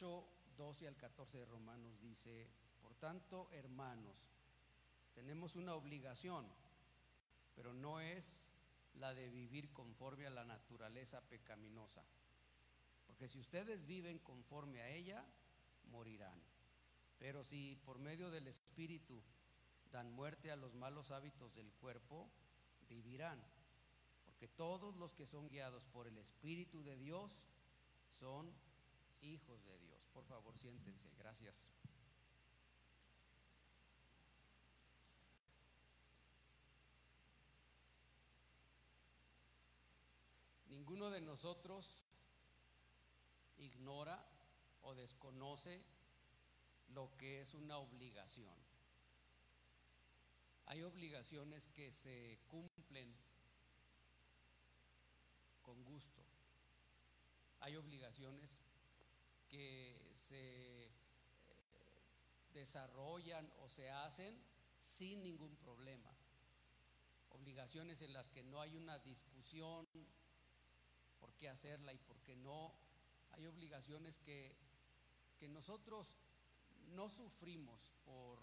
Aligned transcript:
8, 0.00 0.24
12 0.56 0.88
al 0.88 0.96
14 0.96 1.38
de 1.38 1.44
Romanos 1.44 2.00
dice, 2.00 2.48
por 2.80 2.94
tanto, 2.94 3.50
hermanos, 3.52 4.16
tenemos 5.14 5.56
una 5.56 5.74
obligación, 5.74 6.46
pero 7.54 7.74
no 7.74 8.00
es 8.00 8.54
la 8.94 9.12
de 9.12 9.28
vivir 9.28 9.70
conforme 9.74 10.26
a 10.26 10.30
la 10.30 10.44
naturaleza 10.44 11.20
pecaminosa. 11.28 12.02
Porque 13.06 13.28
si 13.28 13.38
ustedes 13.38 13.86
viven 13.86 14.18
conforme 14.20 14.80
a 14.80 14.88
ella, 14.88 15.22
morirán. 15.90 16.40
Pero 17.18 17.44
si 17.44 17.76
por 17.84 17.98
medio 17.98 18.30
del 18.30 18.46
Espíritu 18.46 19.22
dan 19.92 20.10
muerte 20.12 20.50
a 20.50 20.56
los 20.56 20.74
malos 20.74 21.10
hábitos 21.10 21.54
del 21.54 21.70
cuerpo, 21.74 22.26
vivirán. 22.88 23.38
Porque 24.24 24.48
todos 24.48 24.96
los 24.96 25.12
que 25.12 25.26
son 25.26 25.50
guiados 25.50 25.84
por 25.92 26.06
el 26.06 26.16
Espíritu 26.16 26.82
de 26.82 26.96
Dios 26.96 27.36
son 28.18 28.50
hijos 29.22 29.64
de 29.64 29.78
Dios. 29.78 30.06
Por 30.12 30.24
favor, 30.24 30.56
siéntense. 30.58 31.10
Gracias. 31.18 31.66
Ninguno 40.66 41.10
de 41.10 41.20
nosotros 41.20 42.04
ignora 43.58 44.24
o 44.82 44.94
desconoce 44.94 45.82
lo 46.88 47.16
que 47.16 47.40
es 47.40 47.54
una 47.54 47.78
obligación. 47.78 48.54
Hay 50.66 50.82
obligaciones 50.82 51.68
que 51.68 51.92
se 51.92 52.38
cumplen 52.48 53.14
con 55.62 55.82
gusto. 55.84 56.22
Hay 57.60 57.76
obligaciones 57.76 58.58
que 59.50 60.14
se 60.14 60.84
eh, 60.84 60.90
desarrollan 62.54 63.52
o 63.58 63.68
se 63.68 63.90
hacen 63.90 64.40
sin 64.80 65.22
ningún 65.22 65.56
problema. 65.56 66.10
Obligaciones 67.30 68.00
en 68.02 68.12
las 68.12 68.30
que 68.30 68.42
no 68.42 68.60
hay 68.60 68.76
una 68.76 68.98
discusión 69.00 69.88
por 71.18 71.34
qué 71.34 71.48
hacerla 71.48 71.92
y 71.92 71.98
por 71.98 72.20
qué 72.22 72.36
no. 72.36 72.72
Hay 73.32 73.46
obligaciones 73.46 74.18
que, 74.20 74.56
que 75.38 75.48
nosotros 75.48 76.18
no 76.88 77.08
sufrimos 77.08 77.92
por 78.04 78.38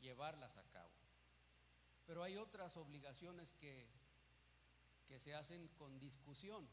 llevarlas 0.00 0.56
a 0.56 0.64
cabo. 0.64 0.92
Pero 2.06 2.22
hay 2.22 2.36
otras 2.36 2.76
obligaciones 2.76 3.54
que, 3.54 3.88
que 5.06 5.18
se 5.18 5.34
hacen 5.34 5.68
con 5.68 5.98
discusión. 5.98 6.68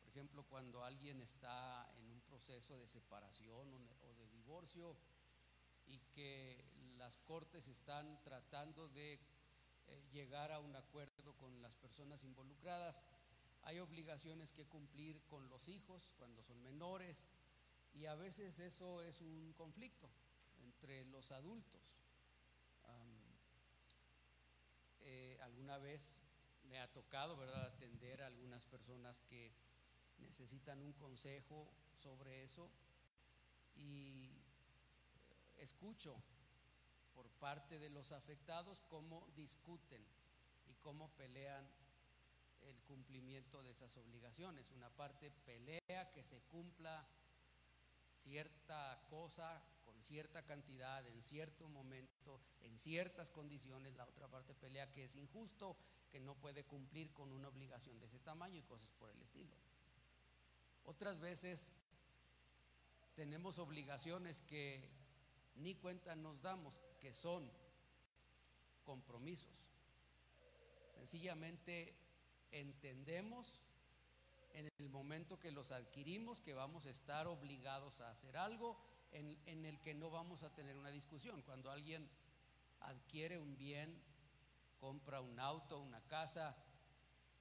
Por 0.00 0.08
ejemplo, 0.08 0.44
cuando 0.44 0.84
alguien 0.84 1.20
está 1.20 1.90
en 1.96 2.10
un 2.10 2.19
proceso 2.30 2.78
de 2.78 2.86
separación 2.86 3.66
o 4.02 4.14
de 4.14 4.28
divorcio 4.28 4.96
y 5.88 5.98
que 6.14 6.64
las 6.96 7.18
cortes 7.20 7.66
están 7.66 8.22
tratando 8.22 8.88
de 8.88 9.14
eh, 9.14 10.02
llegar 10.12 10.52
a 10.52 10.60
un 10.60 10.76
acuerdo 10.76 11.34
con 11.34 11.60
las 11.60 11.74
personas 11.74 12.22
involucradas, 12.22 13.02
hay 13.62 13.80
obligaciones 13.80 14.52
que 14.52 14.66
cumplir 14.66 15.20
con 15.24 15.48
los 15.48 15.66
hijos 15.68 16.14
cuando 16.18 16.42
son 16.44 16.62
menores 16.62 17.24
y 17.94 18.06
a 18.06 18.14
veces 18.14 18.60
eso 18.60 19.02
es 19.02 19.20
un 19.20 19.52
conflicto 19.56 20.08
entre 20.60 21.04
los 21.06 21.32
adultos. 21.32 21.80
Eh, 25.02 25.38
alguna 25.42 25.78
vez 25.78 26.20
me 26.68 26.78
ha 26.78 26.92
tocado, 26.92 27.36
¿verdad?, 27.36 27.66
atender 27.66 28.22
a 28.22 28.28
algunas 28.28 28.64
personas 28.66 29.20
que 29.22 29.52
necesitan 30.20 30.80
un 30.80 30.92
consejo 30.92 31.70
sobre 31.96 32.44
eso 32.44 32.70
y 33.74 34.24
eh, 34.26 35.62
escucho 35.62 36.16
por 37.14 37.28
parte 37.32 37.78
de 37.78 37.90
los 37.90 38.12
afectados 38.12 38.82
cómo 38.88 39.26
discuten 39.36 40.04
y 40.66 40.74
cómo 40.74 41.10
pelean 41.16 41.68
el 42.62 42.80
cumplimiento 42.82 43.62
de 43.62 43.70
esas 43.70 43.96
obligaciones. 43.96 44.70
Una 44.70 44.90
parte 44.90 45.30
pelea 45.30 46.10
que 46.12 46.22
se 46.22 46.40
cumpla 46.42 47.06
cierta 48.18 49.02
cosa 49.08 49.62
con 49.84 50.02
cierta 50.02 50.44
cantidad, 50.44 51.06
en 51.06 51.22
cierto 51.22 51.68
momento, 51.68 52.40
en 52.60 52.78
ciertas 52.78 53.30
condiciones. 53.30 53.96
La 53.96 54.06
otra 54.06 54.28
parte 54.28 54.54
pelea 54.54 54.90
que 54.92 55.04
es 55.04 55.16
injusto, 55.16 55.76
que 56.10 56.20
no 56.20 56.34
puede 56.34 56.64
cumplir 56.64 57.12
con 57.12 57.32
una 57.32 57.48
obligación 57.48 57.98
de 57.98 58.06
ese 58.06 58.20
tamaño 58.20 58.58
y 58.58 58.62
cosas 58.62 58.90
por 58.92 59.10
el 59.10 59.20
estilo. 59.22 59.56
Otras 60.90 61.20
veces 61.20 61.72
tenemos 63.14 63.60
obligaciones 63.60 64.40
que 64.40 64.90
ni 65.54 65.76
cuenta 65.76 66.16
nos 66.16 66.42
damos, 66.42 66.74
que 66.98 67.12
son 67.12 67.48
compromisos. 68.82 69.68
Sencillamente 70.90 71.94
entendemos 72.50 73.62
en 74.52 74.68
el 74.80 74.88
momento 74.88 75.38
que 75.38 75.52
los 75.52 75.70
adquirimos 75.70 76.40
que 76.40 76.54
vamos 76.54 76.86
a 76.86 76.90
estar 76.90 77.28
obligados 77.28 78.00
a 78.00 78.10
hacer 78.10 78.36
algo 78.36 78.76
en, 79.12 79.64
el 79.64 79.80
que 79.80 79.94
no 79.94 80.10
vamos 80.10 80.42
a 80.42 80.52
tener 80.52 80.76
una 80.76 80.90
discusión. 80.90 81.40
Cuando 81.42 81.70
alguien 81.70 82.10
adquiere 82.80 83.38
un 83.38 83.56
bien, 83.56 84.02
compra 84.80 85.20
un 85.20 85.38
auto, 85.38 85.78
una 85.78 86.00
casa, 86.08 86.56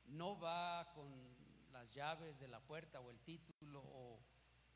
no 0.06 0.40
va 0.40 0.92
con 0.94 1.39
las 1.72 1.94
llaves 1.94 2.40
de 2.40 2.48
la 2.48 2.60
puerta 2.60 3.00
o 3.00 3.12
el 3.12 3.20
título 3.20 3.82
o 3.82 4.20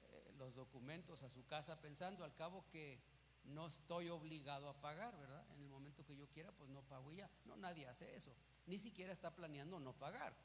eh, 0.04 0.34
los 0.38 0.56
documentos 0.56 1.24
a 1.24 1.30
su 1.30 1.46
casa 1.46 1.80
pensando 1.82 2.24
al 2.24 2.36
cabo 2.36 2.66
que 2.70 3.02
no 3.46 3.68
estoy 3.68 4.10
obligado 4.10 4.70
a 4.70 4.80
pagar, 4.80 5.18
¿verdad? 5.18 5.46
En 5.52 5.62
el 5.62 5.70
momento 5.70 6.06
que 6.06 6.16
yo 6.16 6.28
quiera, 6.30 6.52
pues 6.52 6.70
no 6.70 6.82
pago 6.84 7.12
y 7.12 7.18
ya. 7.18 7.30
No, 7.46 7.58
nadie 7.58 7.88
hace 7.88 8.16
eso 8.16 8.34
ni 8.66 8.80
siquiera 8.80 9.12
está 9.12 9.36
planeando 9.36 9.80
no 9.80 9.94
pagar. 9.94 10.36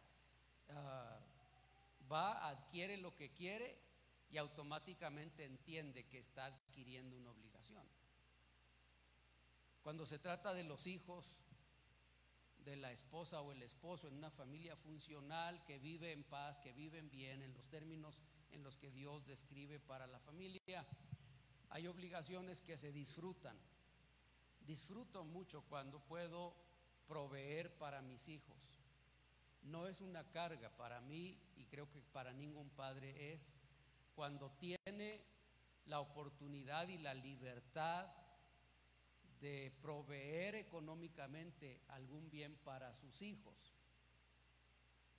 Ah, 0.71 1.21
va, 2.11 2.49
adquiere 2.49 2.97
lo 2.97 3.15
que 3.15 3.33
quiere 3.33 3.81
y 4.31 4.39
automáticamente 4.39 5.45
entiende 5.45 6.07
que 6.07 6.19
está 6.19 6.47
adquiriendo 6.47 7.17
una 7.17 7.31
obligación. 7.31 7.87
Cuando 9.83 10.05
se 10.05 10.19
trata 10.19 10.53
de 10.53 10.65
los 10.65 10.87
hijos, 10.87 11.45
de 12.69 12.77
la 12.77 12.93
esposa 12.93 13.41
o 13.41 13.51
el 13.53 13.63
esposo 13.63 14.09
en 14.09 14.15
una 14.15 14.31
familia 14.31 14.77
funcional 14.77 15.65
que 15.65 15.79
vive 15.79 16.13
en 16.13 16.23
paz, 16.25 16.61
que 16.61 16.75
viven 16.75 17.09
bien 17.09 17.41
en 17.41 17.55
los 17.55 17.67
términos 17.69 18.21
en 18.53 18.63
los 18.63 18.77
que 18.77 18.91
Dios 18.91 19.25
describe 19.27 19.81
para 19.81 20.07
la 20.07 20.19
familia, 20.21 20.87
hay 21.71 21.87
obligaciones 21.87 22.61
que 22.61 22.77
se 22.77 22.93
disfrutan. 22.93 23.59
Disfruto 24.61 25.25
mucho 25.25 25.63
cuando 25.63 25.99
puedo 26.01 26.55
proveer 27.07 27.77
para 27.79 28.03
mis 28.03 28.29
hijos. 28.29 28.57
No 29.63 29.87
es 29.87 30.03
una 30.03 30.31
carga 30.31 30.69
para 30.77 31.01
mí 31.01 31.41
y 31.57 31.65
creo 31.65 31.91
que 31.91 32.03
para 32.03 32.33
ningún 32.33 32.69
padre 32.71 33.33
es 33.33 33.57
cuando 34.15 34.51
tiene 34.59 35.25
la 35.87 36.01
oportunidad 36.01 36.89
y 36.89 36.99
la 36.99 37.15
libertad 37.15 38.11
de 39.41 39.73
proveer 39.81 40.55
económicamente 40.55 41.81
algún 41.89 42.31
bien 42.31 42.57
para 42.65 42.93
sus 42.95 43.23
hijos. 43.23 43.75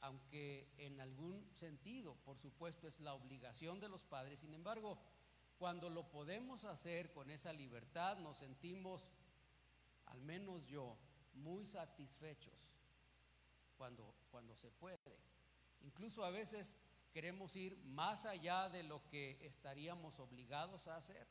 Aunque 0.02 0.70
en 0.78 1.00
algún 1.02 1.50
sentido, 1.56 2.16
por 2.24 2.38
supuesto, 2.38 2.88
es 2.88 3.00
la 3.00 3.14
obligación 3.14 3.80
de 3.80 3.90
los 3.90 4.04
padres, 4.04 4.40
sin 4.40 4.54
embargo, 4.54 4.98
cuando 5.58 5.90
lo 5.90 6.10
podemos 6.10 6.64
hacer 6.64 7.12
con 7.12 7.30
esa 7.32 7.52
libertad, 7.52 8.18
nos 8.20 8.38
sentimos, 8.38 9.10
al 10.06 10.22
menos 10.22 10.66
yo, 10.66 10.98
muy 11.34 11.66
satisfechos 11.66 12.72
cuando, 13.78 14.16
cuando 14.32 14.56
se 14.56 14.72
puede. 14.72 15.20
Incluso 15.82 16.24
a 16.24 16.30
veces 16.30 16.78
queremos 17.12 17.56
ir 17.56 17.78
más 17.84 18.26
allá 18.26 18.70
de 18.70 18.84
lo 18.84 19.06
que 19.10 19.38
estaríamos 19.46 20.20
obligados 20.20 20.88
a 20.88 20.96
hacer 20.96 21.28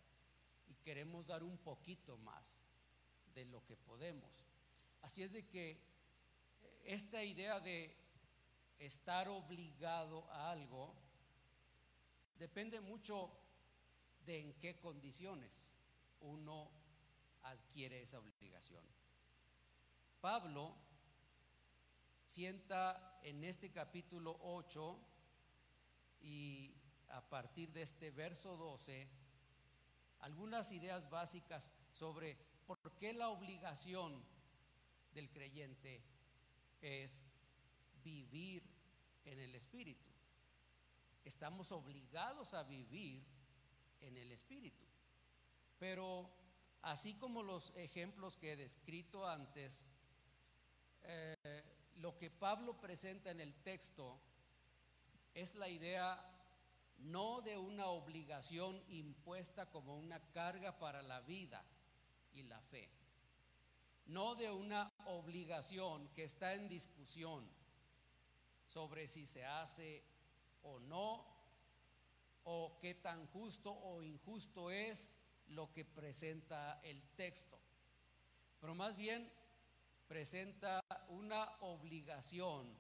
y 0.67 0.75
queremos 0.75 1.27
dar 1.27 1.43
un 1.43 1.57
poquito 1.57 2.19
más 2.19 2.59
de 3.39 3.45
lo 3.45 3.65
que 3.65 3.77
podemos. 3.77 4.45
Así 5.03 5.23
es 5.23 5.33
de 5.33 5.47
que 5.47 5.71
eh, 5.71 6.83
esta 6.87 7.23
idea 7.23 7.61
de 7.61 7.97
estar 8.81 9.29
obligado 9.29 10.29
a 10.33 10.51
algo 10.51 10.93
depende 12.37 12.81
mucho 12.81 13.31
de 14.27 14.41
en 14.41 14.55
qué 14.55 14.81
condiciones 14.81 15.69
uno 16.21 16.69
adquiere 17.43 18.03
esa 18.03 18.19
obligación. 18.19 18.85
Pablo 20.21 20.75
sienta 22.27 23.21
en 23.23 23.45
este 23.45 23.71
capítulo 23.71 24.37
8 24.41 24.99
y 26.23 26.75
a 27.11 27.21
partir 27.29 27.71
de 27.73 27.83
este 27.83 28.11
verso 28.11 28.57
12 28.57 29.09
algunas 30.19 30.73
ideas 30.73 31.09
básicas 31.09 31.71
sobre 31.93 32.58
por 32.69 32.93
qué 32.99 33.15
la 33.15 33.31
obligación 33.31 34.23
del 35.15 35.31
creyente 35.31 36.03
es 36.83 37.25
vivir 38.05 38.63
en 39.25 39.39
el 39.39 39.55
Espíritu. 39.55 40.07
Estamos 41.25 41.73
obligados 41.73 42.53
a 42.53 42.65
vivir 42.65 43.25
en 44.03 44.19
el 44.19 44.31
Espíritu. 44.33 44.85
Pero 45.79 46.31
así 46.83 47.15
como 47.15 47.43
los 47.43 47.73
ejemplos 47.75 48.37
que 48.37 48.53
he 48.53 48.57
descrito 48.57 49.27
antes, 49.27 49.87
eh, 51.05 51.65
lo 51.97 52.19
que 52.19 52.31
Pablo 52.31 52.79
presenta 52.79 53.31
en 53.31 53.41
el 53.41 53.55
texto 53.63 54.21
es 55.33 55.55
la 55.55 55.71
idea 55.71 56.23
no 56.99 57.41
de 57.41 57.57
una 57.57 57.87
obligación 57.87 58.85
impuesta 58.89 59.71
como 59.71 59.97
una 59.97 60.21
carga 60.33 60.79
para 60.79 61.01
la 61.01 61.23
vida 61.23 61.65
y 62.33 62.43
la 62.45 62.61
fe, 62.61 62.91
no 64.07 64.35
de 64.35 64.51
una 64.51 64.91
obligación 65.07 66.09
que 66.09 66.25
está 66.25 66.55
en 66.55 66.69
discusión 66.69 67.49
sobre 68.67 69.09
si 69.09 69.27
se 69.27 69.45
hace 69.45 70.05
o 70.63 70.79
no, 70.81 71.27
o 72.45 72.79
qué 72.81 72.95
tan 72.95 73.27
justo 73.27 73.71
o 73.71 74.03
injusto 74.03 74.71
es 74.71 75.19
lo 75.49 75.71
que 75.73 75.85
presenta 75.85 76.81
el 76.83 77.03
texto, 77.17 77.59
pero 78.61 78.75
más 78.75 78.97
bien 78.97 79.31
presenta 80.07 80.81
una 81.09 81.45
obligación 81.61 82.75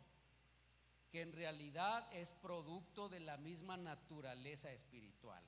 que 1.11 1.23
en 1.23 1.33
realidad 1.33 2.06
es 2.12 2.33
producto 2.33 3.09
de 3.09 3.21
la 3.21 3.37
misma 3.37 3.77
naturaleza 3.77 4.71
espiritual. 4.73 5.43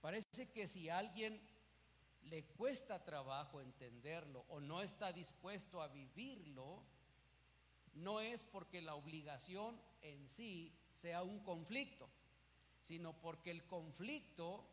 Parece 0.00 0.50
que 0.50 0.66
si 0.66 0.88
alguien 0.88 1.40
le 2.24 2.44
cuesta 2.44 3.04
trabajo 3.04 3.60
entenderlo 3.60 4.44
o 4.48 4.60
no 4.60 4.82
está 4.82 5.12
dispuesto 5.12 5.82
a 5.82 5.88
vivirlo, 5.88 6.82
no 7.94 8.20
es 8.20 8.44
porque 8.44 8.80
la 8.80 8.94
obligación 8.94 9.80
en 10.00 10.28
sí 10.28 10.72
sea 10.92 11.22
un 11.22 11.40
conflicto, 11.40 12.08
sino 12.80 13.12
porque 13.20 13.50
el 13.50 13.64
conflicto 13.66 14.66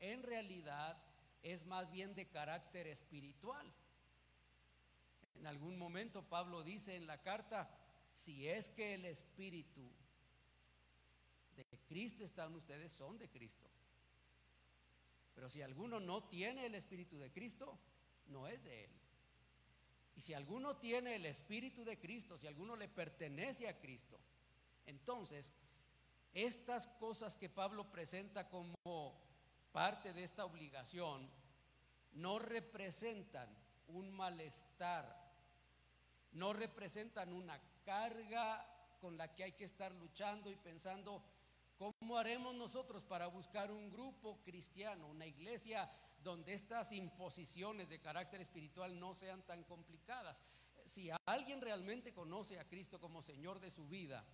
en 0.00 0.22
realidad 0.22 1.02
es 1.42 1.64
más 1.66 1.90
bien 1.90 2.14
de 2.14 2.28
carácter 2.28 2.86
espiritual. 2.86 3.72
En 5.34 5.46
algún 5.46 5.78
momento 5.78 6.22
Pablo 6.22 6.62
dice 6.62 6.96
en 6.96 7.06
la 7.06 7.22
carta, 7.22 7.70
si 8.12 8.48
es 8.48 8.70
que 8.70 8.94
el 8.94 9.04
Espíritu 9.04 9.88
de 11.54 11.64
Cristo 11.86 12.24
está 12.24 12.46
en 12.46 12.54
ustedes, 12.56 12.92
son 12.92 13.18
de 13.18 13.28
Cristo. 13.28 13.68
Pero 15.38 15.48
si 15.48 15.62
alguno 15.62 16.00
no 16.00 16.24
tiene 16.24 16.66
el 16.66 16.74
Espíritu 16.74 17.16
de 17.16 17.30
Cristo, 17.30 17.78
no 18.26 18.48
es 18.48 18.64
de 18.64 18.86
Él. 18.86 18.90
Y 20.16 20.20
si 20.20 20.34
alguno 20.34 20.78
tiene 20.78 21.14
el 21.14 21.26
Espíritu 21.26 21.84
de 21.84 21.96
Cristo, 21.96 22.36
si 22.36 22.48
alguno 22.48 22.74
le 22.74 22.88
pertenece 22.88 23.68
a 23.68 23.78
Cristo, 23.78 24.18
entonces 24.84 25.52
estas 26.34 26.88
cosas 26.88 27.36
que 27.36 27.48
Pablo 27.48 27.88
presenta 27.88 28.48
como 28.48 29.14
parte 29.70 30.12
de 30.12 30.24
esta 30.24 30.44
obligación 30.44 31.30
no 32.14 32.40
representan 32.40 33.48
un 33.86 34.10
malestar 34.10 35.16
no 36.32 36.52
representan 36.52 37.32
una 37.32 37.60
carga 37.84 38.66
con 39.00 39.16
la 39.16 39.32
que 39.36 39.44
hay 39.44 39.52
que 39.52 39.66
estar 39.66 39.92
luchando 39.92 40.50
y 40.50 40.56
pensando, 40.56 41.22
¿cómo 41.78 42.18
haremos 42.18 42.54
nosotros 42.54 43.04
para 43.04 43.28
buscar 43.28 43.70
un 43.70 43.90
grupo 43.90 44.42
cristiano, 44.42 45.06
una 45.06 45.26
iglesia 45.26 45.90
donde 46.22 46.52
estas 46.52 46.90
imposiciones 46.92 47.88
de 47.88 48.00
carácter 48.00 48.40
espiritual 48.40 48.98
no 48.98 49.14
sean 49.14 49.42
tan 49.46 49.62
complicadas? 49.64 50.42
Si 50.84 51.10
alguien 51.26 51.60
realmente 51.60 52.12
conoce 52.12 52.58
a 52.58 52.66
Cristo 52.66 53.00
como 53.00 53.22
Señor 53.22 53.60
de 53.60 53.70
su 53.70 53.86
vida, 53.86 54.26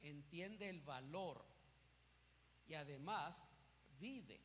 entiende 0.00 0.68
el 0.68 0.80
valor 0.80 1.44
y 2.66 2.74
además 2.74 3.46
vive 3.98 4.40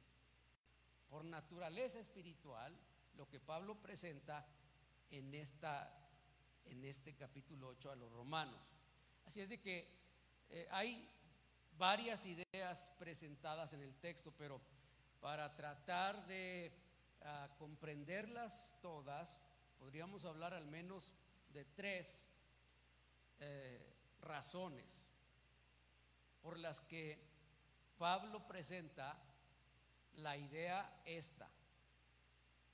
por 1.09 1.25
naturaleza 1.25 1.99
espiritual 1.99 2.77
lo 3.15 3.27
que 3.27 3.39
Pablo 3.39 3.81
presenta 3.81 4.47
en, 5.09 5.33
esta, 5.33 6.09
en 6.65 6.85
este 6.85 7.15
capítulo 7.15 7.69
8 7.69 7.91
a 7.91 7.95
los 7.95 8.11
romanos. 8.11 8.61
Así 9.25 9.41
es 9.41 9.49
de 9.49 9.59
que 9.59 10.00
eh, 10.51 10.67
hay 10.71 11.07
varias 11.77 12.25
ideas 12.25 12.91
presentadas 12.99 13.73
en 13.73 13.81
el 13.81 13.95
texto, 13.95 14.33
pero 14.37 14.61
para 15.19 15.55
tratar 15.55 16.25
de 16.27 16.71
ah, 17.21 17.49
comprenderlas 17.57 18.77
todas, 18.81 19.41
podríamos 19.79 20.25
hablar 20.25 20.53
al 20.53 20.67
menos 20.67 21.13
de 21.53 21.65
tres 21.65 22.27
eh, 23.39 23.95
razones 24.21 25.07
por 26.41 26.57
las 26.57 26.81
que 26.81 27.19
Pablo 27.97 28.45
presenta 28.45 29.17
la 30.15 30.35
idea 30.35 31.01
esta. 31.05 31.49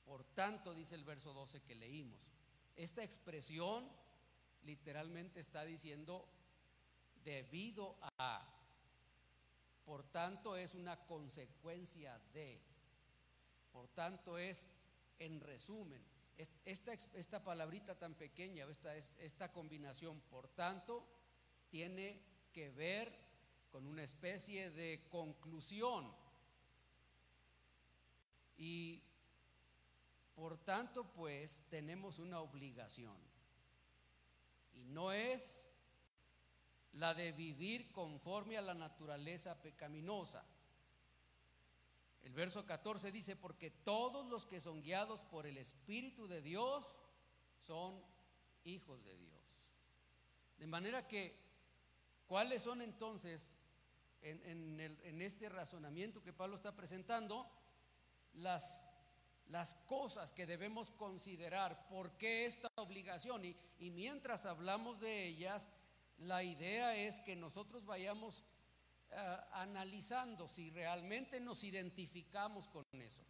Por 0.05 0.23
tanto, 0.23 0.73
dice 0.73 0.95
el 0.95 1.03
verso 1.03 1.33
12 1.33 1.61
que 1.61 1.75
leímos, 1.75 2.31
esta 2.75 3.03
expresión 3.03 3.89
literalmente 4.63 5.39
está 5.39 5.63
diciendo 5.63 6.27
debido 7.27 7.97
a, 8.19 8.41
por 9.83 10.05
tanto 10.11 10.55
es 10.55 10.73
una 10.75 10.95
consecuencia 11.07 12.17
de, 12.31 12.61
por 13.73 13.89
tanto 13.89 14.37
es, 14.37 14.65
en 15.19 15.41
resumen, 15.41 16.01
esta, 16.63 16.93
esta 16.93 17.43
palabrita 17.43 17.99
tan 17.99 18.13
pequeña, 18.15 18.65
esta, 18.69 18.95
esta 18.95 19.51
combinación, 19.51 20.21
por 20.29 20.47
tanto, 20.47 21.05
tiene 21.69 22.21
que 22.53 22.69
ver 22.69 23.13
con 23.71 23.85
una 23.87 24.03
especie 24.03 24.71
de 24.71 25.05
conclusión. 25.09 26.09
Y 28.55 29.03
por 30.33 30.59
tanto, 30.59 31.03
pues 31.11 31.61
tenemos 31.69 32.19
una 32.19 32.39
obligación. 32.39 33.17
Y 34.71 34.85
no 34.85 35.11
es 35.11 35.69
la 36.97 37.13
de 37.13 37.31
vivir 37.31 37.91
conforme 37.91 38.57
a 38.57 38.61
la 38.61 38.73
naturaleza 38.73 39.61
pecaminosa. 39.61 40.43
El 42.23 42.33
verso 42.33 42.65
14 42.65 43.11
dice, 43.11 43.35
porque 43.35 43.69
todos 43.69 44.25
los 44.27 44.45
que 44.45 44.59
son 44.59 44.81
guiados 44.81 45.21
por 45.21 45.45
el 45.45 45.57
Espíritu 45.57 46.27
de 46.27 46.41
Dios 46.41 46.85
son 47.65 48.03
hijos 48.63 49.03
de 49.05 49.15
Dios. 49.15 49.43
De 50.57 50.67
manera 50.67 51.07
que, 51.07 51.39
¿cuáles 52.25 52.63
son 52.63 52.81
entonces, 52.81 53.49
en, 54.21 54.79
en 54.79 55.21
este 55.21 55.49
razonamiento 55.49 56.23
que 56.23 56.33
Pablo 56.33 56.55
está 56.55 56.75
presentando, 56.75 57.47
las 58.33 58.87
las 59.49 59.73
cosas 59.85 60.33
que 60.33 60.45
debemos 60.45 60.91
considerar, 60.91 61.87
por 61.87 62.11
qué 62.17 62.45
esta 62.45 62.69
obligación. 62.75 63.45
Y, 63.45 63.55
y, 63.79 63.91
mientras 63.91 64.45
hablamos 64.45 64.99
de 64.99 65.25
ellas, 65.25 65.69
la 66.19 66.43
idea 66.43 66.95
es 66.95 67.19
que 67.19 67.35
nosotros 67.35 67.85
vayamos 67.85 68.43
eh, 69.11 69.37
analizando 69.53 70.47
si 70.47 70.69
realmente 70.71 71.39
nos 71.39 71.63
identificamos 71.63 72.67
con 72.67 72.85
eso. 72.91 73.21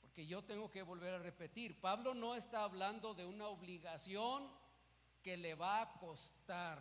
Porque 0.00 0.26
yo 0.26 0.42
tengo 0.44 0.70
que 0.70 0.82
volver 0.82 1.14
a 1.14 1.18
repetir, 1.18 1.80
Pablo 1.80 2.14
no 2.14 2.34
está 2.34 2.64
hablando 2.64 3.14
de 3.14 3.24
una 3.24 3.48
obligación 3.48 4.50
que 5.22 5.36
le 5.36 5.54
va 5.54 5.82
a 5.82 5.92
costar. 5.94 6.78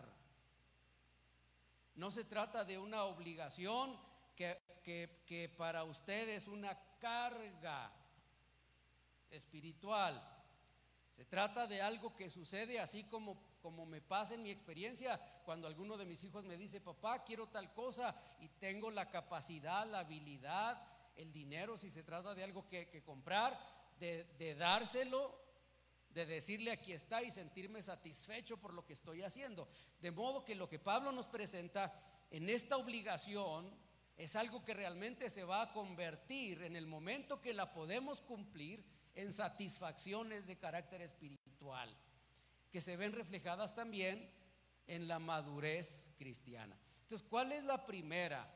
No 1.95 2.11
se 2.11 2.25
trata 2.25 2.63
de 2.63 2.77
una 2.77 3.03
obligación 3.03 3.99
que, 4.35 4.57
que, 4.83 5.23
que 5.25 5.49
para 5.49 5.83
usted 5.83 6.29
es 6.29 6.47
una 6.47 6.77
carga 6.99 7.91
espiritual. 9.29 10.21
Se 11.11 11.25
trata 11.25 11.67
de 11.67 11.81
algo 11.81 12.15
que 12.15 12.29
sucede 12.29 12.79
así 12.79 13.03
como, 13.03 13.41
como 13.61 13.85
me 13.85 14.01
pasa 14.01 14.35
en 14.35 14.43
mi 14.43 14.51
experiencia 14.51 15.19
cuando 15.45 15.67
alguno 15.67 15.97
de 15.97 16.05
mis 16.05 16.23
hijos 16.23 16.45
me 16.45 16.57
dice, 16.57 16.81
papá, 16.81 17.23
quiero 17.23 17.47
tal 17.47 17.73
cosa 17.73 18.15
y 18.39 18.49
tengo 18.59 18.91
la 18.91 19.09
capacidad, 19.09 19.87
la 19.87 19.99
habilidad, 19.99 20.81
el 21.15 21.31
dinero, 21.31 21.77
si 21.77 21.89
se 21.89 22.03
trata 22.03 22.33
de 22.33 22.43
algo 22.43 22.67
que, 22.67 23.03
comprar, 23.05 23.59
de, 23.99 24.23
de 24.37 24.55
dárselo, 24.55 25.37
de 26.09 26.25
decirle 26.25 26.71
aquí 26.71 26.93
está 26.93 27.21
y 27.21 27.31
sentirme 27.31 27.81
satisfecho 27.81 28.57
por 28.57 28.73
lo 28.73 28.85
que 28.85 28.93
estoy 28.93 29.21
haciendo. 29.21 29.67
De 29.99 30.11
modo 30.11 30.43
que 30.43 30.55
lo 30.55 30.67
que 30.67 30.79
Pablo 30.79 31.11
nos 31.11 31.27
presenta 31.27 31.93
en 32.31 32.49
esta 32.49 32.77
obligación 32.77 33.69
es 34.17 34.35
algo 34.35 34.63
que 34.63 34.73
realmente 34.73 35.29
se 35.29 35.43
va 35.43 35.61
a 35.61 35.71
convertir 35.71 36.63
en 36.63 36.75
el 36.75 36.85
momento 36.85 37.41
que 37.41 37.53
la 37.53 37.71
podemos 37.71 38.19
cumplir 38.21 38.83
en 39.15 39.31
satisfacciones 39.31 40.47
de 40.47 40.57
carácter 40.57 41.01
espiritual, 41.01 41.95
que 42.71 42.81
se 42.81 42.97
ven 42.97 43.13
reflejadas 43.13 43.75
también 43.75 44.29
en 44.87 45.07
la 45.07 45.19
madurez 45.19 46.11
cristiana. 46.17 46.77
Entonces, 47.03 47.27
¿cuál 47.29 47.51
es 47.51 47.63
la 47.63 47.85
primera 47.85 48.47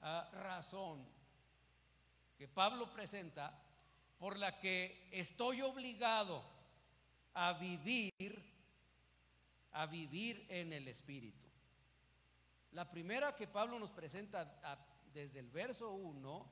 ah, 0.00 0.30
razón 0.32 1.06
que 2.36 2.48
Pablo 2.48 2.90
presenta 2.92 3.62
por 4.18 4.36
la 4.36 4.58
que 4.58 5.08
estoy 5.12 5.62
obligado 5.62 6.42
a 7.34 7.54
vivir, 7.54 8.42
a 9.72 9.86
vivir 9.86 10.46
en 10.48 10.72
el 10.72 10.88
Espíritu? 10.88 11.48
La 12.72 12.90
primera 12.90 13.34
que 13.34 13.46
Pablo 13.46 13.78
nos 13.78 13.90
presenta 13.90 14.60
desde 15.12 15.40
el 15.40 15.50
verso 15.50 15.90
1 15.92 16.46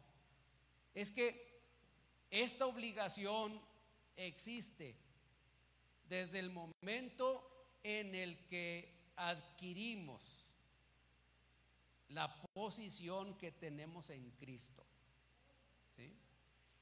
es 0.95 1.11
que 1.11 1.63
esta 2.31 2.67
obligación 2.67 3.61
existe 4.17 5.08
desde 6.09 6.39
el 6.39 6.51
momento 6.51 7.49
en 7.83 8.15
el 8.15 8.47
que 8.47 9.13
adquirimos 9.17 10.23
la 12.09 12.35
posición 12.55 13.37
que 13.37 13.53
tenemos 13.53 14.11
en 14.11 14.31
Cristo. 14.33 14.85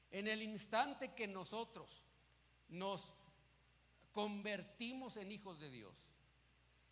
En 0.09 0.27
el 0.27 0.41
instante 0.41 1.13
que 1.13 1.27
nosotros 1.27 2.05
nos 2.69 3.13
convertimos 4.13 5.17
en 5.17 5.31
hijos 5.31 5.59
de 5.59 5.69
Dios, 5.69 5.93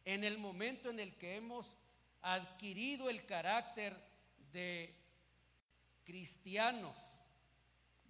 en 0.04 0.24
el 0.24 0.38
momento 0.38 0.90
en 0.90 1.00
el 1.00 1.16
que 1.16 1.38
hemos 1.38 1.78
adquirido 2.22 3.10
el 3.10 3.26
carácter 3.26 3.96
de 4.52 4.94
cristianos, 6.04 6.98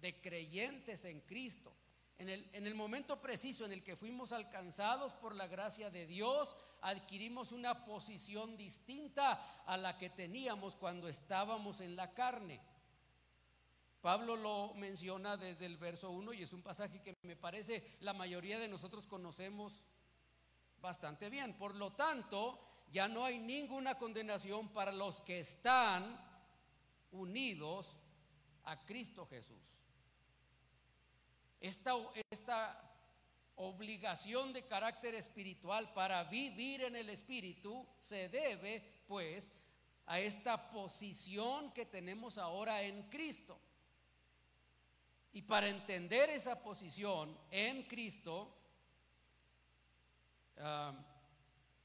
de 0.00 0.20
creyentes 0.20 1.04
en 1.04 1.20
Cristo, 1.20 1.72
en 2.18 2.28
el, 2.28 2.48
en 2.52 2.66
el, 2.66 2.74
momento 2.74 3.20
preciso 3.20 3.64
en 3.64 3.72
el 3.72 3.82
que 3.82 3.96
fuimos 3.96 4.32
alcanzados 4.32 5.12
por 5.12 5.34
la 5.34 5.46
gracia 5.46 5.90
de 5.90 6.06
Dios, 6.06 6.56
adquirimos 6.80 7.52
una 7.52 7.84
posición 7.84 8.56
distinta 8.56 9.62
a 9.66 9.76
la 9.76 9.98
que 9.98 10.10
teníamos 10.10 10.76
cuando 10.76 11.08
estábamos 11.08 11.80
en 11.80 11.94
la 11.94 12.14
carne. 12.14 12.60
Pablo 14.00 14.36
lo 14.36 14.72
menciona 14.74 15.36
desde 15.36 15.66
el 15.66 15.76
verso 15.76 16.10
1 16.10 16.32
y 16.34 16.42
es 16.42 16.52
un 16.52 16.62
pasaje 16.62 17.02
que 17.02 17.18
me 17.22 17.36
parece 17.36 17.96
la 18.00 18.12
mayoría 18.12 18.58
de 18.58 18.68
nosotros 18.68 19.06
conocemos 19.06 19.82
bastante 20.80 21.28
bien. 21.28 21.54
Por 21.54 21.74
lo 21.74 21.92
tanto, 21.92 22.60
ya 22.92 23.08
no 23.08 23.24
hay 23.24 23.38
ninguna 23.38 23.98
condenación 23.98 24.68
para 24.68 24.92
los 24.92 25.20
que 25.20 25.40
están 25.40 26.18
unidos 27.10 27.96
a 28.64 28.84
Cristo 28.84 29.26
Jesús. 29.26 29.75
Esta, 31.60 31.94
esta 32.30 32.86
obligación 33.56 34.52
de 34.52 34.66
carácter 34.66 35.14
espiritual 35.14 35.92
para 35.92 36.24
vivir 36.24 36.82
en 36.82 36.96
el 36.96 37.08
espíritu 37.08 37.86
se 38.00 38.28
debe 38.28 39.02
pues 39.08 39.50
a 40.06 40.20
esta 40.20 40.70
posición 40.70 41.72
que 41.72 41.86
tenemos 41.86 42.38
ahora 42.38 42.82
en 42.82 43.02
Cristo. 43.04 43.58
Y 45.32 45.42
para 45.42 45.68
entender 45.68 46.30
esa 46.30 46.62
posición 46.62 47.36
en 47.50 47.82
Cristo, 47.84 48.56
ah, 50.58 50.94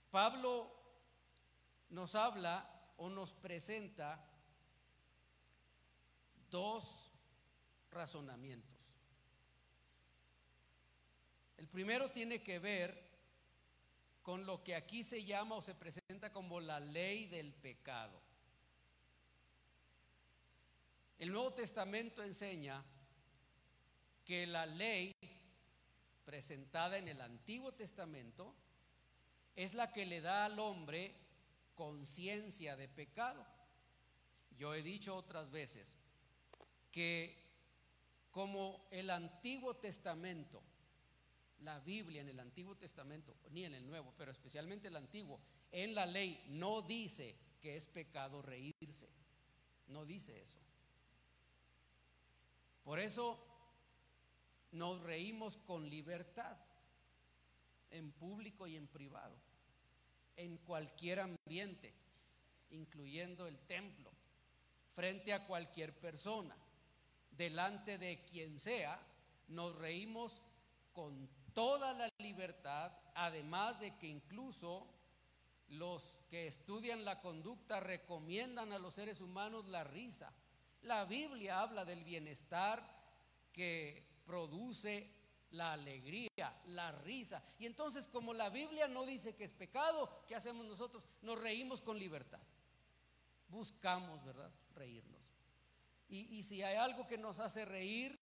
Pablo 0.10 0.72
nos 1.90 2.16
habla 2.16 2.94
o 2.98 3.10
nos 3.10 3.34
presenta 3.34 4.24
dos 6.50 7.12
razonamientos. 7.90 8.81
El 11.62 11.68
primero 11.68 12.10
tiene 12.10 12.42
que 12.42 12.58
ver 12.58 13.00
con 14.24 14.48
lo 14.48 14.64
que 14.64 14.74
aquí 14.74 15.04
se 15.04 15.24
llama 15.24 15.58
o 15.58 15.62
se 15.62 15.76
presenta 15.76 16.34
como 16.34 16.60
la 16.60 16.80
ley 16.80 17.28
del 17.28 17.54
pecado. 17.54 18.20
El 21.20 21.32
Nuevo 21.32 21.54
Testamento 21.54 22.24
enseña 22.24 22.84
que 24.26 24.48
la 24.48 24.66
ley 24.66 25.14
presentada 26.26 26.98
en 26.98 27.08
el 27.08 27.22
Antiguo 27.22 27.72
Testamento 27.74 28.56
es 29.56 29.76
la 29.76 29.94
que 29.94 30.08
le 30.08 30.20
da 30.20 30.46
al 30.46 30.58
hombre 30.58 31.14
conciencia 31.76 32.76
de 32.76 32.88
pecado. 32.88 33.46
Yo 34.58 34.74
he 34.74 34.82
dicho 34.82 35.16
otras 35.16 35.52
veces 35.52 35.96
que 36.92 37.38
como 38.32 38.88
el 38.90 39.12
Antiguo 39.12 39.76
Testamento 39.76 40.64
la 41.62 41.80
Biblia 41.80 42.22
en 42.22 42.30
el 42.30 42.40
Antiguo 42.40 42.76
Testamento, 42.76 43.36
ni 43.52 43.66
en 43.66 43.74
el 43.74 43.86
Nuevo, 43.86 44.14
pero 44.18 44.32
especialmente 44.32 44.88
el 44.88 44.96
Antiguo, 44.96 45.40
en 45.72 45.96
la 45.96 46.06
ley 46.06 46.44
no 46.50 46.82
dice 46.82 47.36
que 47.62 47.76
es 47.76 47.86
pecado 47.86 48.42
reírse. 48.42 49.10
No 49.88 50.06
dice 50.06 50.40
eso. 50.42 50.58
Por 52.84 53.00
eso 53.00 53.40
nos 54.72 55.02
reímos 55.02 55.58
con 55.58 55.90
libertad, 55.90 56.58
en 57.92 58.12
público 58.14 58.68
y 58.68 58.78
en 58.78 58.88
privado, 58.88 59.36
en 60.38 60.58
cualquier 60.58 61.20
ambiente, 61.20 61.94
incluyendo 62.70 63.48
el 63.48 63.60
templo, 63.60 64.10
frente 64.96 65.34
a 65.34 65.46
cualquier 65.46 65.94
persona, 66.00 66.56
delante 67.32 67.98
de 67.98 68.24
quien 68.24 68.60
sea, 68.60 69.00
nos 69.50 69.76
reímos 69.76 70.42
con 70.94 71.30
toda 71.54 71.94
la 71.94 72.10
libertad, 72.20 72.92
además 73.16 73.80
de 73.80 73.98
que 73.98 74.08
incluso 74.08 74.88
los 75.70 76.18
que 76.30 76.48
estudian 76.48 77.06
la 77.06 77.22
conducta 77.22 77.80
recomiendan 77.80 78.74
a 78.74 78.80
los 78.80 78.94
seres 78.96 79.22
humanos 79.22 79.68
la 79.68 79.84
risa. 79.84 80.34
La 80.82 81.06
Biblia 81.06 81.62
habla 81.62 81.86
del 81.86 82.04
bienestar 82.04 82.84
que 83.54 84.06
produce 84.26 85.10
la 85.52 85.74
alegría, 85.74 86.62
la 86.66 86.92
risa. 86.92 87.44
Y 87.60 87.66
entonces 87.66 88.08
como 88.08 88.34
la 88.34 88.50
Biblia 88.50 88.88
no 88.88 89.06
dice 89.06 89.36
que 89.36 89.44
es 89.44 89.54
pecado, 89.54 90.24
¿qué 90.28 90.36
hacemos 90.36 90.66
nosotros? 90.66 91.08
Nos 91.22 91.40
reímos 91.40 91.82
con 91.82 91.98
libertad. 91.98 92.42
Buscamos, 93.48 94.24
¿verdad? 94.24 94.52
Reírnos. 94.76 95.22
Y, 96.10 96.38
y 96.38 96.44
si 96.44 96.64
hay 96.64 96.76
algo 96.76 97.08
que 97.08 97.18
nos 97.18 97.40
hace 97.40 97.64
reír, 97.64 98.20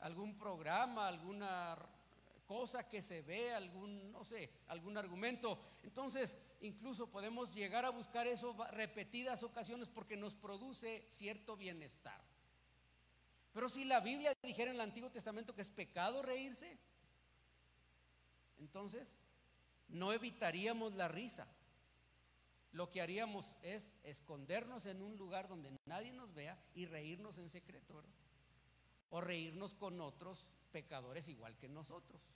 algún 0.00 0.36
programa, 0.36 1.06
alguna 1.06 1.76
cosa 2.46 2.88
que 2.88 3.02
se 3.02 3.22
ve, 3.22 3.52
algún, 3.52 4.12
no 4.12 4.24
sé, 4.24 4.50
algún 4.68 4.96
argumento. 4.96 5.58
Entonces, 5.82 6.38
incluso 6.60 7.10
podemos 7.10 7.54
llegar 7.54 7.84
a 7.84 7.90
buscar 7.90 8.26
eso 8.26 8.56
repetidas 8.72 9.42
ocasiones 9.42 9.88
porque 9.88 10.16
nos 10.16 10.34
produce 10.34 11.06
cierto 11.08 11.56
bienestar. 11.56 12.22
Pero 13.52 13.68
si 13.68 13.84
la 13.84 14.00
Biblia 14.00 14.34
dijera 14.42 14.70
en 14.70 14.76
el 14.76 14.80
Antiguo 14.80 15.10
Testamento 15.10 15.54
que 15.54 15.62
es 15.62 15.70
pecado 15.70 16.22
reírse, 16.22 16.76
entonces 18.58 19.20
no 19.88 20.12
evitaríamos 20.12 20.94
la 20.94 21.08
risa. 21.08 21.46
Lo 22.72 22.90
que 22.90 23.00
haríamos 23.00 23.54
es 23.62 23.92
escondernos 24.02 24.86
en 24.86 25.00
un 25.00 25.16
lugar 25.16 25.46
donde 25.46 25.72
nadie 25.86 26.12
nos 26.12 26.34
vea 26.34 26.58
y 26.74 26.86
reírnos 26.86 27.38
en 27.38 27.48
secreto. 27.48 28.02
O 29.10 29.20
reírnos 29.20 29.74
con 29.74 30.00
otros 30.00 30.50
pecadores 30.72 31.28
igual 31.28 31.56
que 31.56 31.68
nosotros. 31.68 32.33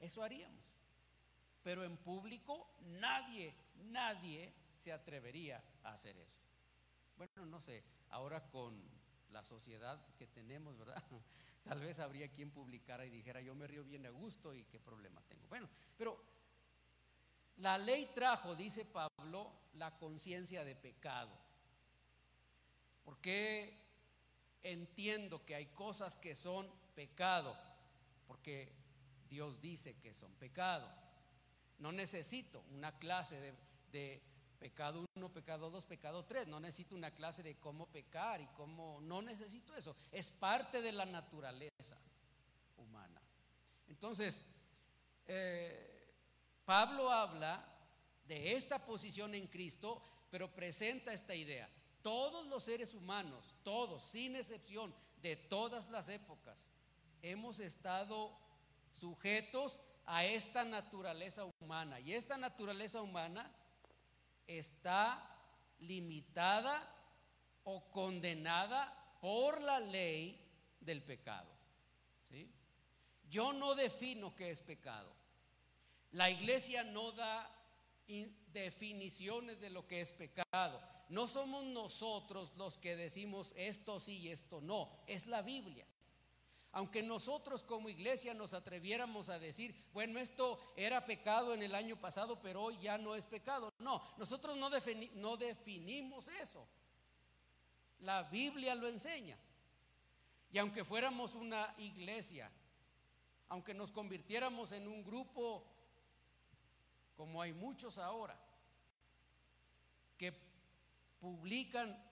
Eso 0.00 0.22
haríamos. 0.22 0.64
Pero 1.62 1.84
en 1.84 1.96
público 1.98 2.74
nadie, 2.80 3.54
nadie 3.90 4.52
se 4.76 4.92
atrevería 4.92 5.62
a 5.84 5.92
hacer 5.92 6.16
eso. 6.16 6.38
Bueno, 7.16 7.44
no 7.44 7.60
sé, 7.60 7.84
ahora 8.08 8.48
con 8.48 8.82
la 9.30 9.44
sociedad 9.44 10.00
que 10.16 10.26
tenemos, 10.26 10.78
¿verdad? 10.78 11.02
Tal 11.64 11.80
vez 11.80 12.00
habría 12.00 12.32
quien 12.32 12.50
publicara 12.50 13.04
y 13.04 13.10
dijera, 13.10 13.42
yo 13.42 13.54
me 13.54 13.66
río 13.66 13.84
bien 13.84 14.06
a 14.06 14.10
gusto 14.10 14.54
y 14.54 14.64
qué 14.64 14.80
problema 14.80 15.22
tengo. 15.28 15.46
Bueno, 15.48 15.68
pero 15.96 16.18
la 17.58 17.76
ley 17.76 18.10
trajo, 18.14 18.56
dice 18.56 18.86
Pablo, 18.86 19.52
la 19.74 19.98
conciencia 19.98 20.64
de 20.64 20.74
pecado. 20.74 21.30
Porque 23.04 23.78
entiendo 24.62 25.44
que 25.44 25.54
hay 25.54 25.66
cosas 25.66 26.16
que 26.16 26.34
son 26.34 26.70
pecado, 26.94 27.54
porque 28.26 28.79
Dios 29.30 29.60
dice 29.60 29.96
que 30.00 30.12
son 30.12 30.32
pecado. 30.34 30.90
No 31.78 31.92
necesito 31.92 32.64
una 32.72 32.98
clase 32.98 33.54
de, 33.92 34.20
pecado 34.58 35.06
1, 35.14 35.32
pecado 35.32 35.70
2, 35.70 35.84
pecado 35.84 36.24
3. 36.24 36.48
No 36.48 36.58
necesito 36.58 36.96
una 36.96 37.12
clase 37.12 37.42
de 37.42 37.56
cómo 37.56 37.86
pecar 37.86 38.40
y 38.40 38.46
cómo... 38.48 39.00
No 39.00 39.22
necesito 39.22 39.74
eso. 39.74 39.96
Es 40.10 40.28
parte 40.30 40.82
de 40.82 40.92
la 40.92 41.06
naturaleza 41.06 41.96
humana. 42.76 43.22
Entonces, 43.88 44.44
eh, 45.26 46.12
Pablo 46.64 47.10
habla 47.10 47.64
de 48.26 48.54
esta 48.56 48.84
posición 48.84 49.34
en 49.34 49.46
Cristo, 49.46 50.02
pero 50.28 50.52
presenta 50.52 51.12
esta 51.12 51.34
idea. 51.34 51.70
Todos 52.02 52.46
los 52.48 52.64
seres 52.64 52.94
humanos, 52.94 53.54
todos, 53.62 54.02
sin 54.10 54.34
excepción, 54.34 54.92
de 55.22 55.36
todas 55.36 55.88
las 55.90 56.08
épocas, 56.08 56.64
hemos 57.22 57.60
estado 57.60 58.36
sujetos 58.90 59.82
a 60.06 60.24
esta 60.24 60.64
naturaleza 60.64 61.44
humana. 61.60 62.00
Y 62.00 62.12
esta 62.12 62.36
naturaleza 62.36 63.00
humana 63.00 63.50
está 64.46 65.24
limitada 65.80 66.82
o 67.64 67.90
condenada 67.90 69.16
por 69.20 69.60
la 69.60 69.80
ley 69.80 70.38
del 70.80 71.02
pecado. 71.02 71.50
¿sí? 72.28 72.50
Yo 73.30 73.52
no 73.52 73.74
defino 73.74 74.34
qué 74.34 74.50
es 74.50 74.60
pecado. 74.60 75.12
La 76.12 76.30
iglesia 76.30 76.82
no 76.82 77.12
da 77.12 77.48
definiciones 78.52 79.60
de 79.60 79.70
lo 79.70 79.86
que 79.86 80.00
es 80.00 80.10
pecado. 80.10 80.80
No 81.08 81.28
somos 81.28 81.64
nosotros 81.64 82.52
los 82.56 82.76
que 82.76 82.96
decimos 82.96 83.52
esto 83.56 84.00
sí 84.00 84.18
y 84.18 84.28
esto 84.30 84.60
no, 84.60 84.90
es 85.06 85.26
la 85.26 85.42
Biblia. 85.42 85.86
Aunque 86.72 87.02
nosotros 87.02 87.64
como 87.64 87.88
iglesia 87.88 88.32
nos 88.32 88.54
atreviéramos 88.54 89.28
a 89.28 89.40
decir, 89.40 89.74
bueno, 89.92 90.20
esto 90.20 90.60
era 90.76 91.04
pecado 91.04 91.52
en 91.52 91.62
el 91.62 91.74
año 91.74 91.96
pasado, 92.00 92.40
pero 92.40 92.62
hoy 92.62 92.78
ya 92.78 92.96
no 92.96 93.16
es 93.16 93.26
pecado. 93.26 93.72
No, 93.80 94.00
nosotros 94.16 94.56
no, 94.56 94.70
definimos 95.36 96.28
eso. 96.28 96.68
La 97.98 98.22
Biblia 98.22 98.76
lo 98.76 98.88
enseña. 98.88 99.36
Y 100.52 100.58
aunque 100.58 100.84
fuéramos 100.84 101.34
una 101.34 101.74
iglesia, 101.78 102.50
aunque 103.48 103.74
nos 103.74 103.90
convirtiéramos 103.90 104.70
en 104.70 104.86
un 104.86 105.04
grupo 105.04 105.66
como 107.16 107.42
hay 107.42 107.52
muchos 107.52 107.98
ahora, 107.98 108.38
que 110.16 110.32
publican 111.20 112.09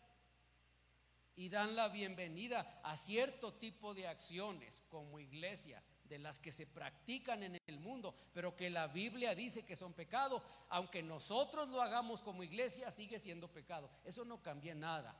y 1.38 1.48
dan 1.48 1.76
la 1.76 1.86
bienvenida 1.86 2.80
a 2.82 2.96
cierto 2.96 3.54
tipo 3.54 3.94
de 3.94 4.08
acciones 4.08 4.82
como 4.88 5.20
iglesia, 5.20 5.80
de 6.02 6.18
las 6.18 6.40
que 6.40 6.50
se 6.50 6.66
practican 6.66 7.44
en 7.44 7.56
el 7.64 7.78
mundo, 7.78 8.12
pero 8.32 8.56
que 8.56 8.68
la 8.68 8.88
Biblia 8.88 9.36
dice 9.36 9.64
que 9.64 9.76
son 9.76 9.92
pecado, 9.92 10.42
aunque 10.68 11.00
nosotros 11.00 11.68
lo 11.68 11.80
hagamos 11.80 12.22
como 12.22 12.42
iglesia, 12.42 12.90
sigue 12.90 13.20
siendo 13.20 13.46
pecado. 13.52 13.88
Eso 14.04 14.24
no 14.24 14.42
cambia 14.42 14.74
nada. 14.74 15.14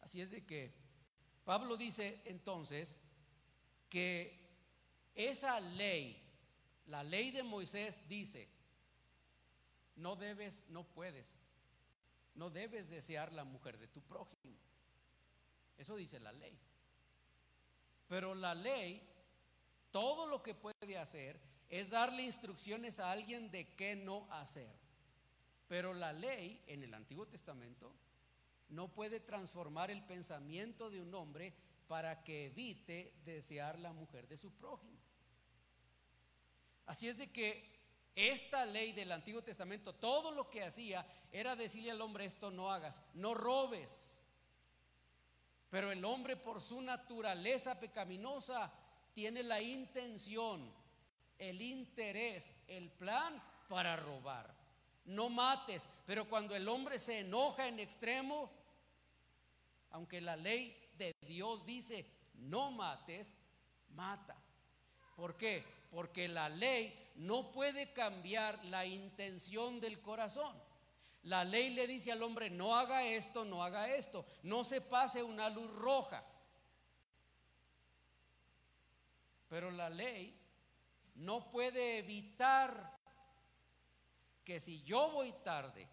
Así 0.00 0.20
es 0.20 0.32
de 0.32 0.44
que 0.44 0.74
Pablo 1.44 1.76
dice 1.76 2.22
entonces 2.24 2.98
que 3.88 4.50
esa 5.14 5.60
ley, 5.60 6.20
la 6.86 7.04
ley 7.04 7.30
de 7.30 7.44
Moisés 7.44 8.08
dice, 8.08 8.48
no 9.94 10.16
debes, 10.16 10.64
no 10.70 10.82
puedes, 10.82 11.38
no 12.40 12.48
debes 12.48 12.88
desear 12.88 13.34
la 13.34 13.44
mujer 13.44 13.76
de 13.76 13.86
tu 13.86 14.00
prójimo. 14.00 14.56
Eso 15.76 15.94
dice 15.94 16.18
la 16.18 16.32
ley. 16.32 16.58
Pero 18.08 18.34
la 18.34 18.54
ley, 18.54 19.06
todo 19.90 20.24
lo 20.24 20.42
que 20.42 20.54
puede 20.54 20.96
hacer 20.96 21.38
es 21.68 21.90
darle 21.90 22.22
instrucciones 22.22 22.98
a 22.98 23.10
alguien 23.10 23.50
de 23.50 23.74
qué 23.74 23.94
no 23.94 24.26
hacer. 24.32 24.74
Pero 25.68 25.92
la 25.92 26.14
ley 26.14 26.64
en 26.66 26.82
el 26.82 26.94
Antiguo 26.94 27.26
Testamento 27.26 27.94
no 28.70 28.88
puede 28.88 29.20
transformar 29.20 29.90
el 29.90 30.02
pensamiento 30.02 30.88
de 30.88 31.02
un 31.02 31.14
hombre 31.14 31.52
para 31.88 32.24
que 32.24 32.46
evite 32.46 33.20
desear 33.26 33.78
la 33.78 33.92
mujer 33.92 34.26
de 34.26 34.38
su 34.38 34.50
prójimo. 34.52 34.98
Así 36.86 37.06
es 37.06 37.18
de 37.18 37.30
que 37.30 37.79
esta 38.28 38.66
ley 38.66 38.92
del 38.92 39.12
Antiguo 39.12 39.42
Testamento, 39.42 39.94
todo 39.94 40.30
lo 40.30 40.50
que 40.50 40.62
hacía 40.62 41.06
era 41.32 41.56
decirle 41.56 41.90
al 41.90 42.00
hombre 42.02 42.26
esto 42.26 42.50
no 42.50 42.70
hagas, 42.70 43.02
no 43.14 43.34
robes. 43.34 44.18
Pero 45.70 45.92
el 45.92 46.04
hombre 46.04 46.36
por 46.36 46.60
su 46.60 46.82
naturaleza 46.82 47.78
pecaminosa 47.78 48.72
tiene 49.14 49.42
la 49.42 49.60
intención, 49.60 50.72
el 51.38 51.62
interés, 51.62 52.54
el 52.66 52.90
plan 52.90 53.40
para 53.68 53.96
robar. 53.96 54.54
No 55.04 55.28
mates, 55.28 55.88
pero 56.06 56.28
cuando 56.28 56.54
el 56.54 56.68
hombre 56.68 56.98
se 56.98 57.20
enoja 57.20 57.68
en 57.68 57.80
extremo, 57.80 58.50
aunque 59.90 60.20
la 60.20 60.36
ley 60.36 60.76
de 60.98 61.14
Dios 61.26 61.64
dice 61.64 62.06
no 62.34 62.70
mates, 62.70 63.36
mata. 63.90 64.36
¿Por 65.16 65.36
qué? 65.36 65.64
Porque 65.90 66.28
la 66.28 66.48
ley 66.48 67.12
no 67.16 67.50
puede 67.52 67.92
cambiar 67.92 68.64
la 68.64 68.86
intención 68.86 69.80
del 69.80 70.00
corazón. 70.00 70.56
La 71.24 71.44
ley 71.44 71.70
le 71.70 71.86
dice 71.86 72.12
al 72.12 72.22
hombre, 72.22 72.48
no 72.48 72.76
haga 72.76 73.04
esto, 73.04 73.44
no 73.44 73.62
haga 73.62 73.94
esto, 73.94 74.24
no 74.42 74.64
se 74.64 74.80
pase 74.80 75.22
una 75.22 75.50
luz 75.50 75.70
roja. 75.72 76.24
Pero 79.48 79.70
la 79.70 79.90
ley 79.90 80.38
no 81.16 81.50
puede 81.50 81.98
evitar 81.98 82.96
que 84.44 84.58
si 84.60 84.82
yo 84.82 85.10
voy 85.10 85.32
tarde 85.44 85.86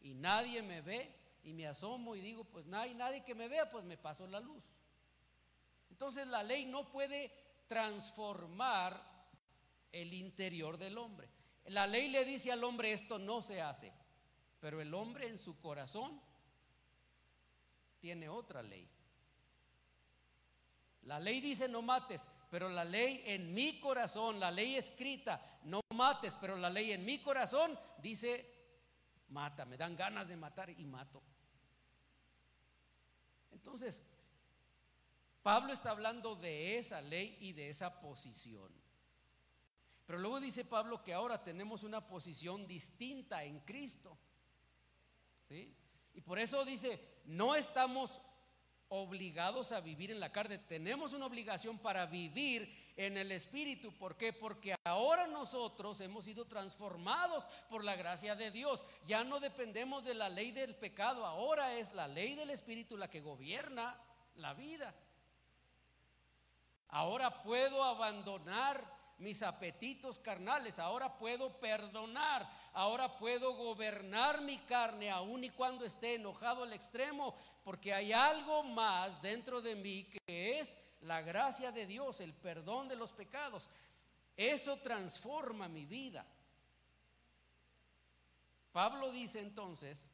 y 0.00 0.14
nadie 0.14 0.62
me 0.62 0.80
ve 0.80 1.12
y 1.42 1.52
me 1.52 1.66
asomo 1.66 2.14
y 2.14 2.20
digo, 2.20 2.44
pues 2.44 2.66
no 2.66 2.78
hay 2.78 2.94
nadie 2.94 3.24
que 3.24 3.34
me 3.34 3.48
vea, 3.48 3.70
pues 3.70 3.84
me 3.84 3.96
paso 3.96 4.26
la 4.26 4.40
luz. 4.40 4.62
Entonces 5.90 6.26
la 6.26 6.42
ley 6.42 6.66
no 6.66 6.90
puede 6.90 7.32
transformar 7.66 9.02
el 9.92 10.12
interior 10.12 10.76
del 10.78 10.98
hombre. 10.98 11.28
La 11.66 11.86
ley 11.86 12.08
le 12.08 12.24
dice 12.24 12.52
al 12.52 12.62
hombre 12.64 12.92
esto 12.92 13.18
no 13.18 13.40
se 13.40 13.60
hace, 13.60 13.92
pero 14.60 14.80
el 14.80 14.92
hombre 14.92 15.28
en 15.28 15.38
su 15.38 15.58
corazón 15.60 16.20
tiene 18.00 18.28
otra 18.28 18.62
ley. 18.62 18.88
La 21.02 21.18
ley 21.20 21.40
dice 21.40 21.68
no 21.68 21.82
mates, 21.82 22.26
pero 22.50 22.68
la 22.68 22.84
ley 22.84 23.22
en 23.26 23.52
mi 23.54 23.80
corazón, 23.80 24.38
la 24.38 24.50
ley 24.50 24.76
escrita, 24.76 25.60
no 25.64 25.80
mates, 25.94 26.36
pero 26.40 26.56
la 26.56 26.70
ley 26.70 26.92
en 26.92 27.04
mi 27.04 27.20
corazón 27.20 27.78
dice 28.02 28.54
mata, 29.28 29.64
me 29.64 29.76
dan 29.76 29.96
ganas 29.96 30.28
de 30.28 30.36
matar 30.36 30.70
y 30.70 30.84
mato. 30.84 31.22
Entonces, 33.50 34.02
Pablo 35.44 35.74
está 35.74 35.90
hablando 35.90 36.36
de 36.36 36.78
esa 36.78 37.02
ley 37.02 37.36
y 37.38 37.52
de 37.52 37.68
esa 37.68 38.00
posición. 38.00 38.72
Pero 40.06 40.18
luego 40.18 40.40
dice 40.40 40.64
Pablo 40.64 41.04
que 41.04 41.12
ahora 41.12 41.44
tenemos 41.44 41.82
una 41.82 42.06
posición 42.06 42.66
distinta 42.66 43.44
en 43.44 43.60
Cristo. 43.60 44.16
¿Sí? 45.46 45.76
Y 46.14 46.22
por 46.22 46.38
eso 46.38 46.64
dice, 46.64 46.98
no 47.26 47.54
estamos 47.56 48.22
obligados 48.88 49.72
a 49.72 49.82
vivir 49.82 50.10
en 50.10 50.18
la 50.18 50.32
carne, 50.32 50.56
tenemos 50.56 51.12
una 51.12 51.26
obligación 51.26 51.78
para 51.78 52.06
vivir 52.06 52.94
en 52.96 53.18
el 53.18 53.30
Espíritu. 53.30 53.92
¿Por 53.92 54.16
qué? 54.16 54.32
Porque 54.32 54.74
ahora 54.84 55.26
nosotros 55.26 56.00
hemos 56.00 56.24
sido 56.24 56.46
transformados 56.46 57.44
por 57.68 57.84
la 57.84 57.96
gracia 57.96 58.34
de 58.34 58.50
Dios. 58.50 58.82
Ya 59.06 59.24
no 59.24 59.40
dependemos 59.40 60.04
de 60.04 60.14
la 60.14 60.30
ley 60.30 60.52
del 60.52 60.74
pecado, 60.74 61.26
ahora 61.26 61.76
es 61.76 61.92
la 61.92 62.08
ley 62.08 62.34
del 62.34 62.48
Espíritu 62.48 62.96
la 62.96 63.10
que 63.10 63.20
gobierna 63.20 64.00
la 64.36 64.54
vida. 64.54 64.94
Ahora 66.94 67.42
puedo 67.42 67.82
abandonar 67.82 68.80
mis 69.18 69.42
apetitos 69.42 70.20
carnales, 70.20 70.78
ahora 70.78 71.18
puedo 71.18 71.58
perdonar, 71.58 72.48
ahora 72.72 73.18
puedo 73.18 73.54
gobernar 73.54 74.40
mi 74.42 74.58
carne 74.58 75.10
aun 75.10 75.42
y 75.42 75.50
cuando 75.50 75.84
esté 75.84 76.14
enojado 76.14 76.62
al 76.62 76.72
extremo, 76.72 77.34
porque 77.64 77.92
hay 77.92 78.12
algo 78.12 78.62
más 78.62 79.20
dentro 79.20 79.60
de 79.60 79.74
mí 79.74 80.04
que 80.04 80.60
es 80.60 80.78
la 81.00 81.20
gracia 81.20 81.72
de 81.72 81.84
Dios, 81.84 82.20
el 82.20 82.32
perdón 82.32 82.86
de 82.86 82.94
los 82.94 83.10
pecados. 83.10 83.68
Eso 84.36 84.76
transforma 84.76 85.66
mi 85.66 85.86
vida. 85.86 86.24
Pablo 88.70 89.10
dice 89.10 89.40
entonces 89.40 90.06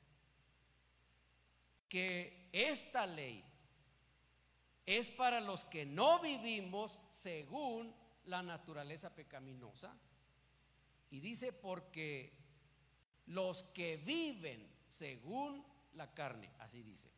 que 1.91 2.49
esta 2.53 3.05
ley 3.05 3.45
es 4.99 5.09
para 5.13 5.41
los 5.41 5.65
que 5.67 5.87
no 5.87 6.19
vivimos 6.19 6.99
según 7.13 7.95
la 8.25 8.43
naturaleza 8.43 9.15
pecaminosa. 9.15 9.97
Y 11.11 11.21
dice, 11.21 11.53
porque 11.53 12.37
los 13.27 13.63
que 13.63 13.99
viven 13.99 14.69
según 14.89 15.65
la 15.93 16.13
carne, 16.13 16.51
así 16.59 16.83
dice. 16.83 17.09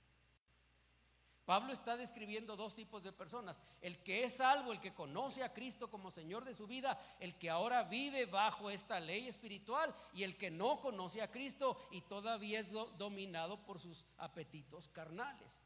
Pablo 1.46 1.72
está 1.72 1.96
describiendo 1.96 2.56
dos 2.56 2.74
tipos 2.74 3.02
de 3.02 3.10
personas, 3.10 3.60
el 3.80 4.02
que 4.02 4.24
es 4.24 4.36
salvo, 4.36 4.72
el 4.72 4.78
que 4.78 4.92
conoce 4.92 5.42
a 5.42 5.54
Cristo 5.54 5.90
como 5.90 6.10
Señor 6.10 6.44
de 6.44 6.54
su 6.54 6.66
vida, 6.66 7.00
el 7.20 7.38
que 7.38 7.48
ahora 7.48 7.84
vive 7.84 8.26
bajo 8.26 8.68
esta 8.68 9.00
ley 9.00 9.28
espiritual 9.28 9.94
y 10.12 10.24
el 10.24 10.36
que 10.36 10.50
no 10.50 10.78
conoce 10.78 11.22
a 11.22 11.30
Cristo 11.30 11.88
y 11.90 12.02
todavía 12.02 12.60
es 12.60 12.70
dominado 12.70 13.64
por 13.64 13.80
sus 13.80 14.04
apetitos 14.18 14.88
carnales, 14.88 15.58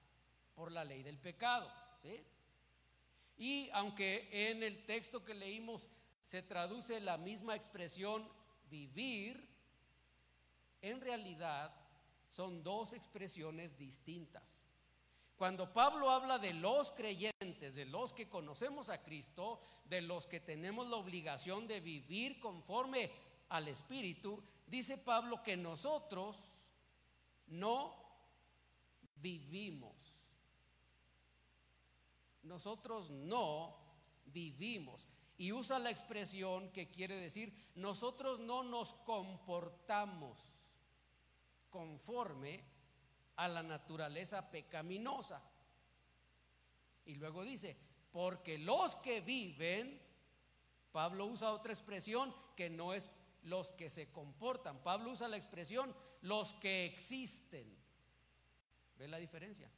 por 0.54 0.70
la 0.70 0.84
ley 0.84 1.02
del 1.02 1.18
pecado. 1.18 1.68
Y 3.38 3.68
aunque 3.72 4.28
en 4.50 4.62
el 4.62 4.84
texto 4.84 5.24
que 5.24 5.34
leímos 5.34 5.88
se 6.24 6.42
traduce 6.42 7.00
la 7.00 7.18
misma 7.18 7.54
expresión 7.54 8.28
vivir, 8.70 9.46
en 10.82 11.00
realidad 11.00 11.74
son 12.28 12.62
dos 12.62 12.92
expresiones 12.92 13.76
distintas. 13.76 14.64
Cuando 15.36 15.72
Pablo 15.72 16.10
habla 16.10 16.38
de 16.38 16.54
los 16.54 16.92
creyentes, 16.92 17.74
de 17.74 17.84
los 17.84 18.14
que 18.14 18.28
conocemos 18.28 18.88
a 18.88 19.02
Cristo, 19.02 19.60
de 19.84 20.00
los 20.00 20.26
que 20.26 20.40
tenemos 20.40 20.88
la 20.88 20.96
obligación 20.96 21.66
de 21.66 21.80
vivir 21.80 22.40
conforme 22.40 23.10
al 23.50 23.68
Espíritu, 23.68 24.42
dice 24.66 24.96
Pablo 24.96 25.42
que 25.42 25.56
nosotros 25.56 26.38
no 27.48 27.94
vivimos 29.16 30.05
nosotros 32.46 33.10
no 33.10 33.76
vivimos. 34.26 35.08
Y 35.38 35.52
usa 35.52 35.78
la 35.78 35.90
expresión 35.90 36.70
que 36.70 36.90
quiere 36.90 37.16
decir, 37.16 37.52
nosotros 37.74 38.40
no 38.40 38.62
nos 38.62 38.94
comportamos 38.94 40.38
conforme 41.68 42.64
a 43.36 43.48
la 43.48 43.62
naturaleza 43.62 44.50
pecaminosa. 44.50 45.42
Y 47.04 47.16
luego 47.16 47.44
dice, 47.44 47.76
porque 48.10 48.56
los 48.56 48.96
que 48.96 49.20
viven, 49.20 50.00
Pablo 50.90 51.26
usa 51.26 51.52
otra 51.52 51.72
expresión 51.72 52.34
que 52.56 52.70
no 52.70 52.94
es 52.94 53.10
los 53.42 53.70
que 53.72 53.90
se 53.90 54.10
comportan. 54.10 54.82
Pablo 54.82 55.10
usa 55.10 55.28
la 55.28 55.36
expresión 55.36 55.94
los 56.22 56.54
que 56.54 56.86
existen. 56.86 57.76
¿Ve 58.98 59.06
la 59.06 59.18
diferencia? 59.18 59.70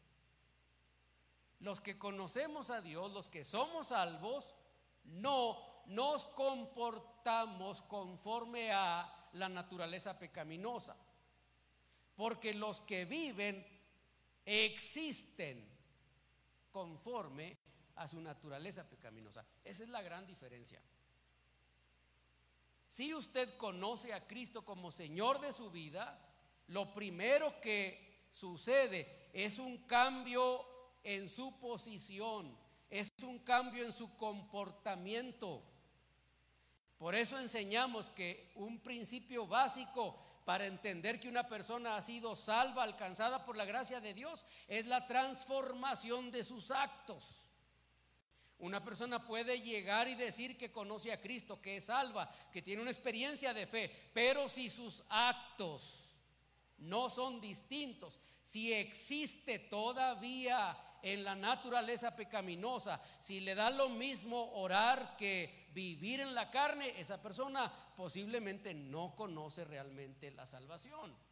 Los 1.60 1.80
que 1.80 1.98
conocemos 1.98 2.70
a 2.70 2.80
Dios, 2.80 3.12
los 3.12 3.28
que 3.28 3.44
somos 3.44 3.88
salvos, 3.88 4.54
no 5.04 5.82
nos 5.86 6.26
comportamos 6.26 7.82
conforme 7.82 8.72
a 8.72 9.28
la 9.32 9.48
naturaleza 9.48 10.18
pecaminosa. 10.18 10.96
Porque 12.14 12.54
los 12.54 12.80
que 12.82 13.04
viven 13.04 13.66
existen 14.44 15.68
conforme 16.70 17.56
a 17.96 18.06
su 18.06 18.20
naturaleza 18.20 18.88
pecaminosa. 18.88 19.44
Esa 19.64 19.82
es 19.82 19.88
la 19.88 20.02
gran 20.02 20.26
diferencia. 20.26 20.80
Si 22.88 23.12
usted 23.14 23.56
conoce 23.56 24.14
a 24.14 24.26
Cristo 24.26 24.64
como 24.64 24.90
Señor 24.90 25.40
de 25.40 25.52
su 25.52 25.70
vida, 25.70 26.18
lo 26.68 26.94
primero 26.94 27.60
que 27.60 28.28
sucede 28.32 29.28
es 29.32 29.58
un 29.58 29.78
cambio 29.86 30.64
en 31.02 31.28
su 31.28 31.58
posición, 31.58 32.56
es 32.90 33.12
un 33.22 33.38
cambio 33.40 33.84
en 33.84 33.92
su 33.92 34.16
comportamiento. 34.16 35.62
Por 36.98 37.14
eso 37.14 37.38
enseñamos 37.38 38.10
que 38.10 38.50
un 38.56 38.80
principio 38.80 39.46
básico 39.46 40.18
para 40.44 40.66
entender 40.66 41.20
que 41.20 41.28
una 41.28 41.46
persona 41.46 41.96
ha 41.96 42.02
sido 42.02 42.34
salva, 42.34 42.82
alcanzada 42.82 43.44
por 43.44 43.56
la 43.56 43.66
gracia 43.66 44.00
de 44.00 44.14
Dios, 44.14 44.46
es 44.66 44.86
la 44.86 45.06
transformación 45.06 46.30
de 46.30 46.42
sus 46.42 46.70
actos. 46.70 47.52
Una 48.58 48.82
persona 48.82 49.24
puede 49.24 49.60
llegar 49.60 50.08
y 50.08 50.16
decir 50.16 50.56
que 50.56 50.72
conoce 50.72 51.12
a 51.12 51.20
Cristo, 51.20 51.60
que 51.60 51.76
es 51.76 51.84
salva, 51.84 52.28
que 52.50 52.62
tiene 52.62 52.82
una 52.82 52.90
experiencia 52.90 53.54
de 53.54 53.66
fe, 53.66 54.10
pero 54.12 54.48
si 54.48 54.68
sus 54.68 55.04
actos 55.08 56.08
no 56.78 57.10
son 57.10 57.40
distintos, 57.40 58.18
si 58.42 58.72
existe 58.72 59.58
todavía 59.58 60.76
en 61.02 61.24
la 61.24 61.34
naturaleza 61.34 62.14
pecaminosa, 62.14 63.00
si 63.18 63.40
le 63.40 63.54
da 63.54 63.70
lo 63.70 63.88
mismo 63.88 64.52
orar 64.54 65.16
que 65.16 65.68
vivir 65.72 66.20
en 66.20 66.34
la 66.34 66.50
carne, 66.50 66.98
esa 66.98 67.20
persona 67.22 67.72
posiblemente 67.96 68.74
no 68.74 69.14
conoce 69.14 69.64
realmente 69.64 70.30
la 70.30 70.46
salvación. 70.46 71.27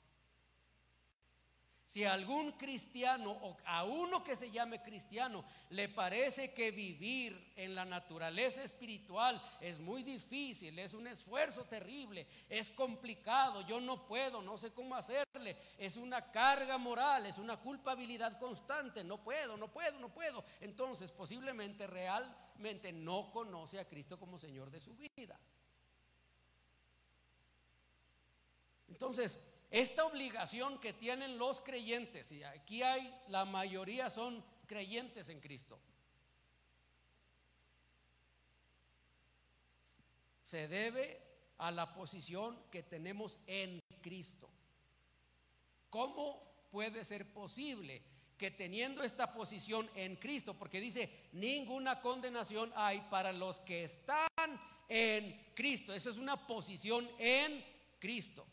Si 1.87 2.05
algún 2.05 2.53
cristiano 2.53 3.31
o 3.31 3.57
a 3.65 3.85
uno 3.85 4.25
que 4.25 4.35
se 4.35 4.51
llame 4.51 4.83
cristiano 4.83 5.45
le 5.71 5.89
parece 5.89 6.53
que 6.53 6.73
vivir 6.73 7.53
en 7.55 7.77
la 7.77 7.85
naturaleza 7.85 8.65
espiritual 8.65 9.41
es 9.61 9.79
muy 9.79 10.03
difícil, 10.03 10.77
es 10.81 10.95
un 10.95 11.07
esfuerzo 11.07 11.65
terrible, 11.65 12.27
es 12.49 12.71
complicado, 12.71 13.61
yo 13.69 13.81
no 13.81 14.05
puedo, 14.05 14.43
no 14.43 14.59
sé 14.59 14.73
cómo 14.73 14.97
hacerle, 14.97 15.57
es 15.79 15.97
una 15.97 16.33
carga 16.33 16.77
moral, 16.77 17.25
es 17.25 17.39
una 17.39 17.57
culpabilidad 17.57 18.37
constante, 18.41 19.05
no 19.05 19.23
puedo, 19.23 19.57
no 19.57 19.69
puedo, 19.69 20.01
no 20.01 20.09
puedo, 20.09 20.45
entonces 20.61 21.13
posiblemente 21.13 21.87
realmente 21.87 22.93
no 22.93 23.31
conoce 23.31 23.79
a 23.79 23.89
Cristo 23.89 24.19
como 24.19 24.39
Señor 24.39 24.73
de 24.73 24.81
su 24.81 24.93
vida. 24.97 25.39
Entonces, 28.89 29.39
esta 29.71 30.05
obligación 30.05 30.79
que 30.79 30.93
tienen 30.93 31.39
los 31.39 31.61
creyentes, 31.61 32.31
y 32.33 32.45
aquí 32.45 32.83
hay, 32.83 33.13
la 33.29 33.45
mayoría 33.45 34.11
son 34.11 34.45
creyentes 34.67 35.29
en 35.29 35.41
Cristo, 35.41 35.79
se 40.45 40.69
debe 40.69 41.21
a 41.59 41.71
la 41.71 41.93
posición 41.95 42.59
que 42.71 42.83
tenemos 42.83 43.41
en 43.47 43.81
Cristo. 44.01 44.49
¿Cómo 45.91 46.69
puede 46.71 47.05
ser 47.05 47.33
posible 47.33 48.03
que 48.37 48.51
teniendo 48.51 49.03
esta 49.03 49.33
posición 49.33 49.91
en 49.95 50.17
Cristo, 50.17 50.55
porque 50.55 50.81
dice, 50.81 51.11
ninguna 51.33 52.01
condenación 52.01 52.71
hay 52.77 53.01
para 53.11 53.33
los 53.33 53.61
que 53.61 53.85
están 53.85 54.29
en 54.89 55.53
Cristo, 55.55 55.95
esa 55.95 56.11
es 56.11 56.17
una 56.17 56.47
posición 56.47 57.09
en 57.19 57.65
Cristo. 57.99 58.47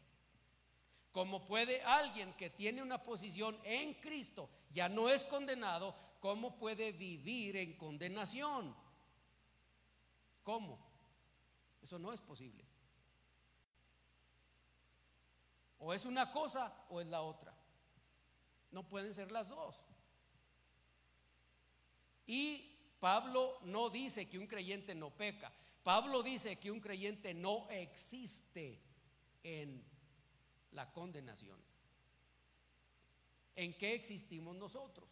¿Cómo 1.13 1.45
puede 1.45 1.83
alguien 1.83 2.33
que 2.33 2.49
tiene 2.49 2.81
una 2.81 3.03
posición 3.03 3.55
en 3.63 3.93
Cristo, 3.93 4.49
ya 4.71 4.89
no 4.89 5.09
es 5.09 5.23
condenado, 5.23 5.95
cómo 6.19 6.57
puede 6.57 6.91
vivir 6.91 7.55
en 7.55 7.77
condenación? 7.77 8.75
¿Cómo? 10.41 10.79
Eso 11.83 11.99
no 11.99 12.11
es 12.11 12.19
posible. 12.19 12.65
O 15.77 15.93
es 15.93 16.03
una 16.05 16.31
cosa 16.31 16.73
o 16.89 16.99
es 16.99 17.05
la 17.05 17.21
otra. 17.21 17.53
No 18.71 18.89
pueden 18.89 19.13
ser 19.13 19.31
las 19.31 19.47
dos. 19.47 19.79
Y 22.25 22.75
Pablo 22.99 23.59
no 23.65 23.91
dice 23.91 24.27
que 24.27 24.39
un 24.39 24.47
creyente 24.47 24.95
no 24.95 25.11
peca. 25.11 25.53
Pablo 25.83 26.23
dice 26.23 26.55
que 26.55 26.71
un 26.71 26.79
creyente 26.79 27.35
no 27.35 27.69
existe 27.69 28.81
en 29.43 29.92
la 30.73 30.91
condenación. 30.91 31.59
¿En 33.55 33.77
qué 33.77 33.93
existimos 33.93 34.55
nosotros? 34.55 35.09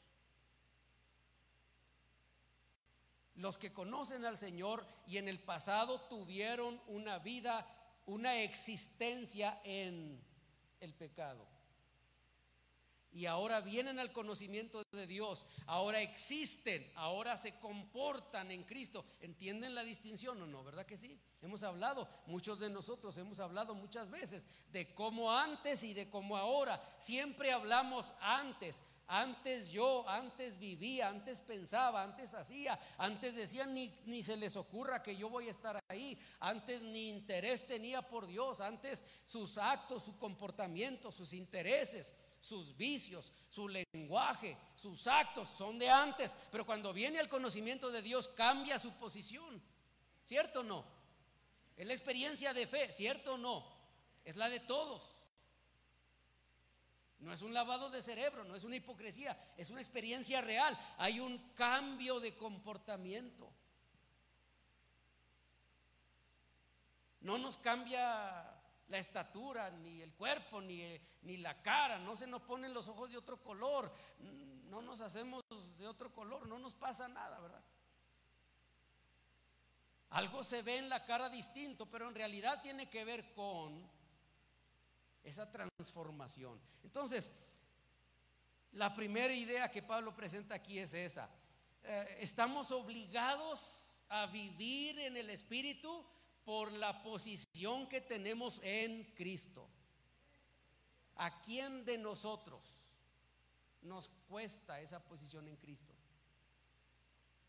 Los 3.36 3.58
que 3.58 3.74
conocen 3.74 4.26
al 4.26 4.38
Señor 4.38 4.86
y 5.08 5.18
en 5.18 5.28
el 5.28 5.40
pasado 5.40 6.02
tuvieron 6.02 6.82
una 6.88 7.20
vida, 7.20 7.66
una 8.06 8.36
existencia 8.42 9.62
en 9.64 10.22
el 10.80 10.94
pecado 10.94 11.51
y 13.14 13.26
ahora 13.26 13.60
vienen 13.60 14.00
al 14.00 14.12
conocimiento 14.12 14.84
de 14.92 15.06
Dios, 15.06 15.46
ahora 15.68 16.02
existen, 16.02 16.90
ahora 16.96 17.36
se 17.36 17.60
comportan 17.60 18.52
en 18.52 18.64
Cristo. 18.64 19.06
¿Entienden 19.20 19.76
la 19.76 19.84
distinción 19.84 20.42
o 20.42 20.48
no? 20.48 20.64
¿Verdad 20.64 20.86
que 20.86 20.98
sí? 20.98 21.20
Hemos 21.42 21.64
hablado, 21.64 22.08
muchos 22.28 22.60
de 22.60 22.70
nosotros 22.70 23.18
hemos 23.18 23.40
hablado 23.40 23.76
muchas 23.76 24.10
veces 24.10 24.46
de 24.72 24.94
cómo 24.94 25.32
antes 25.32 25.84
y 25.84 25.94
de 25.94 26.10
cómo 26.10 26.38
ahora. 26.38 26.82
Siempre 27.00 27.52
hablamos 27.52 28.14
antes. 28.22 28.84
Antes 29.08 29.70
yo, 29.70 30.08
antes 30.08 30.58
vivía, 30.58 31.10
antes 31.10 31.42
pensaba, 31.42 32.02
antes 32.02 32.34
hacía, 32.34 32.80
antes 32.98 33.36
decían 33.36 33.74
ni, 33.74 33.94
ni 34.06 34.24
se 34.24 34.38
les 34.38 34.56
ocurra 34.56 35.04
que 35.04 35.18
yo 35.18 35.30
voy 35.30 35.50
a 35.50 35.52
estar 35.52 35.78
ahí, 35.90 36.18
antes 36.40 36.82
ni 36.82 37.10
interés 37.10 37.68
tenía 37.68 38.02
por 38.02 38.26
Dios, 38.26 38.62
antes 38.62 39.04
sus 39.26 39.58
actos, 39.58 40.06
su 40.06 40.18
comportamiento, 40.18 41.12
sus 41.12 41.34
intereses 41.34 42.16
sus 42.42 42.76
vicios, 42.76 43.32
su 43.48 43.70
lenguaje, 43.70 44.58
sus 44.76 45.06
actos 45.06 45.48
son 45.58 45.78
de 45.78 45.90
antes, 45.90 46.36
pero 46.52 46.66
cuando 46.66 46.92
viene 46.92 47.20
al 47.20 47.30
conocimiento 47.30 47.92
de 47.92 48.02
Dios 48.02 48.28
cambia 48.30 48.80
su 48.80 48.92
posición. 48.94 49.62
¿Cierto 50.24 50.62
o 50.62 50.64
no? 50.64 50.84
Es 51.78 51.86
la 51.86 51.94
experiencia 51.94 52.54
de 52.54 52.68
fe, 52.68 52.92
¿cierto 52.92 53.36
o 53.36 53.38
no? 53.38 53.66
Es 54.26 54.36
la 54.36 54.50
de 54.50 54.60
todos. 54.60 55.16
No 57.20 57.32
es 57.32 57.44
un 57.44 57.54
lavado 57.54 57.92
de 57.92 58.02
cerebro, 58.02 58.44
no 58.44 58.56
es 58.56 58.64
una 58.64 58.76
hipocresía, 58.76 59.40
es 59.56 59.70
una 59.70 59.80
experiencia 59.80 60.42
real. 60.42 60.76
Hay 60.98 61.20
un 61.20 61.54
cambio 61.54 62.20
de 62.20 62.36
comportamiento. 62.36 63.52
No 67.20 67.38
nos 67.38 67.58
cambia 67.58 68.61
la 68.92 68.98
estatura, 68.98 69.72
ni 69.72 70.02
el 70.02 70.14
cuerpo, 70.14 70.62
ni, 70.62 71.00
ni 71.22 71.38
la 71.38 71.62
cara, 71.62 71.98
no 71.98 72.16
se 72.16 72.28
nos 72.28 72.42
ponen 72.42 72.74
los 72.74 72.90
ojos 72.90 73.10
de 73.10 73.18
otro 73.18 73.42
color, 73.42 73.92
no 74.66 74.82
nos 74.82 75.00
hacemos 75.00 75.42
de 75.78 75.88
otro 75.88 76.14
color, 76.14 76.46
no 76.46 76.60
nos 76.60 76.74
pasa 76.74 77.08
nada, 77.08 77.40
¿verdad? 77.40 77.64
Algo 80.10 80.44
se 80.44 80.62
ve 80.62 80.78
en 80.78 80.90
la 80.90 81.06
cara 81.06 81.30
distinto, 81.30 81.90
pero 81.90 82.10
en 82.10 82.16
realidad 82.16 82.62
tiene 82.62 82.90
que 82.90 83.06
ver 83.06 83.34
con 83.34 83.90
esa 85.24 85.50
transformación. 85.50 86.60
Entonces, 86.84 87.32
la 88.74 88.94
primera 88.94 89.34
idea 89.34 89.72
que 89.72 89.82
Pablo 89.82 90.14
presenta 90.14 90.56
aquí 90.56 90.80
es 90.80 90.94
esa. 90.94 91.30
Eh, 91.84 92.18
estamos 92.20 92.72
obligados 92.72 93.96
a 94.10 94.26
vivir 94.26 95.00
en 95.00 95.16
el 95.16 95.30
Espíritu 95.30 96.06
por 96.46 96.72
la 96.72 97.04
posición 97.04 97.88
que 97.88 98.02
tenemos 98.02 98.60
en 98.64 99.04
Cristo. 99.16 99.68
¿A 101.16 101.42
quién 101.42 101.86
de 101.86 101.98
nosotros 101.98 102.62
nos 103.82 104.10
cuesta 104.28 104.80
esa 104.82 105.04
posición 105.04 105.48
en 105.48 105.58
Cristo? 105.58 105.94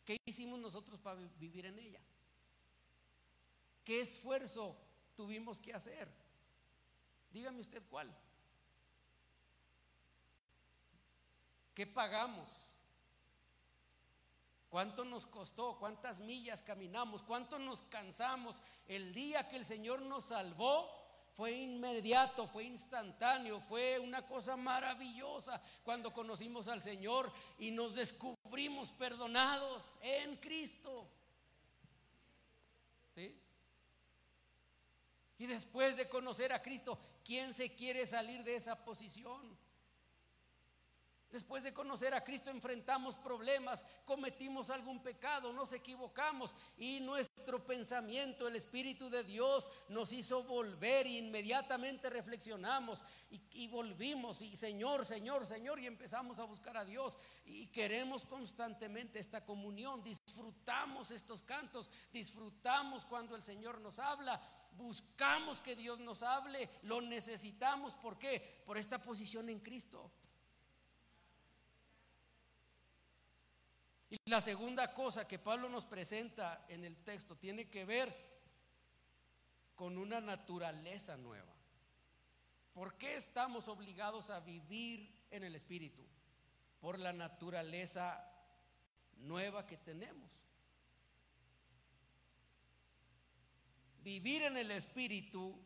¿Qué 0.05 0.17
hicimos 0.27 0.59
nosotros 0.59 1.01
para 1.01 1.21
vivir 1.39 1.67
en 1.67 1.79
ella? 1.79 2.01
¿Qué 3.85 4.01
esfuerzo 4.01 4.77
tuvimos 5.15 5.61
que 5.61 5.73
hacer? 5.73 6.09
Dígame 7.31 7.61
usted 7.61 7.83
cuál. 7.89 8.15
¿Qué 11.75 11.87
pagamos? 11.87 12.72
¿Cuánto 14.73 15.05
nos 15.05 15.27
costó? 15.27 15.77
¿Cuántas 15.79 16.21
millas 16.21 16.63
caminamos? 16.63 17.23
¿Cuánto 17.23 17.59
nos 17.59 17.83
cansamos? 17.83 18.57
El 18.89 19.13
día 19.13 19.47
que 19.47 19.57
el 19.57 19.67
Señor 19.67 20.01
nos 20.01 20.25
salvó 20.25 20.89
fue 21.35 21.53
inmediato, 21.53 22.47
fue 22.47 22.65
instantáneo, 22.65 23.61
fue 23.61 23.99
una 23.99 24.25
cosa 24.25 24.57
maravillosa 24.57 25.61
cuando 25.85 26.11
conocimos 26.11 26.69
al 26.69 26.81
Señor 26.81 27.31
y 27.59 27.71
nos 27.71 27.95
descubrimos 27.95 28.93
perdonados 28.93 29.85
en 30.01 30.37
Cristo. 30.37 31.07
¿Sí? 33.15 33.39
Y 35.37 35.47
después 35.49 35.99
de 35.99 36.09
conocer 36.09 36.51
a 36.51 36.63
Cristo, 36.63 36.99
¿quién 37.23 37.53
se 37.53 37.75
quiere 37.75 38.07
salir 38.07 38.43
de 38.43 38.57
esa 38.57 38.83
posición? 38.83 39.55
Después 41.33 41.65
de 41.65 41.73
conocer 41.73 42.13
a 42.13 42.23
Cristo 42.23 42.51
enfrentamos 42.51 43.17
problemas, 43.17 43.87
cometimos 44.05 44.69
algún 44.69 45.03
pecado, 45.03 45.51
nos 45.51 45.73
equivocamos 45.73 46.55
y 46.77 47.01
nuestro 47.01 47.65
pensamiento, 47.65 48.47
el 48.47 48.55
Espíritu 48.55 49.09
de 49.09 49.25
Dios 49.25 49.71
nos 49.89 50.13
hizo 50.13 50.45
volver 50.45 51.07
e 51.07 51.17
inmediatamente 51.17 52.11
reflexionamos 52.11 53.03
y, 53.31 53.41
y, 53.55 53.69
volvimos 53.69 54.43
y 54.43 54.55
Señor, 54.57 55.07
Señor, 55.07 55.47
Señor 55.47 55.81
y 55.81 55.87
empezamos 55.87 56.39
a 56.39 56.45
buscar 56.45 56.77
a 56.77 56.85
Dios 56.85 57.17
y 57.47 57.69
queremos 57.69 58.27
constantemente 58.27 59.19
esta 59.19 59.43
comunión, 59.43 60.03
disfrutamos 60.03 61.11
estos 61.11 61.43
cantos, 61.43 61.91
disfrutamos 62.13 63.07
cuando 63.07 63.37
el 63.37 63.43
Señor 63.43 63.81
nos 63.81 63.99
habla, 63.99 64.39
buscamos 64.73 65.63
que 65.63 65.77
Dios 65.77 65.99
nos 65.99 66.23
hable, 66.23 66.69
lo 66.83 67.01
necesitamos, 67.01 67.95
¿por 67.95 68.19
qué? 68.19 68.63
Por 68.67 68.77
esta 68.77 69.03
posición 69.03 69.49
en 69.49 69.61
Cristo. 69.61 70.11
Y 74.13 74.19
la 74.27 74.43
segunda 74.43 74.93
cosa 74.93 75.27
que 75.27 75.39
Pablo 75.39 75.71
nos 75.71 75.87
presenta 75.87 76.67
en 76.69 76.85
el 76.85 76.99
texto 76.99 77.35
tiene 77.35 77.71
que 77.71 77.87
ver 77.87 78.15
con 79.75 79.97
una 79.97 80.21
naturaleza 80.21 81.17
nueva. 81.17 81.51
¿Por 82.75 82.99
qué 82.99 83.17
estamos 83.17 83.69
obligados 83.69 84.29
a 84.29 84.41
vivir 84.41 85.11
en 85.31 85.45
el 85.45 85.55
Espíritu? 85.55 86.07
Por 86.79 86.99
la 86.99 87.15
naturaleza 87.15 88.23
nueva 89.17 89.67
que 89.67 89.79
tenemos. 89.79 90.31
Vivir 94.03 94.43
en 94.43 94.59
el 94.59 94.73
Espíritu 94.73 95.59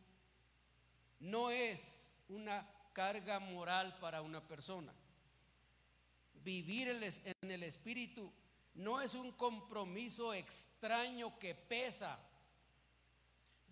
no 1.19 1.51
es 1.51 2.15
una 2.29 2.65
carga 2.93 3.41
moral 3.41 3.99
para 3.99 4.23
una 4.23 4.47
persona 4.47 4.95
vivir 6.47 6.89
en 7.43 7.51
el 7.51 7.65
Espíritu 7.65 8.33
no 8.75 9.01
es 9.01 9.15
un 9.15 9.33
compromiso 9.33 10.33
extraño 10.33 11.37
que 11.41 11.57
pesa. 11.57 12.21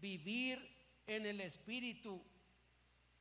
Vivir 0.00 0.58
en 1.06 1.24
el 1.24 1.40
Espíritu 1.40 2.20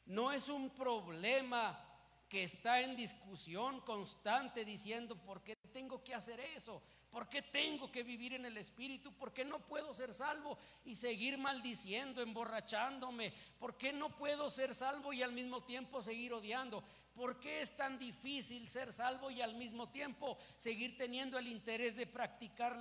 no 0.08 0.32
es 0.32 0.50
un 0.50 0.72
problema 0.72 1.80
que 2.28 2.44
está 2.44 2.82
en 2.82 2.96
discusión 2.96 3.82
constante 3.82 4.66
diciendo, 4.66 5.16
¿por 5.16 5.44
qué 5.44 5.56
tengo 5.72 6.04
que 6.04 6.16
hacer 6.16 6.40
eso? 6.40 6.82
¿Por 7.14 7.30
qué 7.30 7.44
tengo 7.44 7.92
que 7.92 8.02
vivir 8.02 8.34
en 8.34 8.44
el 8.48 8.58
Espíritu? 8.58 9.14
¿Por 9.14 9.32
qué 9.32 9.46
no 9.46 9.60
puedo 9.60 9.94
ser 9.94 10.16
salvo 10.16 10.58
y 10.84 10.96
seguir 10.96 11.38
maldiciendo, 11.38 12.24
emborrachándome? 12.24 13.32
¿Por 13.60 13.78
qué 13.78 13.94
no 13.94 14.18
puedo 14.18 14.50
ser 14.50 14.74
salvo 14.74 15.14
y 15.14 15.22
al 15.22 15.32
mismo 15.32 15.62
tiempo 15.62 16.02
seguir 16.02 16.34
odiando? 16.34 16.84
¿Por 17.14 17.40
qué 17.40 17.62
es 17.62 17.78
tan 17.78 18.00
difícil 18.00 18.68
ser 18.68 18.92
salvo 18.92 19.30
y 19.30 19.44
al 19.44 19.54
mismo 19.54 19.90
tiempo 19.90 20.40
seguir 20.58 20.98
teniendo 20.98 21.38
el 21.38 21.46
interés 21.46 21.96
de 21.96 22.08
practicar 22.08 22.76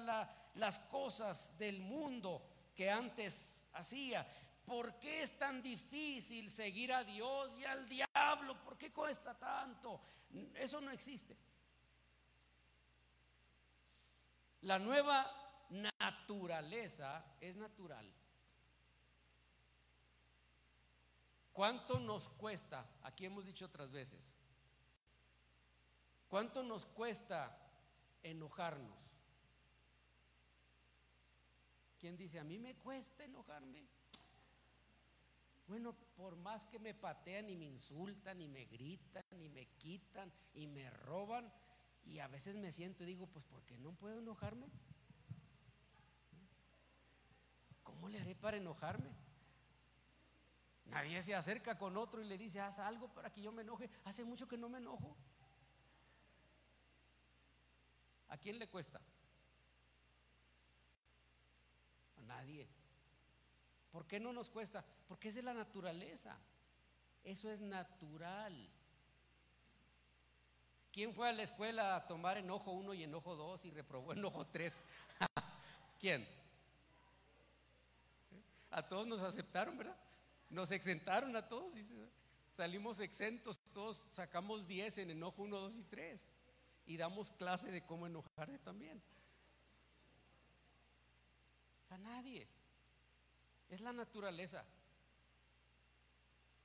las 0.55 0.79
cosas 0.79 1.59
del 1.59 1.81
mundo 1.81 2.43
que 2.75 2.91
antes 2.91 3.67
hacía? 3.75 4.27
¿Por 4.65 4.99
qué 4.99 5.25
es 5.25 5.39
tan 5.39 5.63
difícil 5.63 6.49
seguir 6.49 6.95
a 6.95 7.05
Dios 7.05 7.51
y 7.59 7.65
al 7.65 7.87
diablo? 7.87 8.59
¿Por 8.65 8.79
qué 8.79 8.91
cuesta 8.91 9.39
tanto? 9.39 10.01
Eso 10.55 10.81
no 10.81 10.91
existe. 10.91 11.37
La 14.63 14.79
nueva 14.79 15.31
naturaleza 15.71 17.25
es 17.41 17.57
natural. 17.57 18.13
¿Cuánto 21.53 21.99
nos 21.99 22.29
cuesta? 22.29 22.87
Aquí 23.03 23.27
hemos 23.27 23.45
dicho 23.45 23.67
otras 23.67 23.91
veces. 23.91 24.33
¿Cuánto 26.29 26.63
nos 26.63 26.87
cuesta 26.87 27.59
enojarnos? 28.23 28.99
¿Quién 31.99 32.17
dice, 32.17 32.39
a 32.39 32.45
mí 32.45 32.59
me 32.59 32.75
cuesta 32.77 33.25
enojarme? 33.25 33.87
Bueno, 35.67 35.95
por 36.17 36.37
más 36.37 36.67
que 36.67 36.79
me 36.79 36.95
patean 36.95 37.51
y 37.51 37.57
me 37.57 37.67
insultan 37.67 38.41
y 38.41 38.49
me 38.49 38.65
gritan 38.65 39.23
y 39.41 39.49
me 39.49 39.67
quitan 39.79 40.33
y 40.55 40.67
me 40.67 40.91
roban, 40.91 41.53
y 42.05 42.19
a 42.19 42.29
veces 42.29 42.57
me 42.57 42.73
siento 42.73 43.05
y 43.05 43.07
digo, 43.07 43.27
pues 43.27 43.45
¿por 43.45 43.63
qué 43.65 43.79
no 43.79 43.93
puedo 43.93 44.19
enojarme? 44.19 44.67
¿Cómo 47.83 48.09
le 48.09 48.21
haré 48.21 48.35
para 48.35 48.57
enojarme? 48.57 49.11
Nadie 50.87 51.23
se 51.23 51.35
acerca 51.35 51.79
con 51.79 51.97
otro 51.97 52.23
y 52.23 52.27
le 52.27 52.37
dice, 52.37 52.61
haz 52.61 52.79
algo 52.79 53.09
para 53.09 53.33
que 53.33 53.41
yo 53.41 53.53
me 53.53 53.63
enoje. 53.63 53.89
Hace 54.05 54.25
mucho 54.25 54.47
que 54.47 54.59
no 54.59 54.69
me 54.69 54.79
enojo. 54.79 55.17
¿A 58.29 58.37
quién 58.37 58.59
le 58.59 58.69
cuesta? 58.69 59.01
A 62.19 62.23
nadie. 62.23 62.69
¿Por 63.91 64.07
qué 64.07 64.19
no 64.19 64.33
nos 64.33 64.49
cuesta? 64.49 64.85
Porque 65.07 65.29
es 65.29 65.35
de 65.35 65.43
la 65.43 65.55
naturaleza. 65.55 66.37
Eso 67.23 67.51
es 67.51 67.61
natural. 67.61 68.71
¿Quién 70.93 71.15
fue 71.15 71.27
a 71.27 71.33
la 71.33 71.43
escuela 71.43 71.97
a 71.97 72.07
tomar 72.07 72.37
enojo 72.37 72.71
1 72.73 72.93
y 72.93 73.05
enojo 73.05 73.35
2 73.35 73.65
y 73.65 73.71
reprobó 73.71 74.13
enojo 74.13 74.47
3? 74.47 74.85
¿Quién? 75.99 76.29
A 78.71 78.87
todos 78.87 79.07
nos 79.07 79.23
aceptaron, 79.23 79.79
¿verdad? 79.79 79.97
Nos 80.51 80.71
exentaron 80.71 81.35
a 81.35 81.49
todos. 81.49 81.73
salimos 82.55 83.01
exentos, 83.01 83.59
todos 83.73 84.05
sacamos 84.11 84.69
10 84.69 84.99
en 84.99 85.11
enojo 85.13 85.43
1, 85.43 85.59
2 85.59 85.77
y 85.77 85.85
3. 85.85 86.45
Y 86.85 86.97
damos 86.99 87.33
clase 87.33 87.71
de 87.71 87.87
cómo 87.87 88.07
enojarse 88.07 88.59
también. 88.59 89.03
A 91.89 91.97
nadie. 91.97 92.47
Es 93.71 93.81
la 93.81 93.95
naturaleza. 93.95 94.63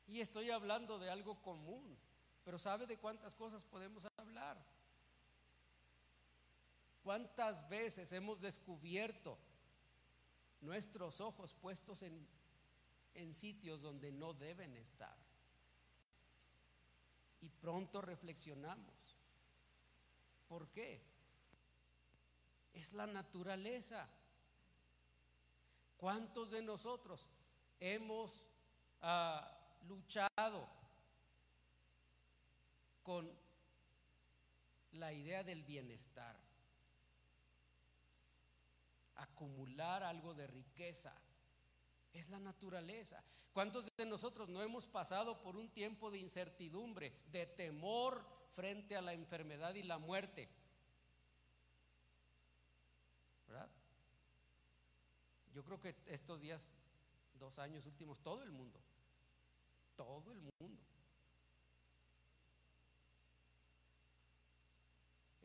Y 0.06 0.20
estoy 0.20 0.52
hablando 0.52 1.00
de 1.00 1.10
algo 1.10 1.42
común. 1.42 1.98
Pero 2.48 2.60
¿sabe 2.60 2.88
de 2.88 2.98
cuántas 2.98 3.36
cosas 3.36 3.66
podemos 3.66 4.08
hablar? 4.16 4.58
¿Cuántas 7.04 7.68
veces 7.68 8.10
hemos 8.14 8.40
descubierto 8.40 9.38
nuestros 10.62 11.20
ojos 11.20 11.54
puestos 11.54 12.04
en, 12.04 12.26
en 13.16 13.34
sitios 13.34 13.82
donde 13.82 14.14
no 14.14 14.34
deben 14.34 14.78
estar? 14.78 15.14
Y 17.42 17.50
pronto 17.50 18.00
reflexionamos. 18.00 19.18
¿Por 20.48 20.70
qué? 20.70 21.04
Es 22.72 22.94
la 22.94 23.08
naturaleza. 23.08 24.08
¿Cuántos 25.98 26.50
de 26.50 26.62
nosotros 26.62 27.28
hemos 27.82 28.46
ah, 29.02 29.52
luchado 29.90 30.78
con 33.08 33.32
la 34.92 35.14
idea 35.14 35.42
del 35.42 35.64
bienestar, 35.64 36.36
acumular 39.16 40.04
algo 40.04 40.34
de 40.34 40.46
riqueza. 40.46 41.16
Es 42.12 42.28
la 42.28 42.38
naturaleza. 42.38 43.24
¿Cuántos 43.54 43.88
de 43.96 44.06
nosotros 44.06 44.50
no 44.50 44.62
hemos 44.62 44.88
pasado 44.88 45.42
por 45.42 45.56
un 45.56 45.70
tiempo 45.70 46.12
de 46.12 46.18
incertidumbre, 46.18 47.14
de 47.32 47.46
temor 47.46 48.28
frente 48.52 48.98
a 48.98 49.02
la 49.02 49.14
enfermedad 49.14 49.74
y 49.76 49.84
la 49.84 50.00
muerte? 50.00 50.50
¿Verdad? 53.48 53.70
Yo 55.54 55.64
creo 55.64 55.80
que 55.80 55.96
estos 56.08 56.42
días, 56.42 56.74
dos 57.40 57.58
años 57.58 57.86
últimos, 57.86 58.20
todo 58.20 58.44
el 58.44 58.52
mundo, 58.52 58.82
todo 59.96 60.34
el 60.34 60.42
mundo 60.42 60.97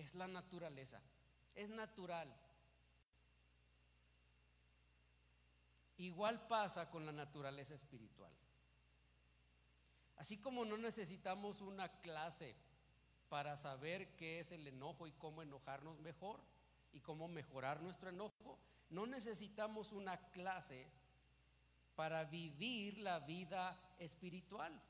Es 0.02 0.16
la 0.16 0.26
naturaleza. 0.26 1.00
Es 1.54 1.70
natural. 1.70 2.28
Igual 5.98 6.48
pasa 6.48 6.90
con 6.90 7.06
la 7.06 7.12
naturaleza 7.12 7.74
espiritual. 7.74 8.32
Así 10.16 10.38
como 10.38 10.64
no 10.64 10.76
necesitamos 10.76 11.60
una 11.60 11.88
clase 12.00 12.56
para 13.28 13.56
saber 13.56 14.16
qué 14.16 14.40
es 14.40 14.50
el 14.50 14.66
enojo 14.66 15.06
y 15.06 15.12
cómo 15.12 15.40
enojarnos 15.40 16.00
mejor 16.00 16.40
y 16.92 17.00
cómo 17.00 17.28
mejorar 17.28 17.80
nuestro 17.80 18.10
enojo, 18.10 18.58
no 18.90 19.06
necesitamos 19.06 19.92
una 19.92 20.18
clase 20.30 20.90
para 21.94 22.24
vivir 22.24 22.98
la 22.98 23.20
vida 23.20 23.80
espiritual. 23.98 24.82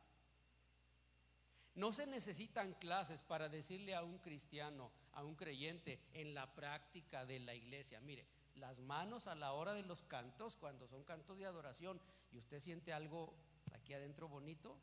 No 1.75 1.93
se 1.93 2.07
necesitan 2.07 2.75
clases 2.75 3.23
para 3.23 3.49
decirle 3.49 3.95
a 3.95 4.03
un 4.03 4.19
cristiano, 4.19 4.91
a 5.13 5.25
un 5.25 5.35
creyente, 5.35 6.01
en 6.13 6.35
la 6.35 6.55
práctica 6.55 7.25
de 7.25 7.41
la 7.41 7.55
iglesia, 7.55 8.01
mire, 8.01 8.27
las 8.57 8.81
manos 8.81 9.27
a 9.27 9.35
la 9.35 9.53
hora 9.53 9.73
de 9.73 9.83
los 9.83 10.03
cantos, 10.03 10.57
cuando 10.57 10.87
son 10.87 11.05
cantos 11.05 11.39
de 11.39 11.47
adoración 11.47 12.01
y 12.31 12.39
usted 12.39 12.61
siente 12.61 12.93
algo 12.93 13.35
aquí 13.73 13.95
adentro 13.95 14.29
bonito, 14.29 14.79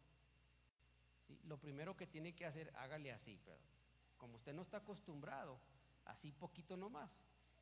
lo 1.43 1.60
primero 1.60 1.95
que 1.95 2.08
tiene 2.08 2.34
que 2.34 2.45
hacer, 2.45 2.71
hágale 2.75 3.12
así, 3.12 3.39
pero 3.45 3.60
como 4.17 4.36
usted 4.36 4.54
no 4.54 4.63
está 4.63 4.78
acostumbrado, 4.78 5.60
así 6.06 6.32
poquito 6.32 6.75
nomás. 6.75 7.15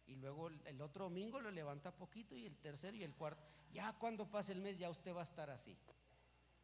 Y 0.05 0.15
luego 0.15 0.47
el 0.47 0.81
otro 0.81 1.05
domingo 1.05 1.41
lo 1.41 1.51
levanta 1.51 1.91
poquito 1.91 2.35
y 2.35 2.45
el 2.45 2.57
tercero 2.57 2.95
y 2.95 3.03
el 3.03 3.13
cuarto. 3.13 3.43
Ya 3.73 3.91
cuando 3.93 4.29
pase 4.29 4.53
el 4.53 4.61
mes 4.61 4.79
ya 4.79 4.89
usted 4.89 5.13
va 5.13 5.19
a 5.19 5.23
estar 5.23 5.49
así. 5.49 5.77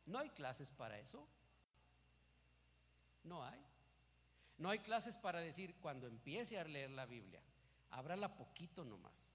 No 0.05 0.17
hay 0.17 0.29
clases 0.29 0.71
para 0.71 0.97
eso. 0.97 1.27
No 3.23 3.43
hay. 3.43 3.59
No 4.57 4.69
hay 4.69 4.79
clases 4.79 5.17
para 5.17 5.39
decir 5.39 5.75
cuando 5.81 6.07
empiece 6.07 6.59
a 6.59 6.63
leer 6.63 6.91
la 6.91 7.05
Biblia, 7.05 7.41
ábrala 7.89 8.35
poquito 8.35 8.85
nomás. 8.85 9.27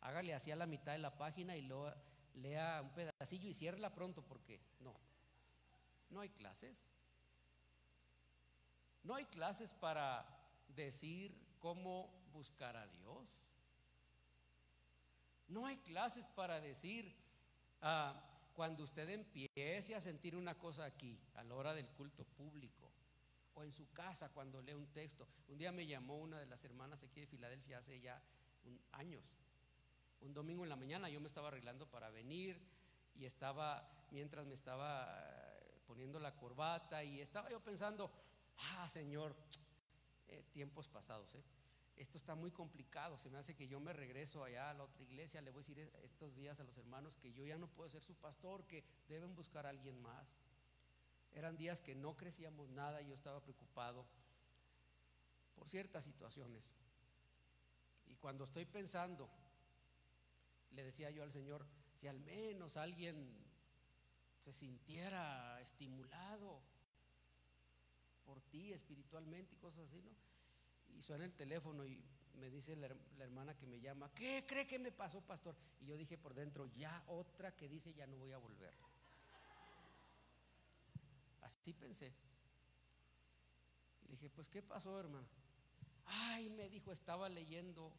Hágale 0.00 0.32
así 0.32 0.50
a 0.50 0.56
la 0.56 0.66
mitad 0.66 0.92
de 0.92 0.98
la 0.98 1.16
página 1.16 1.56
y 1.56 1.62
luego 1.62 1.92
lea 2.34 2.80
un 2.82 2.90
pedacillo 2.90 3.48
y 3.48 3.54
ciérrela 3.54 3.92
pronto 3.92 4.22
porque 4.22 4.60
no. 4.80 4.94
No 6.10 6.20
hay 6.20 6.30
clases. 6.30 6.88
No 9.02 9.14
hay 9.14 9.24
clases 9.26 9.72
para 9.74 10.24
decir 10.68 11.36
cómo 11.58 12.10
buscar 12.32 12.76
a 12.76 12.86
Dios. 12.86 13.28
No 15.48 15.66
hay 15.66 15.78
clases 15.78 16.26
para 16.26 16.60
decir 16.60 17.14
ah, 17.82 18.27
cuando 18.58 18.82
usted 18.82 19.08
empiece 19.10 19.94
a 19.94 20.00
sentir 20.00 20.34
una 20.34 20.58
cosa 20.58 20.84
aquí, 20.84 21.16
a 21.36 21.44
la 21.44 21.54
hora 21.54 21.74
del 21.74 21.88
culto 21.90 22.24
público, 22.24 22.90
o 23.54 23.62
en 23.62 23.70
su 23.70 23.88
casa 23.92 24.30
cuando 24.30 24.60
lee 24.60 24.74
un 24.74 24.88
texto. 24.88 25.28
Un 25.46 25.58
día 25.58 25.70
me 25.70 25.86
llamó 25.86 26.18
una 26.18 26.40
de 26.40 26.46
las 26.46 26.64
hermanas 26.64 27.04
aquí 27.04 27.20
de 27.20 27.28
Filadelfia 27.28 27.78
hace 27.78 28.00
ya 28.00 28.20
años. 28.90 29.38
Un 30.22 30.34
domingo 30.34 30.64
en 30.64 30.70
la 30.70 30.74
mañana 30.74 31.08
yo 31.08 31.20
me 31.20 31.28
estaba 31.28 31.46
arreglando 31.46 31.88
para 31.88 32.10
venir 32.10 32.60
y 33.14 33.26
estaba, 33.26 33.88
mientras 34.10 34.44
me 34.44 34.54
estaba 34.54 35.06
eh, 35.06 35.80
poniendo 35.86 36.18
la 36.18 36.34
corbata 36.34 37.04
y 37.04 37.20
estaba 37.20 37.48
yo 37.50 37.60
pensando, 37.60 38.10
ah, 38.72 38.88
Señor, 38.88 39.36
eh, 40.26 40.42
tiempos 40.50 40.88
pasados, 40.88 41.32
¿eh? 41.36 41.44
Esto 41.98 42.16
está 42.16 42.34
muy 42.34 42.50
complicado, 42.52 43.18
se 43.18 43.28
me 43.28 43.38
hace 43.38 43.54
que 43.54 43.66
yo 43.66 43.80
me 43.80 43.92
regreso 43.92 44.44
allá 44.44 44.70
a 44.70 44.74
la 44.74 44.84
otra 44.84 45.02
iglesia, 45.02 45.40
le 45.40 45.50
voy 45.50 45.60
a 45.60 45.66
decir 45.66 45.92
estos 46.02 46.34
días 46.36 46.60
a 46.60 46.64
los 46.64 46.76
hermanos 46.78 47.16
que 47.16 47.32
yo 47.32 47.44
ya 47.44 47.58
no 47.58 47.66
puedo 47.66 47.90
ser 47.90 48.02
su 48.02 48.14
pastor, 48.14 48.64
que 48.66 48.84
deben 49.08 49.34
buscar 49.34 49.66
a 49.66 49.70
alguien 49.70 50.00
más. 50.00 50.38
Eran 51.32 51.56
días 51.56 51.80
que 51.80 51.94
no 51.94 52.16
crecíamos 52.16 52.70
nada 52.70 53.02
y 53.02 53.08
yo 53.08 53.14
estaba 53.14 53.40
preocupado 53.40 54.06
por 55.54 55.68
ciertas 55.68 56.04
situaciones. 56.04 56.72
Y 58.06 58.14
cuando 58.14 58.44
estoy 58.44 58.64
pensando, 58.64 59.28
le 60.70 60.84
decía 60.84 61.10
yo 61.10 61.24
al 61.24 61.32
Señor, 61.32 61.66
si 61.94 62.06
al 62.06 62.20
menos 62.20 62.76
alguien 62.76 63.36
se 64.40 64.52
sintiera 64.52 65.60
estimulado 65.60 66.62
por 68.24 68.40
ti 68.42 68.72
espiritualmente 68.72 69.56
y 69.56 69.58
cosas 69.58 69.88
así, 69.88 70.00
¿no? 70.00 70.27
Y 70.96 71.02
suena 71.02 71.24
el 71.24 71.32
teléfono 71.32 71.84
y 71.84 72.02
me 72.38 72.50
dice 72.50 72.76
la, 72.76 72.88
hermana 73.18 73.56
que 73.56 73.66
me 73.66 73.80
llama, 73.80 74.12
¿qué 74.14 74.44
cree 74.46 74.66
que 74.66 74.78
me 74.78 74.92
pasó, 74.92 75.20
pastor? 75.20 75.56
Y 75.80 75.86
yo 75.86 75.96
dije 75.96 76.16
por 76.16 76.34
dentro, 76.34 76.66
ya 76.66 77.02
otra 77.08 77.54
que 77.54 77.68
dice, 77.68 77.92
ya 77.92 78.06
no 78.06 78.16
voy 78.16 78.32
a 78.32 78.38
volver. 78.38 78.72
Así 81.42 81.72
pensé. 81.72 82.12
Le 84.02 84.10
dije, 84.10 84.30
pues 84.30 84.48
¿qué 84.48 84.62
pasó, 84.62 84.98
hermana? 84.98 85.26
Ay, 86.06 86.48
me 86.50 86.68
dijo, 86.68 86.92
estaba 86.92 87.28
leyendo 87.28 87.92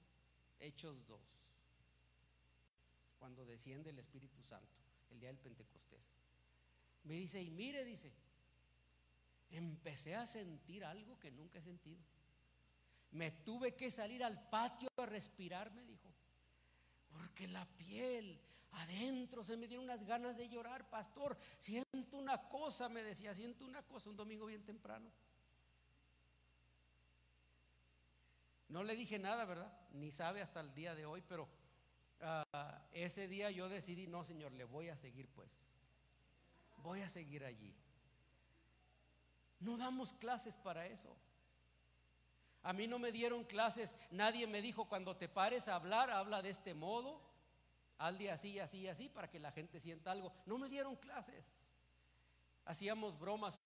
Hechos 0.60 1.06
2, 1.08 1.22
cuando 3.20 3.46
desciende 3.46 3.92
el 3.92 4.00
Espíritu 4.00 4.42
Santo, 4.42 4.78
el 5.12 5.20
día 5.20 5.30
del 5.30 5.38
Pentecostés. 5.38 6.16
Me 7.04 7.14
dice, 7.14 7.42
y 7.42 7.52
mire, 7.52 7.84
dice, 7.86 8.12
empecé 9.52 10.16
a 10.16 10.26
sentir 10.26 10.84
algo 10.84 11.20
que 11.20 11.32
nunca 11.32 11.60
he 11.60 11.62
sentido. 11.62 12.02
Me 13.12 13.32
tuve 13.32 13.76
que 13.76 13.90
salir 13.90 14.24
al 14.24 14.50
patio 14.50 14.90
a 14.98 15.06
respirar, 15.06 15.72
me 15.72 15.84
dijo. 15.84 16.14
Porque 17.12 17.48
la 17.48 17.66
piel 17.66 18.40
adentro 18.72 19.44
se 19.44 19.58
me 19.58 19.68
dieron 19.68 19.86
unas 19.86 20.06
ganas 20.06 20.38
de 20.38 20.48
llorar, 20.48 20.90
pastor. 20.90 21.38
Siento 21.58 22.18
una 22.18 22.48
cosa, 22.48 22.90
me 22.90 23.04
decía, 23.04 23.34
siento 23.34 23.66
una 23.66 23.82
cosa 23.84 24.10
un 24.10 24.16
domingo 24.16 24.46
bien 24.46 24.64
temprano. 24.64 25.10
No 28.70 28.84
le 28.84 28.96
dije 28.96 29.18
nada, 29.18 29.46
¿verdad? 29.46 29.74
Ni 29.94 30.12
sabe 30.12 30.42
hasta 30.42 30.60
el 30.60 30.74
día 30.76 30.94
de 30.94 31.06
hoy, 31.06 31.24
pero 31.28 31.50
ah, 32.22 32.86
ese 32.92 33.28
día 33.28 33.50
yo 33.50 33.68
decidí, 33.68 34.06
no, 34.06 34.24
Señor, 34.24 34.52
le 34.52 34.64
voy 34.64 34.90
a 34.90 34.98
seguir 34.98 35.28
pues. 35.30 35.58
Voy 36.78 37.02
a 37.02 37.10
seguir 37.10 37.44
allí. 37.44 37.76
No 39.60 39.76
damos 39.78 40.14
clases 40.14 40.56
para 40.56 40.86
eso. 40.86 41.18
A 42.64 42.74
mí 42.74 42.88
no 42.88 43.00
me 43.00 43.12
dieron 43.12 43.44
clases, 43.46 43.96
nadie 44.12 44.46
me 44.46 44.62
dijo 44.62 44.86
cuando 44.90 45.16
te 45.16 45.30
pares 45.30 45.68
a 45.68 45.76
hablar, 45.76 46.10
habla 46.10 46.42
de 46.42 46.50
este 46.50 46.74
modo, 46.74 47.22
día 48.18 48.34
así, 48.34 48.60
así, 48.60 48.88
así, 48.88 49.10
para 49.10 49.30
que 49.30 49.40
la 49.40 49.52
gente 49.52 49.80
sienta 49.80 50.12
algo. 50.12 50.32
No 50.46 50.58
me 50.58 50.70
dieron 50.70 50.96
clases. 50.96 51.46
Hacíamos 52.66 53.20
bromas. 53.20 53.60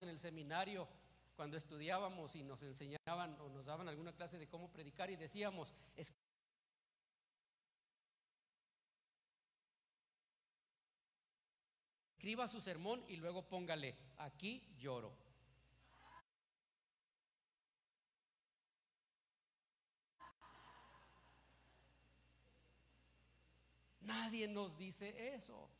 En 0.00 0.08
el 0.08 0.18
seminario, 0.18 0.88
cuando 1.36 1.56
estudiábamos 1.56 2.34
y 2.34 2.42
nos 2.42 2.62
enseñaban 2.62 3.38
o 3.40 3.48
nos 3.48 3.66
daban 3.66 3.88
alguna 3.88 4.12
clase 4.12 4.38
de 4.38 4.48
cómo 4.48 4.70
predicar 4.70 5.10
y 5.10 5.16
decíamos, 5.16 5.74
escriba 12.26 12.48
su 12.48 12.60
sermón 12.60 13.04
y 13.06 13.18
luego 13.18 13.48
póngale, 13.48 13.94
aquí 14.16 14.60
lloro. 14.80 15.12
Nadie 24.00 24.48
nos 24.48 24.76
dice 24.76 25.36
eso. 25.36 25.70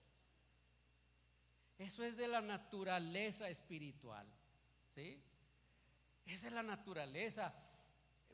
Eso 1.79 2.05
es 2.05 2.17
de 2.17 2.29
la 2.29 2.41
naturaleza 2.41 3.49
espiritual. 3.49 4.29
¿Sí? 4.95 5.21
Esa 6.27 6.47
es 6.47 6.53
la 6.53 6.63
naturaleza. 6.63 7.53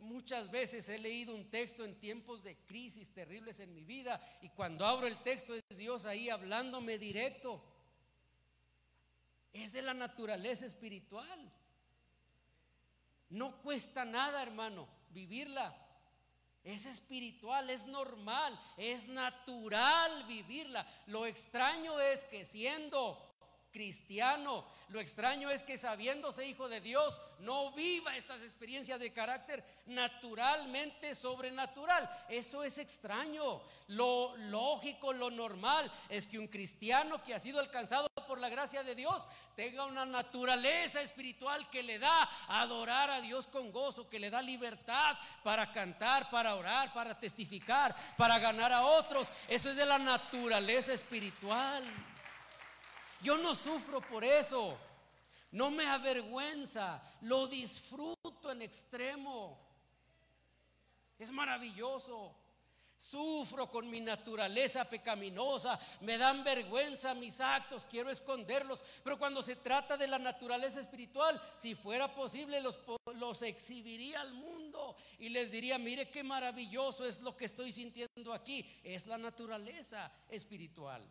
Muchas 0.00 0.50
veces 0.50 0.86
he 0.90 0.98
leído 0.98 1.34
un 1.34 1.48
texto 1.48 1.82
en 1.82 1.98
tiempos 1.98 2.42
de 2.42 2.58
crisis 2.66 3.10
terribles 3.14 3.58
en 3.60 3.72
mi 3.72 3.84
vida 3.86 4.20
y 4.42 4.50
cuando 4.50 4.84
abro 4.84 5.06
el 5.06 5.16
texto 5.22 5.54
es 5.54 5.78
Dios 5.78 6.04
ahí 6.04 6.28
hablándome 6.28 6.98
directo. 6.98 7.71
Es 9.52 9.72
de 9.72 9.82
la 9.82 9.94
naturaleza 9.94 10.66
espiritual. 10.66 11.52
No 13.28 13.60
cuesta 13.60 14.04
nada, 14.04 14.42
hermano, 14.42 14.88
vivirla. 15.10 15.74
Es 16.64 16.86
espiritual, 16.86 17.70
es 17.70 17.86
normal, 17.86 18.58
es 18.76 19.08
natural 19.08 20.24
vivirla. 20.24 20.86
Lo 21.06 21.26
extraño 21.26 21.98
es 21.98 22.22
que 22.24 22.44
siendo 22.44 23.32
cristiano. 23.72 24.64
Lo 24.90 25.00
extraño 25.00 25.50
es 25.50 25.64
que 25.64 25.78
sabiéndose 25.78 26.46
hijo 26.46 26.68
de 26.68 26.80
Dios, 26.80 27.18
no 27.40 27.72
viva 27.72 28.16
estas 28.16 28.42
experiencias 28.42 29.00
de 29.00 29.12
carácter 29.12 29.64
naturalmente 29.86 31.14
sobrenatural. 31.14 32.08
Eso 32.28 32.62
es 32.62 32.78
extraño. 32.78 33.62
Lo 33.88 34.36
lógico, 34.36 35.12
lo 35.12 35.30
normal 35.30 35.90
es 36.08 36.26
que 36.26 36.38
un 36.38 36.46
cristiano 36.46 37.22
que 37.22 37.34
ha 37.34 37.40
sido 37.40 37.58
alcanzado 37.58 38.11
por 38.26 38.38
la 38.38 38.48
gracia 38.48 38.82
de 38.82 38.94
Dios 38.94 39.26
tenga 39.54 39.84
una 39.84 40.04
naturaleza 40.04 41.00
espiritual 41.00 41.68
que 41.68 41.82
le 41.82 41.98
da 41.98 42.28
adorar 42.48 43.10
a 43.10 43.20
Dios 43.20 43.46
con 43.46 43.72
gozo, 43.72 44.08
que 44.08 44.18
le 44.18 44.30
da 44.30 44.42
libertad 44.42 45.16
para 45.42 45.72
cantar, 45.72 46.30
para 46.30 46.54
orar, 46.54 46.92
para 46.92 47.18
testificar, 47.18 47.94
para 48.16 48.38
ganar 48.38 48.72
a 48.72 48.82
otros. 48.82 49.28
Eso 49.48 49.70
es 49.70 49.76
de 49.76 49.86
la 49.86 49.98
naturaleza 49.98 50.92
espiritual. 50.92 51.84
Yo 53.20 53.36
no 53.38 53.54
sufro 53.54 54.00
por 54.00 54.24
eso. 54.24 54.78
No 55.52 55.70
me 55.70 55.86
avergüenza, 55.86 57.02
lo 57.20 57.46
disfruto 57.46 58.50
en 58.50 58.62
extremo. 58.62 59.58
Es 61.18 61.30
maravilloso. 61.30 62.34
Sufro 63.02 63.68
con 63.68 63.90
mi 63.90 64.00
naturaleza 64.00 64.88
pecaminosa, 64.88 65.78
me 66.02 66.16
dan 66.16 66.44
vergüenza 66.44 67.14
mis 67.14 67.40
actos, 67.40 67.84
quiero 67.84 68.10
esconderlos, 68.10 68.82
pero 69.02 69.18
cuando 69.18 69.42
se 69.42 69.56
trata 69.56 69.96
de 69.96 70.06
la 70.06 70.20
naturaleza 70.20 70.80
espiritual, 70.80 71.40
si 71.56 71.74
fuera 71.74 72.14
posible 72.14 72.60
los, 72.60 72.78
los 73.16 73.42
exhibiría 73.42 74.20
al 74.20 74.32
mundo 74.34 74.96
y 75.18 75.30
les 75.30 75.50
diría, 75.50 75.78
mire 75.78 76.10
qué 76.10 76.22
maravilloso 76.22 77.04
es 77.04 77.20
lo 77.20 77.36
que 77.36 77.46
estoy 77.46 77.72
sintiendo 77.72 78.32
aquí, 78.32 78.64
es 78.84 79.06
la 79.08 79.18
naturaleza 79.18 80.10
espiritual. 80.28 81.02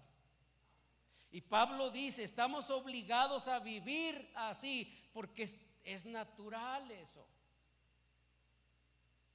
Y 1.30 1.42
Pablo 1.42 1.92
dice, 1.92 2.24
estamos 2.24 2.70
obligados 2.70 3.50
a 3.50 3.60
vivir 3.60 4.32
así 4.36 5.10
porque 5.14 5.44
es, 5.44 5.58
es 5.84 6.06
natural 6.06 6.90
eso, 6.90 7.28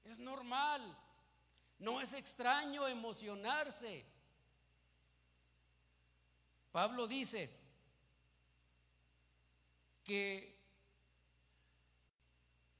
es 0.04 0.18
normal. 0.18 0.96
No 1.78 2.00
es 2.00 2.12
extraño 2.12 2.88
emocionarse. 2.88 4.06
Pablo 6.72 7.06
dice 7.06 7.50
que 10.04 10.56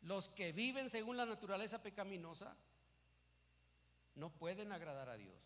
los 0.03 0.29
que 0.29 0.53
viven 0.53 0.89
según 0.89 1.17
la 1.17 1.27
naturaleza 1.27 1.83
pecaminosa 1.83 2.57
no 4.15 4.31
pueden 4.31 4.73
agradar 4.73 5.09
a 5.09 5.17
Dios. 5.17 5.37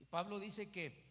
Y 0.00 0.04
Pablo 0.04 0.38
dice 0.38 0.70
que 0.70 1.04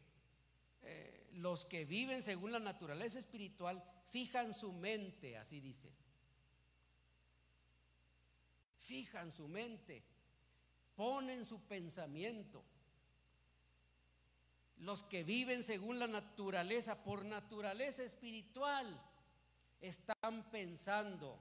eh, 0.84 1.30
los 1.34 1.66
que 1.66 1.86
viven 1.86 2.22
según 2.22 2.52
la 2.52 2.60
naturaleza 2.60 3.20
espiritual 3.20 3.84
fijan 4.10 4.54
su 4.54 4.72
mente, 4.74 5.38
así 5.38 5.60
dice, 5.60 5.92
fijan 8.88 9.32
su 9.32 9.48
mente, 9.48 10.02
ponen 10.96 11.46
su 11.46 11.60
pensamiento. 11.60 12.64
Los 14.78 15.04
que 15.04 15.24
viven 15.24 15.64
según 15.64 16.00
la 16.00 16.08
naturaleza, 16.08 17.04
por 17.04 17.26
naturaleza 17.26 18.04
espiritual, 18.04 19.00
están 19.82 20.50
pensando. 20.52 21.40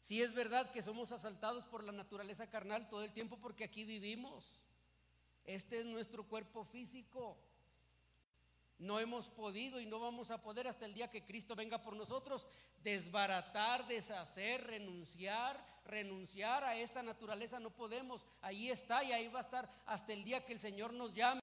Si 0.00 0.20
es 0.20 0.34
verdad 0.34 0.70
que 0.70 0.82
somos 0.82 1.12
asaltados 1.12 1.64
por 1.64 1.82
la 1.82 1.92
naturaleza 1.92 2.50
carnal 2.50 2.88
todo 2.88 3.02
el 3.02 3.12
tiempo 3.12 3.38
porque 3.38 3.64
aquí 3.64 3.84
vivimos. 3.84 4.60
Este 5.44 5.80
es 5.80 5.86
nuestro 5.86 6.24
cuerpo 6.24 6.64
físico. 6.64 7.38
No 8.78 8.98
hemos 8.98 9.28
podido 9.28 9.80
y 9.80 9.86
no 9.86 10.00
vamos 10.00 10.30
a 10.30 10.42
poder 10.42 10.66
hasta 10.66 10.84
el 10.84 10.94
día 10.94 11.08
que 11.08 11.24
Cristo 11.24 11.54
venga 11.54 11.80
por 11.80 11.94
nosotros 11.94 12.46
desbaratar, 12.82 13.86
deshacer, 13.86 14.66
renunciar, 14.66 15.64
renunciar 15.84 16.64
a 16.64 16.76
esta 16.76 17.02
naturaleza. 17.02 17.60
No 17.60 17.70
podemos. 17.70 18.26
Ahí 18.42 18.70
está 18.70 19.04
y 19.04 19.12
ahí 19.12 19.28
va 19.28 19.40
a 19.40 19.42
estar 19.42 19.70
hasta 19.86 20.12
el 20.12 20.24
día 20.24 20.44
que 20.44 20.52
el 20.52 20.60
Señor 20.60 20.92
nos 20.92 21.14
llame. 21.14 21.40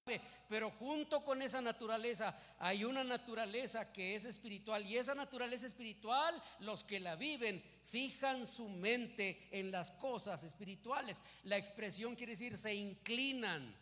Pero 0.50 0.72
junto 0.72 1.24
con 1.24 1.42
esa 1.42 1.62
naturaleza 1.62 2.38
hay 2.60 2.84
una 2.84 3.04
naturaleza 3.04 3.92
que 3.94 4.16
es 4.16 4.26
espiritual 4.26 4.86
y 4.86 4.98
esa 4.98 5.16
naturaleza 5.16 5.68
espiritual, 5.68 6.42
los 6.60 6.84
que 6.84 7.00
la 7.00 7.16
viven, 7.16 7.64
fijan 7.86 8.46
su 8.46 8.68
mente 8.68 9.48
en 9.52 9.72
las 9.72 9.90
cosas 9.92 10.44
espirituales. 10.44 11.22
La 11.44 11.58
expresión 11.58 12.16
quiere 12.16 12.34
decir 12.34 12.58
se 12.58 12.74
inclinan 12.74 13.74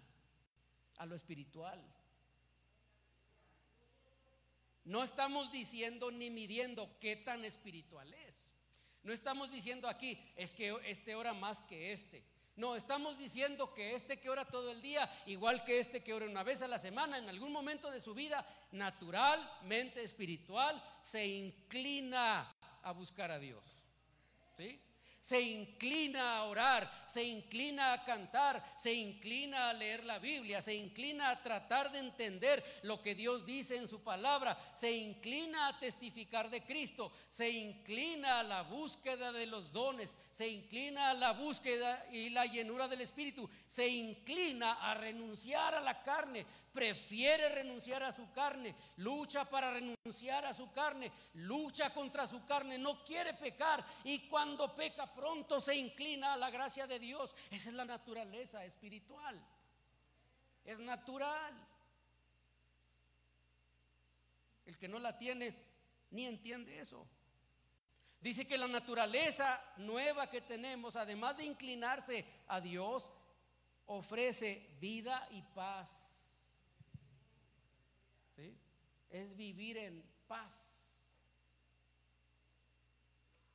a 0.97 1.05
lo 1.05 1.15
espiritual. 1.15 1.83
No 4.85 5.03
estamos 5.03 5.51
diciendo 5.51 6.11
ni 6.11 6.29
midiendo 6.29 6.97
qué 6.99 7.15
tan 7.15 7.45
espiritual 7.45 8.13
es. 8.13 8.53
No 9.03 9.13
estamos 9.13 9.49
diciendo 9.51 9.87
aquí, 9.87 10.19
es 10.35 10.51
que 10.51 10.75
este 10.85 11.15
ora 11.15 11.33
más 11.33 11.61
que 11.61 11.93
este. 11.93 12.23
No, 12.55 12.75
estamos 12.75 13.17
diciendo 13.17 13.73
que 13.73 13.95
este 13.95 14.19
que 14.19 14.29
ora 14.29 14.43
todo 14.43 14.69
el 14.71 14.81
día, 14.81 15.09
igual 15.27 15.63
que 15.63 15.79
este 15.79 16.03
que 16.03 16.13
ora 16.13 16.25
una 16.25 16.43
vez 16.43 16.61
a 16.61 16.67
la 16.67 16.77
semana, 16.77 17.17
en 17.17 17.29
algún 17.29 17.53
momento 17.53 17.89
de 17.89 18.01
su 18.01 18.13
vida, 18.13 18.45
naturalmente 18.73 20.03
espiritual, 20.03 20.83
se 21.01 21.25
inclina 21.25 22.53
a 22.83 22.91
buscar 22.91 23.31
a 23.31 23.39
Dios. 23.39 23.63
¿Sí? 24.57 24.77
Se 25.29 25.41
inclina 25.41 26.37
a 26.37 26.45
orar, 26.45 26.89
se 27.05 27.23
inclina 27.23 27.93
a 27.93 28.03
cantar, 28.03 28.63
se 28.77 28.91
inclina 28.91 29.69
a 29.69 29.73
leer 29.73 30.03
la 30.03 30.17
Biblia, 30.17 30.59
se 30.59 30.73
inclina 30.73 31.29
a 31.29 31.43
tratar 31.43 31.91
de 31.91 31.99
entender 31.99 32.63
lo 32.81 32.99
que 33.03 33.13
Dios 33.13 33.45
dice 33.45 33.77
en 33.77 33.87
su 33.87 34.01
palabra, 34.01 34.57
se 34.73 34.91
inclina 34.91 35.67
a 35.67 35.79
testificar 35.79 36.49
de 36.49 36.63
Cristo, 36.63 37.11
se 37.27 37.47
inclina 37.47 38.39
a 38.39 38.43
la 38.43 38.63
búsqueda 38.63 39.31
de 39.31 39.45
los 39.45 39.71
dones, 39.71 40.15
se 40.31 40.47
inclina 40.47 41.11
a 41.11 41.13
la 41.13 41.33
búsqueda 41.33 42.07
y 42.11 42.31
la 42.31 42.47
llenura 42.47 42.87
del 42.87 43.01
Espíritu, 43.01 43.47
se 43.67 43.87
inclina 43.87 44.81
a 44.81 44.95
renunciar 44.95 45.75
a 45.75 45.79
la 45.79 46.01
carne, 46.01 46.43
prefiere 46.73 47.49
renunciar 47.49 48.01
a 48.03 48.11
su 48.11 48.31
carne, 48.31 48.73
lucha 48.97 49.45
para 49.45 49.71
renunciar 49.71 50.45
a 50.45 50.53
su 50.53 50.71
carne, 50.71 51.11
lucha 51.33 51.93
contra 51.93 52.25
su 52.25 52.45
carne, 52.45 52.79
no 52.79 53.03
quiere 53.03 53.35
pecar 53.35 53.85
y 54.03 54.27
cuando 54.27 54.75
peca 54.75 55.05
pronto 55.19 55.59
se 55.59 55.75
inclina 55.75 56.33
a 56.33 56.37
la 56.37 56.49
gracia 56.49 56.87
de 56.87 56.97
Dios. 56.97 57.35
Esa 57.51 57.69
es 57.69 57.75
la 57.75 57.83
naturaleza 57.83 58.63
espiritual. 58.63 59.37
Es 60.63 60.79
natural. 60.79 61.53
El 64.65 64.77
que 64.77 64.87
no 64.87 64.97
la 64.97 65.17
tiene 65.17 65.53
ni 66.11 66.25
entiende 66.25 66.79
eso. 66.79 67.05
Dice 68.21 68.47
que 68.47 68.57
la 68.57 68.67
naturaleza 68.67 69.61
nueva 69.77 70.29
que 70.29 70.41
tenemos, 70.41 70.95
además 70.95 71.37
de 71.37 71.43
inclinarse 71.43 72.25
a 72.47 72.61
Dios, 72.61 73.11
ofrece 73.87 74.77
vida 74.79 75.27
y 75.31 75.41
paz. 75.41 75.89
Es 79.09 79.35
vivir 79.35 79.77
en 79.77 80.01
paz. 80.27 80.68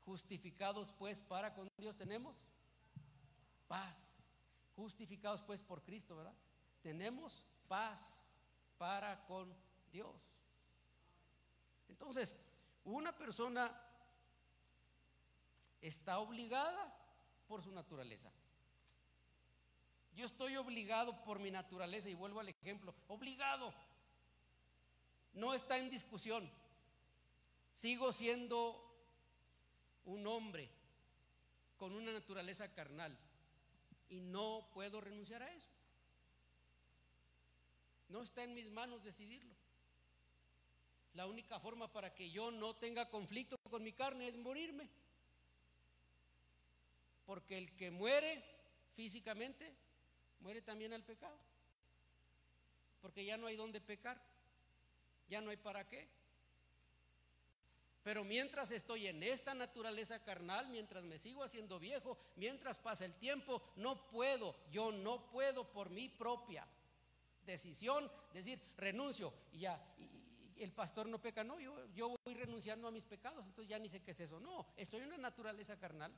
Justificados 0.04 0.92
pues 0.92 1.20
para 1.20 1.54
con 1.54 1.68
Dios 1.78 1.96
tenemos 1.96 2.36
paz. 3.66 3.96
Justificados 4.76 5.42
pues 5.42 5.62
por 5.62 5.82
Cristo, 5.82 6.16
¿verdad? 6.16 6.34
Tenemos 6.82 7.46
paz 7.68 8.30
para 8.78 9.24
con 9.24 9.54
Dios. 9.92 10.14
Entonces, 11.88 12.34
una 12.84 13.16
persona 13.16 13.70
está 15.80 16.18
obligada 16.18 16.94
por 17.46 17.62
su 17.62 17.72
naturaleza. 17.72 18.30
Yo 20.14 20.26
estoy 20.26 20.56
obligado 20.56 21.22
por 21.24 21.38
mi 21.38 21.50
naturaleza 21.50 22.08
y 22.08 22.14
vuelvo 22.14 22.40
al 22.40 22.48
ejemplo, 22.48 22.94
obligado. 23.08 23.72
No 25.32 25.54
está 25.54 25.78
en 25.78 25.90
discusión. 25.90 26.50
Sigo 27.74 28.12
siendo 28.12 28.93
un 30.04 30.26
hombre 30.26 30.70
con 31.76 31.94
una 31.94 32.12
naturaleza 32.12 32.72
carnal 32.72 33.16
y 34.08 34.20
no 34.20 34.68
puedo 34.72 35.00
renunciar 35.00 35.42
a 35.42 35.52
eso. 35.52 35.68
No 38.08 38.22
está 38.22 38.44
en 38.44 38.54
mis 38.54 38.70
manos 38.70 39.02
decidirlo. 39.02 39.54
La 41.14 41.26
única 41.26 41.60
forma 41.60 41.92
para 41.92 42.14
que 42.14 42.30
yo 42.30 42.50
no 42.50 42.74
tenga 42.74 43.08
conflicto 43.08 43.56
con 43.70 43.82
mi 43.82 43.92
carne 43.92 44.28
es 44.28 44.36
morirme. 44.36 44.88
Porque 47.24 47.56
el 47.56 47.74
que 47.76 47.90
muere 47.90 48.44
físicamente, 48.94 49.74
muere 50.40 50.60
también 50.60 50.92
al 50.92 51.04
pecado. 51.04 51.38
Porque 53.00 53.24
ya 53.24 53.36
no 53.36 53.46
hay 53.46 53.56
donde 53.56 53.80
pecar. 53.80 54.20
Ya 55.28 55.40
no 55.40 55.50
hay 55.50 55.56
para 55.56 55.88
qué. 55.88 56.08
Pero 58.04 58.22
mientras 58.22 58.70
estoy 58.70 59.06
en 59.06 59.22
esta 59.22 59.54
naturaleza 59.54 60.22
carnal, 60.22 60.68
mientras 60.68 61.02
me 61.04 61.18
sigo 61.18 61.42
haciendo 61.42 61.78
viejo, 61.78 62.18
mientras 62.36 62.76
pasa 62.76 63.06
el 63.06 63.14
tiempo, 63.14 63.62
no 63.76 64.08
puedo, 64.08 64.54
yo 64.70 64.92
no 64.92 65.30
puedo 65.30 65.72
por 65.72 65.88
mi 65.88 66.10
propia 66.10 66.68
decisión 67.46 68.10
decir, 68.34 68.60
renuncio 68.76 69.32
y 69.52 69.60
ya. 69.60 69.82
el 70.58 70.70
pastor 70.72 71.08
no 71.08 71.18
peca, 71.18 71.42
no, 71.44 71.58
yo, 71.58 71.74
yo 71.94 72.14
voy 72.26 72.34
renunciando 72.34 72.86
a 72.86 72.90
mis 72.90 73.06
pecados, 73.06 73.46
entonces 73.46 73.70
ya 73.70 73.78
ni 73.78 73.88
sé 73.88 74.02
qué 74.02 74.10
es 74.10 74.20
eso. 74.20 74.38
No, 74.38 74.66
estoy 74.76 75.00
en 75.00 75.08
una 75.08 75.16
naturaleza 75.16 75.78
carnal. 75.78 76.12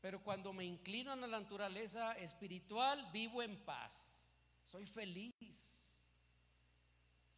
Pero 0.00 0.20
cuando 0.24 0.52
me 0.52 0.64
inclino 0.64 1.12
a 1.12 1.16
la 1.16 1.28
naturaleza 1.28 2.14
espiritual, 2.14 3.08
vivo 3.12 3.44
en 3.44 3.56
paz, 3.64 3.94
soy 4.64 4.86
feliz. 4.86 5.83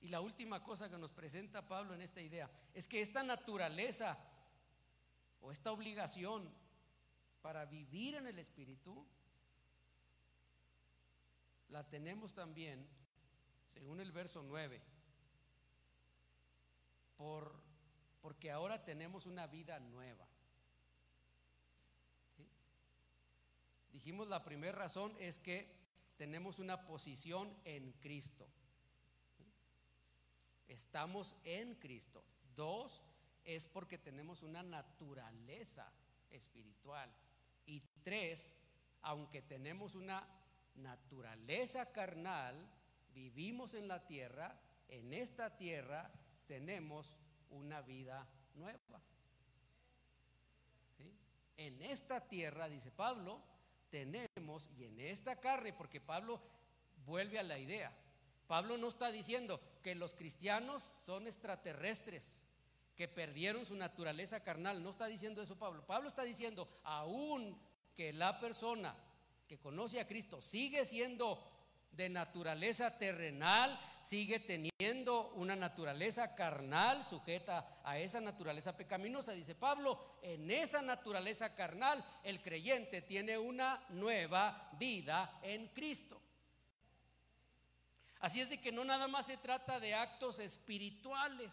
Y 0.01 0.09
la 0.09 0.20
última 0.20 0.62
cosa 0.62 0.90
que 0.90 0.99
nos 0.99 1.11
presenta 1.11 1.66
Pablo 1.66 1.94
en 1.94 2.03
esta 2.03 2.20
idea 2.20 2.51
es 2.74 2.86
que 2.86 3.01
esta 3.01 3.22
naturaleza 3.22 4.18
o 5.40 5.53
esta 5.53 5.72
obligación 5.72 6.53
para 7.42 7.64
vivir 7.64 8.16
en 8.16 8.26
el 8.26 8.38
Espíritu 8.38 9.07
la 11.68 11.88
tenemos 11.88 12.34
también 12.34 12.86
según 13.76 14.01
el 14.01 14.11
verso 14.11 14.42
9, 14.42 14.80
por, 17.16 17.53
porque 18.22 18.51
ahora 18.51 18.82
tenemos 18.84 19.26
una 19.26 19.47
vida 19.47 19.78
nueva. 19.80 20.26
Dijimos 23.92 24.28
la 24.28 24.44
primera 24.44 24.76
razón 24.76 25.14
es 25.18 25.38
que 25.38 25.74
tenemos 26.16 26.59
una 26.59 26.86
posición 26.86 27.55
en 27.64 27.92
Cristo. 28.01 28.49
Estamos 30.68 31.36
en 31.44 31.74
Cristo. 31.76 32.24
Dos, 32.54 33.02
es 33.44 33.64
porque 33.64 33.98
tenemos 33.98 34.42
una 34.42 34.62
naturaleza 34.62 35.90
espiritual. 36.30 37.10
Y 37.66 37.80
tres, 38.02 38.54
aunque 39.02 39.42
tenemos 39.42 39.94
una 39.94 40.26
naturaleza 40.74 41.92
carnal, 41.92 42.68
vivimos 43.14 43.74
en 43.74 43.88
la 43.88 44.06
tierra, 44.06 44.60
en 44.88 45.12
esta 45.12 45.56
tierra 45.56 46.10
tenemos 46.46 47.16
una 47.50 47.82
vida 47.82 48.26
nueva. 48.54 49.00
En 51.56 51.80
esta 51.80 52.28
tierra, 52.28 52.68
dice 52.68 52.90
Pablo, 52.90 53.42
tenemos, 53.90 54.68
y 54.76 54.84
en 54.84 55.00
esta 55.00 55.40
carne, 55.40 55.72
porque 55.72 56.00
Pablo 56.00 56.40
vuelve 57.06 57.38
a 57.38 57.42
la 57.42 57.58
idea, 57.58 57.96
Pablo 58.47 58.78
no 58.78 58.88
está 58.88 59.11
diciendo 59.11 59.61
que 59.82 59.94
los 59.94 60.14
cristianos 60.14 60.82
son 61.05 61.26
extraterrestres, 61.26 62.42
que 62.94 63.09
perdieron 63.09 63.66
su 63.66 63.74
naturaleza 63.74 64.42
carnal, 64.42 64.82
no 64.82 64.90
está 64.90 65.07
diciendo 65.07 65.42
eso 65.42 65.57
Pablo. 65.57 65.86
Pablo 65.86 66.09
está 66.09 66.22
diciendo, 66.22 66.68
aún 66.84 67.61
que 67.94 68.12
la 68.12 68.40
persona 68.40 68.94
que 69.47 69.59
conoce 69.59 70.01
a 70.01 70.07
Cristo 70.07 70.40
sigue 70.40 70.84
siendo 70.84 71.53
de 71.92 72.09
naturaleza 72.11 72.97
terrenal, 72.99 73.80
sigue 74.03 74.38
teniendo 74.38 75.30
una 75.34 75.57
naturaleza 75.57 76.34
carnal 76.34 77.05
sujeta 77.05 77.80
a 77.82 77.99
esa 77.99 78.20
naturaleza 78.20 78.76
pecaminosa. 78.76 79.32
Dice 79.32 79.55
Pablo, 79.55 80.18
en 80.22 80.51
esa 80.51 80.82
naturaleza 80.82 81.55
carnal 81.55 82.05
el 82.22 82.42
creyente 82.42 83.01
tiene 83.01 83.38
una 83.38 83.82
nueva 83.90 84.70
vida 84.78 85.38
en 85.42 85.68
Cristo. 85.68 86.20
Así 88.27 88.41
es 88.41 88.51
de 88.51 88.61
que 88.61 88.72
no 88.72 88.85
nada 88.85 89.07
más 89.07 89.27
se 89.27 89.37
trata 89.37 89.79
de 89.79 89.95
actos 89.95 90.41
espirituales. 90.41 91.53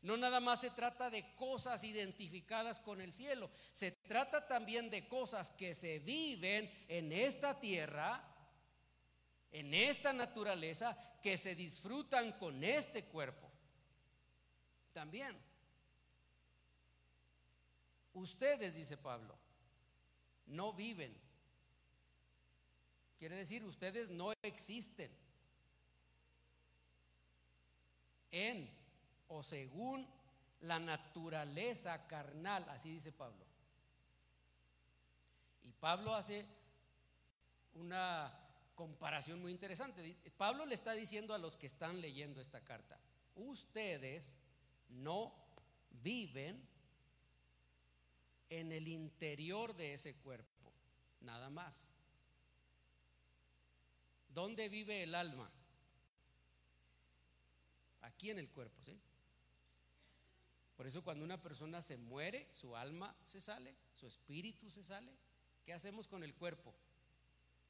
No 0.00 0.16
nada 0.16 0.40
más 0.40 0.62
se 0.62 0.70
trata 0.70 1.10
de 1.10 1.34
cosas 1.34 1.84
identificadas 1.84 2.80
con 2.80 3.02
el 3.02 3.12
cielo, 3.12 3.50
se 3.72 3.90
trata 3.90 4.46
también 4.48 4.88
de 4.88 5.06
cosas 5.06 5.50
que 5.50 5.74
se 5.74 5.98
viven 5.98 6.72
en 6.88 7.12
esta 7.12 7.60
tierra 7.60 8.24
en 9.52 9.74
esta 9.74 10.14
naturaleza 10.14 10.96
que 11.22 11.36
se 11.36 11.54
disfrutan 11.54 12.32
con 12.38 12.64
este 12.64 13.04
cuerpo. 13.04 13.50
También. 14.94 15.36
Ustedes, 18.14 18.74
dice 18.74 18.96
Pablo, 18.96 19.36
no 20.46 20.72
viven. 20.72 21.27
Quiere 23.18 23.36
decir, 23.36 23.64
ustedes 23.64 24.10
no 24.10 24.32
existen 24.42 25.10
en 28.30 28.70
o 29.28 29.42
según 29.42 30.06
la 30.60 30.78
naturaleza 30.78 32.06
carnal, 32.06 32.68
así 32.68 32.92
dice 32.92 33.12
Pablo. 33.12 33.44
Y 35.64 35.72
Pablo 35.72 36.14
hace 36.14 36.46
una 37.74 38.32
comparación 38.74 39.40
muy 39.40 39.50
interesante. 39.50 40.16
Pablo 40.36 40.64
le 40.64 40.74
está 40.74 40.92
diciendo 40.92 41.34
a 41.34 41.38
los 41.38 41.56
que 41.56 41.66
están 41.66 42.00
leyendo 42.00 42.40
esta 42.40 42.64
carta, 42.64 42.98
ustedes 43.34 44.38
no 44.88 45.34
viven 45.90 46.66
en 48.50 48.72
el 48.72 48.88
interior 48.88 49.74
de 49.74 49.94
ese 49.94 50.14
cuerpo, 50.14 50.72
nada 51.20 51.50
más. 51.50 51.86
¿Dónde 54.38 54.68
vive 54.68 55.02
el 55.02 55.16
alma? 55.16 55.50
Aquí 58.02 58.30
en 58.30 58.38
el 58.38 58.48
cuerpo, 58.48 58.80
¿sí? 58.84 58.96
Por 60.76 60.86
eso 60.86 61.02
cuando 61.02 61.24
una 61.24 61.42
persona 61.42 61.82
se 61.82 61.96
muere, 61.96 62.48
su 62.52 62.76
alma 62.76 63.16
se 63.26 63.40
sale, 63.40 63.74
su 63.94 64.06
espíritu 64.06 64.70
se 64.70 64.84
sale. 64.84 65.12
¿Qué 65.64 65.72
hacemos 65.72 66.06
con 66.06 66.22
el 66.22 66.36
cuerpo? 66.36 66.72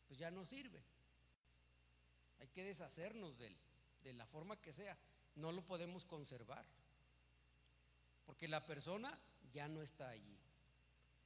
Pues 0.09 0.19
ya 0.19 0.31
no 0.31 0.45
sirve. 0.45 0.85
Hay 2.39 2.49
que 2.49 2.65
deshacernos 2.65 3.39
de 3.39 3.47
él, 3.47 3.57
de 4.03 4.13
la 4.13 4.27
forma 4.27 4.61
que 4.61 4.75
sea. 4.75 4.99
No 5.37 5.53
lo 5.53 5.65
podemos 5.65 6.05
conservar. 6.05 6.67
Porque 8.27 8.47
la 8.47 8.67
persona 8.67 9.19
ya 9.55 9.69
no 9.69 9.81
está 9.81 10.11
allí. 10.11 10.39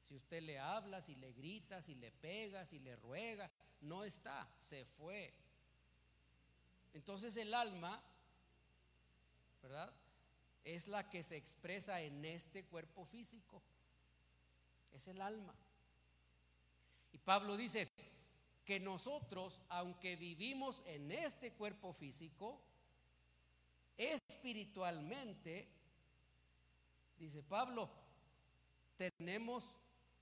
Si 0.04 0.14
usted 0.14 0.40
le 0.40 0.60
habla, 0.60 1.02
si 1.02 1.16
le 1.16 1.32
grita, 1.32 1.82
si 1.82 1.96
le 1.96 2.12
pega, 2.12 2.64
si 2.64 2.78
le 2.78 2.94
ruega, 2.94 3.50
no 3.82 4.04
está, 4.04 4.48
se 4.58 4.84
fue. 4.84 5.32
Entonces 6.94 7.36
el 7.36 7.54
alma, 7.54 8.02
¿verdad? 9.62 9.92
Es 10.64 10.88
la 10.88 11.08
que 11.08 11.22
se 11.22 11.36
expresa 11.36 12.00
en 12.00 12.24
este 12.24 12.64
cuerpo 12.64 13.04
físico. 13.04 13.62
Es 14.92 15.06
el 15.08 15.20
alma. 15.20 15.54
Y 17.12 17.18
Pablo 17.18 17.56
dice, 17.56 17.90
que 18.64 18.78
nosotros, 18.78 19.60
aunque 19.68 20.16
vivimos 20.16 20.82
en 20.86 21.10
este 21.10 21.52
cuerpo 21.52 21.92
físico, 21.92 22.60
espiritualmente, 23.96 25.68
dice 27.18 27.42
Pablo, 27.42 27.90
tenemos 28.96 29.74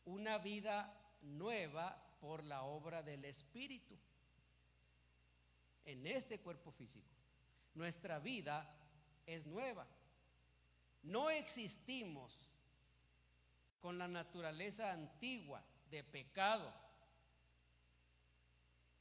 una 0.07 0.39
vida 0.39 0.97
nueva 1.21 2.03
por 2.21 2.45
la 2.45 2.63
obra 2.63 3.03
del 3.03 3.25
Espíritu 3.25 3.97
en 5.85 6.07
este 6.07 6.41
cuerpo 6.41 6.71
físico. 6.71 7.09
Nuestra 7.75 8.19
vida 8.19 8.73
es 9.27 9.47
nueva. 9.47 9.87
No 11.03 11.31
existimos 11.31 12.37
con 13.81 13.97
la 13.99 14.07
naturaleza 14.07 14.93
antigua 14.93 15.65
de 15.91 16.05
pecado 16.05 16.73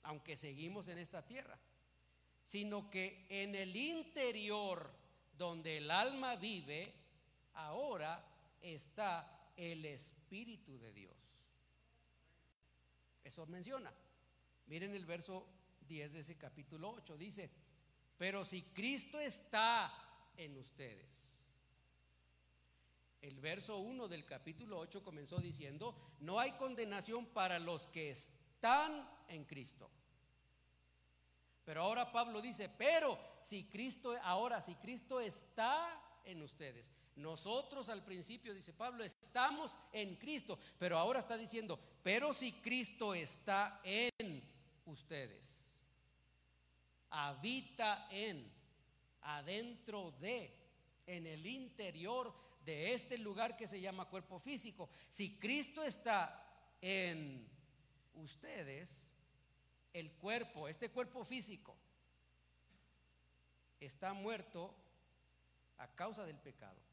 aunque 0.03 0.37
seguimos 0.37 0.87
en 0.87 0.97
esta 0.97 1.25
tierra, 1.25 1.59
sino 2.43 2.89
que 2.89 3.25
en 3.29 3.55
el 3.55 3.75
interior 3.75 4.91
donde 5.37 5.77
el 5.77 5.91
alma 5.91 6.35
vive, 6.35 6.93
ahora 7.53 8.25
está 8.61 9.51
el 9.55 9.85
Espíritu 9.85 10.77
de 10.79 10.91
Dios. 10.91 11.15
Eso 13.29 13.45
menciona. 13.45 13.93
Miren 14.65 14.95
el 14.95 15.05
verso 15.05 15.45
10 15.87 16.13
de 16.13 16.19
ese 16.21 16.35
capítulo 16.35 16.89
8, 16.89 17.15
dice, 17.15 17.47
pero 18.17 18.43
si 18.43 18.63
Cristo 18.63 19.19
está 19.19 19.93
en 20.35 20.57
ustedes. 20.57 21.37
El 23.21 23.39
verso 23.39 23.77
1 23.77 24.07
del 24.07 24.25
capítulo 24.25 24.79
8 24.79 25.03
comenzó 25.03 25.37
diciendo, 25.37 26.15
no 26.21 26.39
hay 26.39 26.53
condenación 26.53 27.27
para 27.27 27.59
los 27.59 27.85
que 27.85 28.09
están 28.09 29.07
en 29.27 29.45
Cristo. 29.45 29.91
Pero 31.65 31.83
ahora 31.83 32.11
Pablo 32.11 32.41
dice, 32.41 32.67
pero 32.67 33.19
si 33.43 33.65
Cristo, 33.65 34.15
ahora 34.23 34.59
si 34.59 34.73
Cristo 34.73 35.21
está 35.21 36.01
en 36.23 36.41
ustedes, 36.41 36.91
nosotros 37.19 37.89
al 37.89 38.03
principio, 38.03 38.53
dice 38.53 38.73
Pablo, 38.73 39.03
estamos 39.03 39.77
en 39.91 40.15
Cristo, 40.15 40.57
pero 40.77 40.97
ahora 40.97 41.19
está 41.19 41.37
diciendo, 41.37 41.79
pero 42.01 42.33
si 42.33 42.53
Cristo 42.53 43.13
está 43.13 43.81
en 43.83 44.41
ustedes, 44.85 45.75
habita 47.09 48.07
en, 48.11 48.51
adentro 49.21 50.11
de, 50.19 50.55
en 51.05 51.27
el 51.27 51.45
interior 51.45 52.33
de 52.65 52.93
este 52.93 53.17
lugar 53.17 53.57
que 53.57 53.67
se 53.67 53.81
llama 53.81 54.09
cuerpo 54.09 54.39
físico, 54.39 54.89
si 55.09 55.37
Cristo 55.37 55.83
está 55.83 56.45
en 56.81 57.47
ustedes, 58.15 59.11
el 59.93 60.11
cuerpo, 60.13 60.67
este 60.67 60.89
cuerpo 60.91 61.23
físico, 61.23 61.75
está 63.79 64.13
muerto 64.13 64.75
a 65.77 65.87
causa 65.95 66.25
del 66.25 66.37
pecado. 66.37 66.88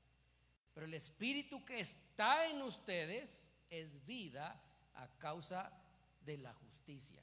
Pero 0.77 0.85
el 0.85 0.93
espíritu 0.93 1.65
que 1.65 1.81
está 1.81 2.47
en 2.51 2.61
ustedes 2.61 3.51
es 3.71 4.05
vida 4.05 4.63
a 4.93 5.09
causa 5.17 5.73
de 6.21 6.37
la 6.37 6.53
justicia. 6.53 7.23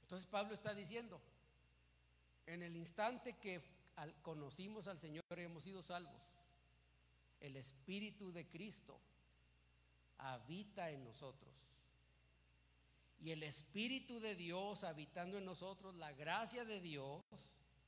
Entonces 0.00 0.26
Pablo 0.26 0.54
está 0.54 0.74
diciendo, 0.74 1.20
en 2.46 2.62
el 2.62 2.76
instante 2.76 3.34
que 3.34 3.60
conocimos 4.22 4.88
al 4.88 4.98
Señor 4.98 5.22
hemos 5.36 5.64
sido 5.64 5.82
salvos, 5.82 6.22
el 7.38 7.54
Espíritu 7.56 8.32
de 8.32 8.48
Cristo 8.48 8.98
habita 10.16 10.90
en 10.92 11.04
nosotros 11.04 11.52
y 13.20 13.32
el 13.32 13.42
Espíritu 13.42 14.18
de 14.18 14.34
Dios 14.34 14.82
habitando 14.82 15.36
en 15.36 15.44
nosotros, 15.44 15.94
la 15.96 16.14
gracia 16.14 16.64
de 16.64 16.80
Dios, 16.80 17.22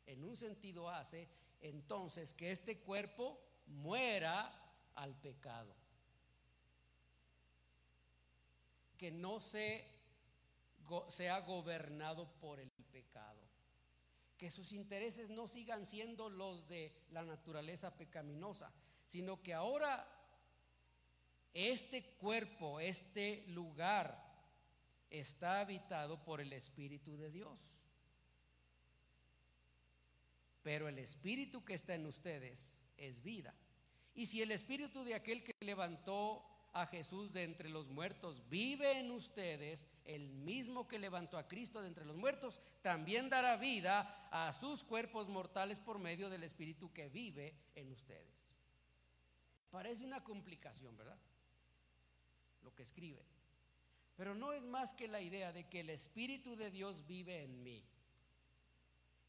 en 0.05 0.23
un 0.25 0.37
sentido 0.37 0.91
hace 0.91 1.27
entonces 1.65 2.35
que 2.35 2.53
este 2.53 2.79
cuerpo 2.81 3.41
muera 3.67 4.53
al 4.97 5.15
pecado. 5.17 5.75
Que 8.99 9.11
no 9.11 9.41
se, 9.41 9.89
sea 11.09 11.41
gobernado 11.41 12.31
por 12.39 12.61
el 12.61 12.71
pecado. 12.71 13.41
Que 14.37 14.51
sus 14.51 14.73
intereses 14.73 15.31
no 15.31 15.49
sigan 15.49 15.87
siendo 15.87 16.29
los 16.29 16.69
de 16.69 17.07
la 17.11 17.25
naturaleza 17.25 17.97
pecaminosa, 17.97 18.71
sino 19.07 19.43
que 19.43 19.55
ahora 19.55 20.07
este 21.55 22.17
cuerpo, 22.17 22.79
este 22.79 23.47
lugar, 23.49 24.23
está 25.09 25.61
habitado 25.61 26.23
por 26.23 26.43
el 26.43 26.53
Espíritu 26.53 27.17
de 27.17 27.31
Dios. 27.31 27.74
Pero 30.65 30.89
el 30.89 30.99
Espíritu 30.99 31.63
que 31.63 31.75
está 31.75 31.95
en 31.95 32.07
ustedes 32.07 32.83
es 32.97 33.23
vida. 33.23 33.55
Y 34.15 34.27
si 34.27 34.41
el 34.41 34.51
Espíritu 34.51 35.05
de 35.05 35.15
aquel 35.15 35.45
que 35.45 35.55
levantó 35.61 36.43
a 36.73 36.87
Jesús 36.87 37.35
de 37.35 37.43
entre 37.43 37.69
los 37.69 37.87
muertos 37.89 38.49
vive 38.49 38.99
en 38.99 39.11
ustedes, 39.11 39.87
el 40.07 40.31
mismo 40.31 40.89
que 40.89 40.99
levantó 40.99 41.37
a 41.37 41.47
Cristo 41.47 41.83
de 41.83 41.89
entre 41.89 42.07
los 42.07 42.17
muertos, 42.17 42.63
también 42.81 43.29
dará 43.29 43.59
vida 43.59 44.27
a 44.33 44.55
sus 44.55 44.83
cuerpos 44.83 45.29
mortales 45.29 45.79
por 45.79 45.99
medio 45.99 46.31
del 46.31 46.43
Espíritu 46.43 46.91
que 46.95 47.11
vive 47.11 47.55
en 47.75 47.93
ustedes. 47.93 48.57
Parece 49.71 50.03
una 50.03 50.25
complicación, 50.25 50.97
¿verdad? 50.97 51.19
Lo 52.63 52.75
que 52.75 52.85
escribe. 52.85 53.23
Pero 54.17 54.35
no 54.35 54.55
es 54.55 54.63
más 54.63 54.95
que 54.95 55.09
la 55.09 55.21
idea 55.21 55.53
de 55.53 55.69
que 55.69 55.81
el 55.81 55.91
Espíritu 55.91 56.57
de 56.57 56.71
Dios 56.71 57.07
vive 57.07 57.43
en 57.43 57.63
mí. 57.63 57.85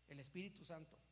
El 0.08 0.22
Espíritu 0.22 0.64
Santo. 0.64 1.05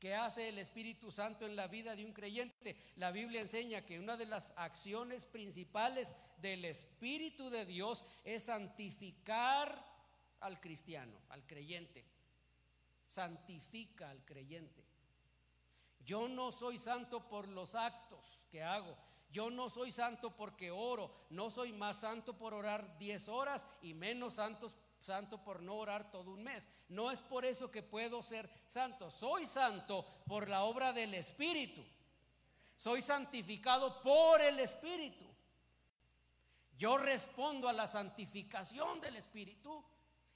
¿Qué 0.00 0.14
hace 0.14 0.48
el 0.48 0.58
Espíritu 0.58 1.12
Santo 1.12 1.44
en 1.44 1.54
la 1.54 1.68
vida 1.68 1.94
de 1.94 2.06
un 2.06 2.14
creyente? 2.14 2.74
La 2.96 3.10
Biblia 3.10 3.42
enseña 3.42 3.84
que 3.84 4.00
una 4.00 4.16
de 4.16 4.24
las 4.24 4.54
acciones 4.56 5.26
principales 5.26 6.14
del 6.38 6.64
Espíritu 6.64 7.50
de 7.50 7.66
Dios 7.66 8.02
es 8.24 8.44
santificar 8.44 9.84
al 10.40 10.58
cristiano, 10.58 11.12
al 11.28 11.46
creyente. 11.46 12.02
Santifica 13.06 14.08
al 14.08 14.24
creyente. 14.24 14.82
Yo 16.02 16.28
no 16.28 16.50
soy 16.50 16.78
santo 16.78 17.28
por 17.28 17.46
los 17.46 17.74
actos 17.74 18.40
que 18.50 18.62
hago. 18.62 18.96
Yo 19.30 19.50
no 19.50 19.68
soy 19.68 19.92
santo 19.92 20.34
porque 20.34 20.70
oro. 20.70 21.14
No 21.28 21.50
soy 21.50 21.74
más 21.74 22.00
santo 22.00 22.38
por 22.38 22.54
orar 22.54 22.96
10 22.98 23.28
horas 23.28 23.66
y 23.82 23.92
menos 23.92 24.34
santos 24.34 24.74
santo 25.00 25.42
por 25.42 25.62
no 25.62 25.76
orar 25.76 26.10
todo 26.10 26.30
un 26.30 26.42
mes. 26.42 26.68
No 26.88 27.10
es 27.10 27.20
por 27.20 27.44
eso 27.44 27.70
que 27.70 27.82
puedo 27.82 28.22
ser 28.22 28.48
santo. 28.66 29.10
Soy 29.10 29.46
santo 29.46 30.04
por 30.26 30.48
la 30.48 30.62
obra 30.62 30.92
del 30.92 31.14
Espíritu. 31.14 31.84
Soy 32.76 33.02
santificado 33.02 34.00
por 34.02 34.40
el 34.40 34.58
Espíritu. 34.60 35.24
Yo 36.78 36.96
respondo 36.96 37.68
a 37.68 37.74
la 37.74 37.86
santificación 37.86 39.00
del 39.00 39.16
Espíritu 39.16 39.84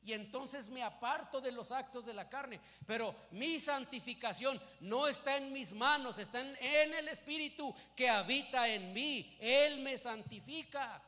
y 0.04 0.12
entonces 0.12 0.68
me 0.68 0.82
aparto 0.82 1.40
de 1.40 1.50
los 1.50 1.72
actos 1.72 2.04
de 2.04 2.12
la 2.12 2.28
carne. 2.28 2.60
Pero 2.86 3.14
mi 3.30 3.58
santificación 3.58 4.60
no 4.80 5.08
está 5.08 5.38
en 5.38 5.50
mis 5.54 5.72
manos, 5.72 6.18
está 6.18 6.40
en, 6.40 6.92
el 6.92 7.08
Espíritu 7.08 7.74
que 7.96 8.10
habita 8.10 8.68
en 8.68 8.92
mí. 8.92 9.38
Él 9.40 9.80
me 9.80 9.96
santifica. 9.96 11.02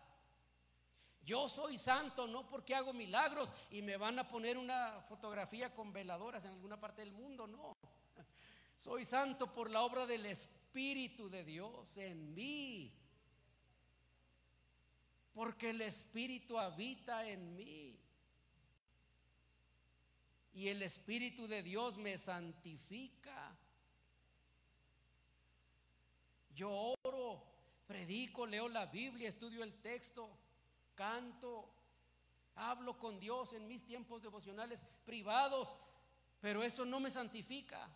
Yo 1.27 1.49
soy 1.49 1.77
santo 1.77 2.29
no 2.29 2.49
porque 2.49 2.73
hago 2.73 2.93
milagros 2.93 3.53
y 3.73 3.83
me 3.83 3.97
van 3.97 4.17
a 4.21 4.29
poner 4.29 4.57
una 4.57 5.01
fotografía 5.09 5.75
con 5.75 5.93
veladoras 5.93 6.45
en 6.45 6.53
alguna 6.53 6.79
parte 6.79 7.03
del 7.03 7.11
mundo, 7.11 7.49
no. 7.49 7.77
Soy 8.77 9.05
santo 9.05 9.53
por 9.53 9.69
la 9.69 9.83
obra 9.83 10.07
del 10.07 10.25
Espíritu 10.25 11.29
de 11.29 11.43
Dios 11.43 11.97
en 11.97 12.33
mí. 12.33 12.95
Porque 15.35 15.71
el 15.71 15.83
Espíritu 15.83 16.61
habita 16.61 17.29
en 17.29 17.57
mí. 17.57 17.99
Y 20.53 20.69
el 20.69 20.81
Espíritu 20.83 21.49
de 21.49 21.65
Dios 21.65 21.99
me 21.99 22.17
santifica. 22.19 23.59
Yo 26.55 26.95
oro, 27.03 27.43
predico, 27.85 28.47
leo 28.47 28.69
la 28.69 28.87
Biblia, 28.87 29.29
estudio 29.29 29.65
el 29.65 29.75
texto 29.81 30.46
canto, 30.97 31.69
hablo 32.57 32.99
con 32.99 33.21
Dios 33.21 33.53
en 33.53 33.69
mis 33.69 33.85
tiempos 33.85 34.23
devocionales 34.23 34.85
privados, 35.05 35.77
pero 36.41 36.65
eso 36.65 36.85
no 36.85 36.99
me 36.99 37.11
santifica. 37.11 37.89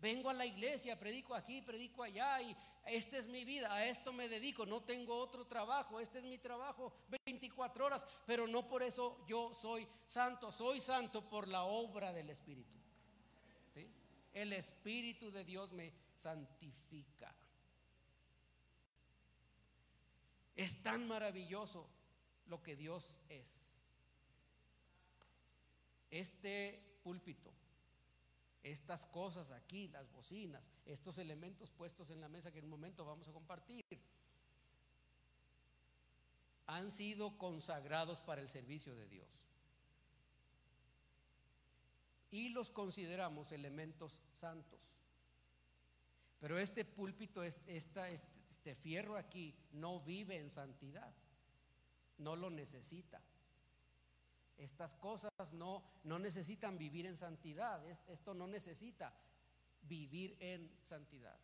Vengo 0.00 0.28
a 0.30 0.34
la 0.34 0.46
iglesia, 0.46 0.98
predico 0.98 1.34
aquí, 1.34 1.62
predico 1.62 2.02
allá 2.02 2.40
y 2.42 2.56
esta 2.84 3.16
es 3.16 3.28
mi 3.28 3.44
vida, 3.44 3.72
a 3.72 3.84
esto 3.84 4.12
me 4.12 4.28
dedico, 4.28 4.64
no 4.64 4.82
tengo 4.82 5.16
otro 5.18 5.46
trabajo, 5.46 6.00
este 6.00 6.18
es 6.18 6.24
mi 6.24 6.38
trabajo 6.38 6.92
24 7.26 7.84
horas, 7.84 8.06
pero 8.24 8.46
no 8.46 8.66
por 8.68 8.82
eso 8.82 9.24
yo 9.26 9.52
soy 9.52 9.86
santo, 10.06 10.52
soy 10.52 10.80
santo 10.80 11.28
por 11.28 11.48
la 11.48 11.64
obra 11.64 12.12
del 12.12 12.30
Espíritu. 12.30 12.78
El 14.32 14.52
Espíritu 14.52 15.30
de 15.32 15.44
Dios 15.44 15.72
me 15.72 15.92
santifica. 16.14 17.34
Es 20.54 20.80
tan 20.82 21.08
maravilloso 21.08 21.88
lo 22.48 22.62
que 22.62 22.76
Dios 22.76 23.14
es. 23.28 23.48
Este 26.10 26.82
púlpito, 27.02 27.52
estas 28.62 29.04
cosas 29.06 29.50
aquí, 29.50 29.88
las 29.88 30.10
bocinas, 30.10 30.62
estos 30.86 31.18
elementos 31.18 31.70
puestos 31.70 32.10
en 32.10 32.20
la 32.20 32.28
mesa 32.28 32.50
que 32.50 32.58
en 32.58 32.64
un 32.64 32.70
momento 32.70 33.04
vamos 33.04 33.28
a 33.28 33.32
compartir, 33.32 33.84
han 36.66 36.90
sido 36.90 37.36
consagrados 37.38 38.20
para 38.20 38.40
el 38.40 38.48
servicio 38.48 38.94
de 38.94 39.06
Dios. 39.08 39.28
Y 42.30 42.50
los 42.50 42.70
consideramos 42.70 43.52
elementos 43.52 44.20
santos. 44.34 44.80
Pero 46.40 46.58
este 46.58 46.84
púlpito, 46.84 47.42
este, 47.42 47.76
este 47.76 48.74
fierro 48.74 49.16
aquí, 49.16 49.54
no 49.72 50.00
vive 50.00 50.36
en 50.36 50.50
santidad 50.50 51.12
no 52.18 52.36
lo 52.36 52.50
necesita. 52.50 53.20
Estas 54.56 54.94
cosas 54.96 55.30
no, 55.52 55.84
no 56.04 56.18
necesitan 56.18 56.76
vivir 56.78 57.06
en 57.06 57.16
santidad. 57.16 57.84
Esto 58.08 58.34
no 58.34 58.46
necesita 58.46 59.12
vivir 59.82 60.36
en 60.40 60.70
santidad. 60.80 61.38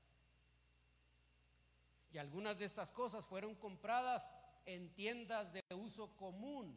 Y 2.12 2.18
algunas 2.18 2.58
de 2.58 2.64
estas 2.64 2.90
cosas 2.90 3.26
fueron 3.26 3.54
compradas 3.54 4.30
en 4.66 4.94
tiendas 4.94 5.52
de 5.52 5.62
uso 5.74 6.16
común, 6.16 6.76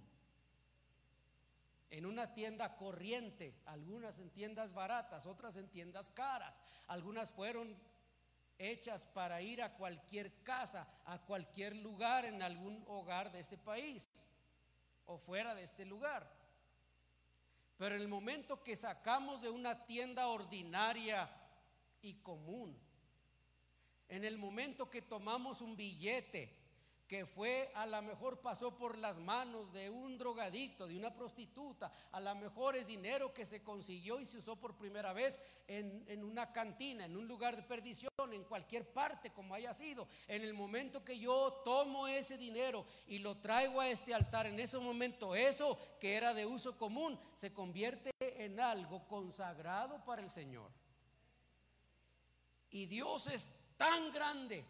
en 1.89 2.05
una 2.05 2.33
tienda 2.33 2.75
corriente, 2.75 3.55
algunas 3.65 4.19
en 4.19 4.29
tiendas 4.31 4.73
baratas, 4.73 5.25
otras 5.25 5.55
en 5.55 5.69
tiendas 5.69 6.09
caras, 6.09 6.53
algunas 6.87 7.31
fueron 7.31 7.77
hechas 8.59 9.05
para 9.05 9.41
ir 9.41 9.61
a 9.61 9.73
cualquier 9.73 10.43
casa, 10.43 10.87
a 11.05 11.19
cualquier 11.19 11.75
lugar 11.75 12.25
en 12.25 12.41
algún 12.41 12.83
hogar 12.87 13.31
de 13.31 13.39
este 13.39 13.57
país 13.57 14.07
o 15.05 15.17
fuera 15.17 15.55
de 15.55 15.63
este 15.63 15.85
lugar. 15.85 16.29
Pero 17.77 17.95
en 17.95 18.01
el 18.01 18.07
momento 18.07 18.63
que 18.63 18.75
sacamos 18.75 19.41
de 19.41 19.49
una 19.49 19.85
tienda 19.85 20.27
ordinaria 20.27 21.29
y 22.01 22.15
común, 22.15 22.77
en 24.09 24.25
el 24.25 24.37
momento 24.37 24.89
que 24.89 25.01
tomamos 25.01 25.61
un 25.61 25.75
billete 25.75 26.66
que 27.07 27.25
fue, 27.25 27.71
a 27.73 27.85
lo 27.85 28.01
mejor 28.01 28.41
pasó 28.41 28.75
por 28.75 28.97
las 28.97 29.19
manos 29.19 29.71
de 29.71 29.89
un 29.89 30.17
drogadicto, 30.17 30.87
de 30.87 30.97
una 30.97 31.13
prostituta, 31.15 31.91
a 32.11 32.19
lo 32.19 32.35
mejor 32.35 32.75
es 32.75 32.87
dinero 32.87 33.33
que 33.33 33.45
se 33.45 33.63
consiguió 33.63 34.19
y 34.19 34.25
se 34.25 34.37
usó 34.37 34.57
por 34.57 34.75
primera 34.75 35.13
vez 35.13 35.39
en, 35.67 36.03
en, 36.07 36.23
una 36.23 36.51
cantina, 36.51 37.05
en 37.05 37.15
un 37.15 37.25
lugar 37.25 37.55
de 37.55 37.63
perdición, 37.63 38.11
en 38.31 38.43
cualquier 38.43 38.91
parte 38.91 39.31
como 39.31 39.55
haya 39.55 39.73
sido. 39.73 40.07
En 40.27 40.43
el 40.43 40.53
momento 40.53 41.03
que 41.03 41.17
yo 41.17 41.61
tomo 41.63 42.07
ese 42.07 42.37
dinero 42.37 42.85
y 43.07 43.19
lo 43.19 43.37
traigo 43.37 43.79
a 43.79 43.87
este 43.87 44.13
altar, 44.13 44.47
en 44.47 44.59
ese 44.59 44.77
momento 44.77 45.33
eso 45.33 45.77
que 45.99 46.15
era 46.15 46.33
de 46.33 46.45
uso 46.45 46.77
común 46.77 47.17
se 47.35 47.53
convierte 47.53 48.11
en 48.19 48.59
algo 48.59 49.07
consagrado 49.07 50.03
para 50.03 50.21
el 50.21 50.29
Señor. 50.29 50.69
Y 52.69 52.85
Dios 52.85 53.27
es 53.27 53.47
tan 53.77 54.11
grande 54.11 54.65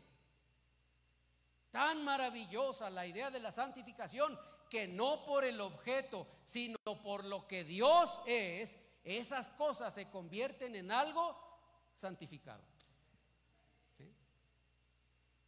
Tan 1.78 2.04
maravillosa 2.04 2.90
la 2.90 3.06
idea 3.06 3.30
de 3.30 3.38
la 3.40 3.52
santificación 3.52 4.36
que 4.68 4.88
no 4.88 5.24
por 5.24 5.46
el 5.46 5.62
objeto, 5.62 6.26
sino 6.44 6.80
por 7.04 7.24
lo 7.24 7.46
que 7.46 7.64
Dios 7.64 8.20
es, 8.26 8.80
esas 9.04 9.48
cosas 9.50 9.94
se 9.94 10.10
convierten 10.10 10.76
en 10.76 10.90
algo 10.90 11.38
santificado. 11.94 12.64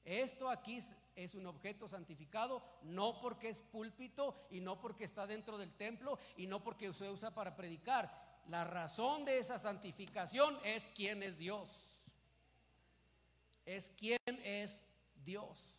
Esto 0.06 0.52
aquí 0.52 0.78
es 1.16 1.34
un 1.34 1.48
objeto 1.48 1.88
santificado, 1.88 2.62
no 2.84 3.20
porque 3.22 3.50
es 3.50 3.62
púlpito 3.62 4.36
y 4.52 4.60
no 4.60 4.80
porque 4.80 5.06
está 5.06 5.26
dentro 5.26 5.58
del 5.58 5.74
templo 5.78 6.20
y 6.38 6.46
no 6.46 6.64
porque 6.64 6.94
se 6.94 7.10
usa 7.10 7.34
para 7.34 7.56
predicar. 7.56 8.44
La 8.50 8.66
razón 8.66 9.26
de 9.26 9.40
esa 9.40 9.58
santificación 9.58 10.60
es 10.64 10.90
quién 10.90 11.24
es 11.24 11.40
Dios. 11.40 11.72
Es 13.66 13.90
quién 13.90 14.20
es 14.28 14.86
Dios. 15.26 15.79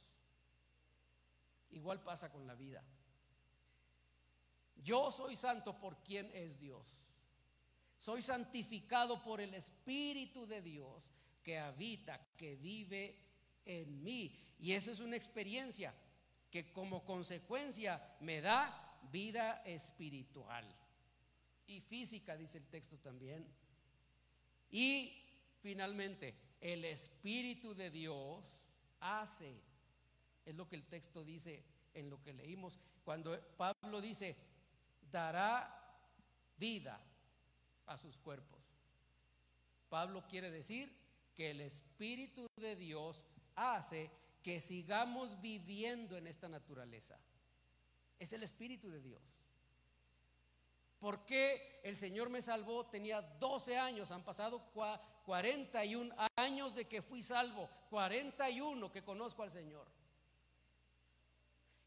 Igual 1.71 2.03
pasa 2.03 2.31
con 2.31 2.47
la 2.47 2.55
vida. 2.55 2.85
Yo 4.77 5.11
soy 5.11 5.37
santo 5.37 5.79
por 5.79 6.03
quien 6.03 6.31
es 6.35 6.59
Dios. 6.59 6.87
Soy 7.97 8.23
santificado 8.23 9.23
por 9.23 9.41
el 9.41 9.55
Espíritu 9.55 10.47
de 10.47 10.63
Dios 10.63 11.11
que 11.43 11.59
habita, 11.59 12.35
que 12.37 12.57
vive 12.57 13.19
en 13.65 14.03
mí. 14.03 14.39
Y 14.59 14.73
eso 14.73 14.91
es 14.91 15.01
una 15.01 15.17
experiencia 15.17 15.95
que 16.51 16.73
como 16.73 17.05
consecuencia 17.05 18.17
me 18.21 18.41
da 18.41 18.99
vida 19.13 19.63
espiritual 19.65 20.65
y 21.67 21.81
física, 21.81 22.37
dice 22.37 22.59
el 22.59 22.67
texto 22.67 22.99
también. 22.99 23.47
Y 24.71 25.23
finalmente, 25.61 26.35
el 26.61 26.85
Espíritu 26.85 27.75
de 27.75 27.91
Dios 27.91 28.45
hace, 29.01 29.61
es 30.51 30.57
lo 30.57 30.69
que 30.69 30.77
el 30.77 30.87
texto 30.87 31.25
dice 31.25 31.65
en 31.95 32.11
lo 32.11 32.23
que 32.23 32.33
leímos, 32.33 32.79
cuando 33.05 33.39
Pablo 33.57 34.01
dice, 34.01 34.37
dará 35.11 35.77
vida 36.57 37.01
a 37.87 37.97
sus 37.97 38.19
cuerpos. 38.19 38.61
Pablo 39.89 40.25
quiere 40.29 40.51
decir 40.51 40.95
que 41.35 41.51
el 41.51 41.61
Espíritu 41.61 42.47
de 42.57 42.77
Dios 42.77 43.25
hace 43.57 44.11
que 44.43 44.61
sigamos 44.61 45.41
viviendo 45.41 46.17
en 46.17 46.27
esta 46.27 46.49
naturaleza. 46.49 47.19
Es 48.19 48.33
el 48.33 48.43
Espíritu 48.43 48.91
de 48.91 49.01
Dios. 49.01 49.23
¿Por 50.99 51.25
qué 51.25 51.81
el 51.83 51.97
Señor 51.97 52.29
me 52.29 52.43
salvó? 52.43 52.87
Tenía 52.87 53.23
12 53.23 53.79
años, 53.79 54.11
han 54.11 54.23
pasado 54.23 54.71
41 55.25 56.15
años 56.37 56.75
de 56.75 56.87
que 56.87 57.03
fui 57.03 57.23
salvo, 57.23 57.69
41 57.89 58.93
que 58.93 59.03
conozco 59.03 59.43
al 59.43 59.51
Señor. 59.51 60.00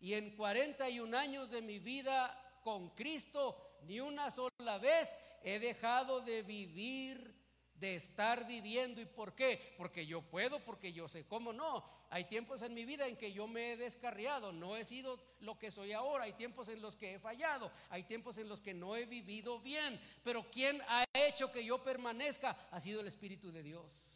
Y 0.03 0.15
en 0.15 0.35
41 0.35 1.17
años 1.17 1.49
de 1.49 1.61
mi 1.61 1.79
vida 1.79 2.37
con 2.61 2.89
Cristo, 2.89 3.77
ni 3.83 4.01
una 4.01 4.29
sola 4.31 4.77
vez 4.77 5.15
he 5.45 5.59
dejado 5.59 6.19
de 6.19 6.41
vivir, 6.41 7.33
de 7.75 7.95
estar 7.95 8.45
viviendo. 8.45 8.99
¿Y 8.99 9.05
por 9.05 9.33
qué? 9.33 9.73
Porque 9.77 10.05
yo 10.05 10.21
puedo, 10.21 10.59
porque 10.59 10.91
yo 10.91 11.07
sé 11.07 11.25
cómo 11.25 11.53
no. 11.53 11.85
Hay 12.09 12.25
tiempos 12.25 12.63
en 12.63 12.73
mi 12.73 12.83
vida 12.83 13.07
en 13.07 13.15
que 13.15 13.31
yo 13.31 13.47
me 13.47 13.71
he 13.71 13.77
descarriado, 13.77 14.51
no 14.51 14.75
he 14.75 14.83
sido 14.83 15.23
lo 15.39 15.57
que 15.57 15.71
soy 15.71 15.93
ahora. 15.93 16.25
Hay 16.25 16.33
tiempos 16.33 16.67
en 16.67 16.81
los 16.81 16.97
que 16.97 17.13
he 17.13 17.19
fallado, 17.19 17.71
hay 17.89 18.03
tiempos 18.03 18.37
en 18.37 18.49
los 18.49 18.61
que 18.61 18.73
no 18.73 18.97
he 18.97 19.05
vivido 19.05 19.61
bien. 19.61 19.97
Pero 20.21 20.45
¿quién 20.51 20.81
ha 20.89 21.05
hecho 21.13 21.49
que 21.49 21.63
yo 21.63 21.81
permanezca? 21.81 22.57
Ha 22.71 22.79
sido 22.81 22.99
el 22.99 23.07
Espíritu 23.07 23.53
de 23.53 23.63
Dios. 23.63 24.12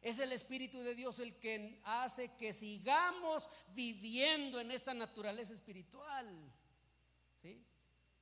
Es 0.00 0.18
el 0.20 0.32
Espíritu 0.32 0.80
de 0.82 0.94
Dios 0.94 1.18
el 1.18 1.38
que 1.38 1.80
hace 1.84 2.34
que 2.36 2.52
sigamos 2.52 3.48
viviendo 3.74 4.60
en 4.60 4.70
esta 4.70 4.94
naturaleza 4.94 5.52
espiritual. 5.52 6.26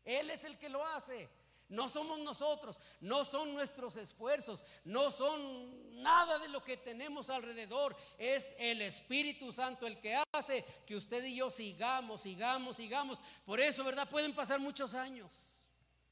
Él 0.04 0.30
es 0.30 0.44
el 0.44 0.58
que 0.58 0.68
lo 0.68 0.84
hace. 0.86 1.28
No 1.68 1.88
somos 1.88 2.20
nosotros, 2.20 2.78
no 3.00 3.24
son 3.24 3.52
nuestros 3.52 3.96
esfuerzos, 3.96 4.62
no 4.84 5.10
son 5.10 6.00
nada 6.00 6.38
de 6.38 6.48
lo 6.48 6.62
que 6.62 6.76
tenemos 6.76 7.28
alrededor. 7.28 7.96
Es 8.16 8.54
el 8.58 8.82
Espíritu 8.82 9.50
Santo 9.52 9.84
el 9.86 9.98
que 10.00 10.16
hace 10.32 10.64
que 10.86 10.94
usted 10.94 11.24
y 11.24 11.34
yo 11.34 11.50
sigamos, 11.50 12.20
sigamos, 12.20 12.76
sigamos. 12.76 13.18
Por 13.44 13.58
eso, 13.58 13.82
¿verdad? 13.82 14.08
Pueden 14.08 14.32
pasar 14.32 14.60
muchos 14.60 14.94
años 14.94 15.45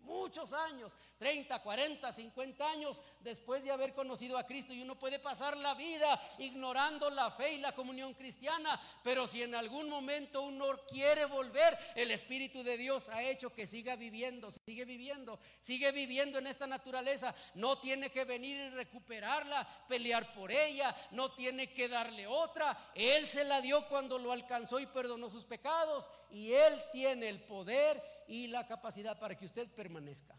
muchos 0.05 0.53
años, 0.53 0.93
30, 1.19 1.59
40, 1.63 2.13
50 2.13 2.71
años 2.71 3.01
después 3.21 3.63
de 3.63 3.71
haber 3.71 3.95
conocido 3.95 4.39
a 4.39 4.47
Cristo. 4.47 4.73
Y 4.73 4.83
uno 4.83 4.99
puede 4.99 5.19
pasar 5.19 5.57
la 5.57 5.75
vida 5.75 6.21
ignorando 6.39 7.11
la 7.11 7.31
fe 7.31 7.55
y 7.55 7.59
la 7.59 7.73
comunión 7.73 8.15
cristiana, 8.15 8.81
pero 9.03 9.27
si 9.27 9.43
en 9.43 9.55
algún 9.55 9.89
momento 9.89 10.43
uno 10.43 10.67
quiere 10.89 11.25
volver, 11.25 11.79
el 11.95 12.11
Espíritu 12.11 12.63
de 12.63 12.77
Dios 12.77 13.09
ha 13.09 13.23
hecho 13.23 13.53
que 13.53 13.67
siga 13.67 13.97
viviendo, 13.97 14.51
sigue 14.51 14.85
viviendo, 14.85 15.39
sigue 15.61 15.93
viviendo 15.93 16.39
en 16.39 16.47
esta 16.47 16.67
naturaleza, 16.67 17.35
no 17.55 17.79
tiene 17.79 18.11
que 18.11 18.25
venir 18.25 18.57
y 18.57 18.71
recuperarla, 18.71 19.67
pelear 19.89 20.33
por 20.35 20.53
ella, 20.53 20.95
no 21.11 21.31
tiene 21.31 21.73
que 21.73 21.89
darle 21.89 22.27
otra, 22.27 22.93
Él 22.95 23.27
se 23.29 23.45
la 23.45 23.61
dio 23.61 23.89
cuando 23.89 24.19
lo 24.19 24.33
alcanzó 24.33 24.79
y 24.79 24.87
perdonó 24.87 25.31
sus 25.31 25.45
pecados. 25.45 26.09
Y 26.31 26.53
Él 26.53 26.83
tiene 26.93 27.29
el 27.29 27.41
poder 27.43 28.03
y 28.29 28.47
la 28.47 28.67
capacidad 28.67 29.19
para 29.19 29.37
que 29.37 29.47
usted 29.47 29.69
permanezca. 29.73 30.35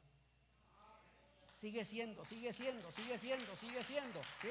Sigue 1.54 1.86
siendo, 1.86 2.26
sigue 2.26 2.52
siendo, 2.52 2.92
sigue 2.92 3.18
siendo, 3.18 3.56
sigue 3.56 3.84
siendo. 3.84 4.22
¿sí? 4.42 4.50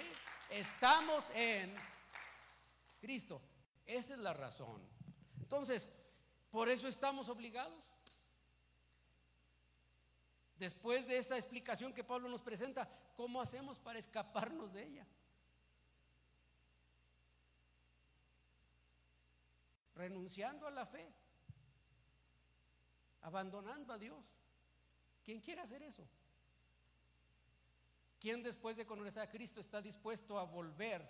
Estamos 0.51 1.28
en 1.35 1.74
Cristo. 3.01 3.41
Esa 3.87 4.14
es 4.14 4.20
la 4.20 4.32
razón. 4.32 4.80
Entonces, 5.41 5.89
por 6.51 6.68
eso 6.68 6.89
estamos 6.89 7.28
obligados. 7.28 7.85
Después 10.57 11.07
de 11.07 11.18
esta 11.18 11.37
explicación 11.37 11.93
que 11.93 12.05
Pablo 12.05 12.28
nos 12.28 12.41
presenta, 12.41 12.89
¿cómo 13.16 13.43
hacemos 13.43 13.78
para 13.78 13.99
escaparnos 13.99 14.72
de 14.72 14.85
ella? 14.85 15.07
Renunciando 19.95 20.66
a 20.66 20.70
la 20.70 20.87
fe 20.87 21.12
abandonando 23.25 23.93
a 23.93 23.99
Dios. 23.99 24.25
¿Quién 25.25 25.41
quiere 25.41 25.62
hacer 25.62 25.83
eso? 25.83 26.07
¿Quién 28.20 28.43
después 28.43 28.77
de 28.77 28.87
conocer 28.87 29.22
a 29.22 29.31
Cristo 29.31 29.61
está 29.61 29.81
dispuesto 29.81 30.39
a 30.39 30.45
volver? 30.45 31.07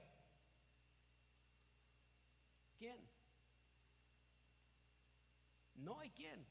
¿Quién? 2.78 2.98
No 5.74 5.98
hay 6.00 6.10
quien. 6.10 6.46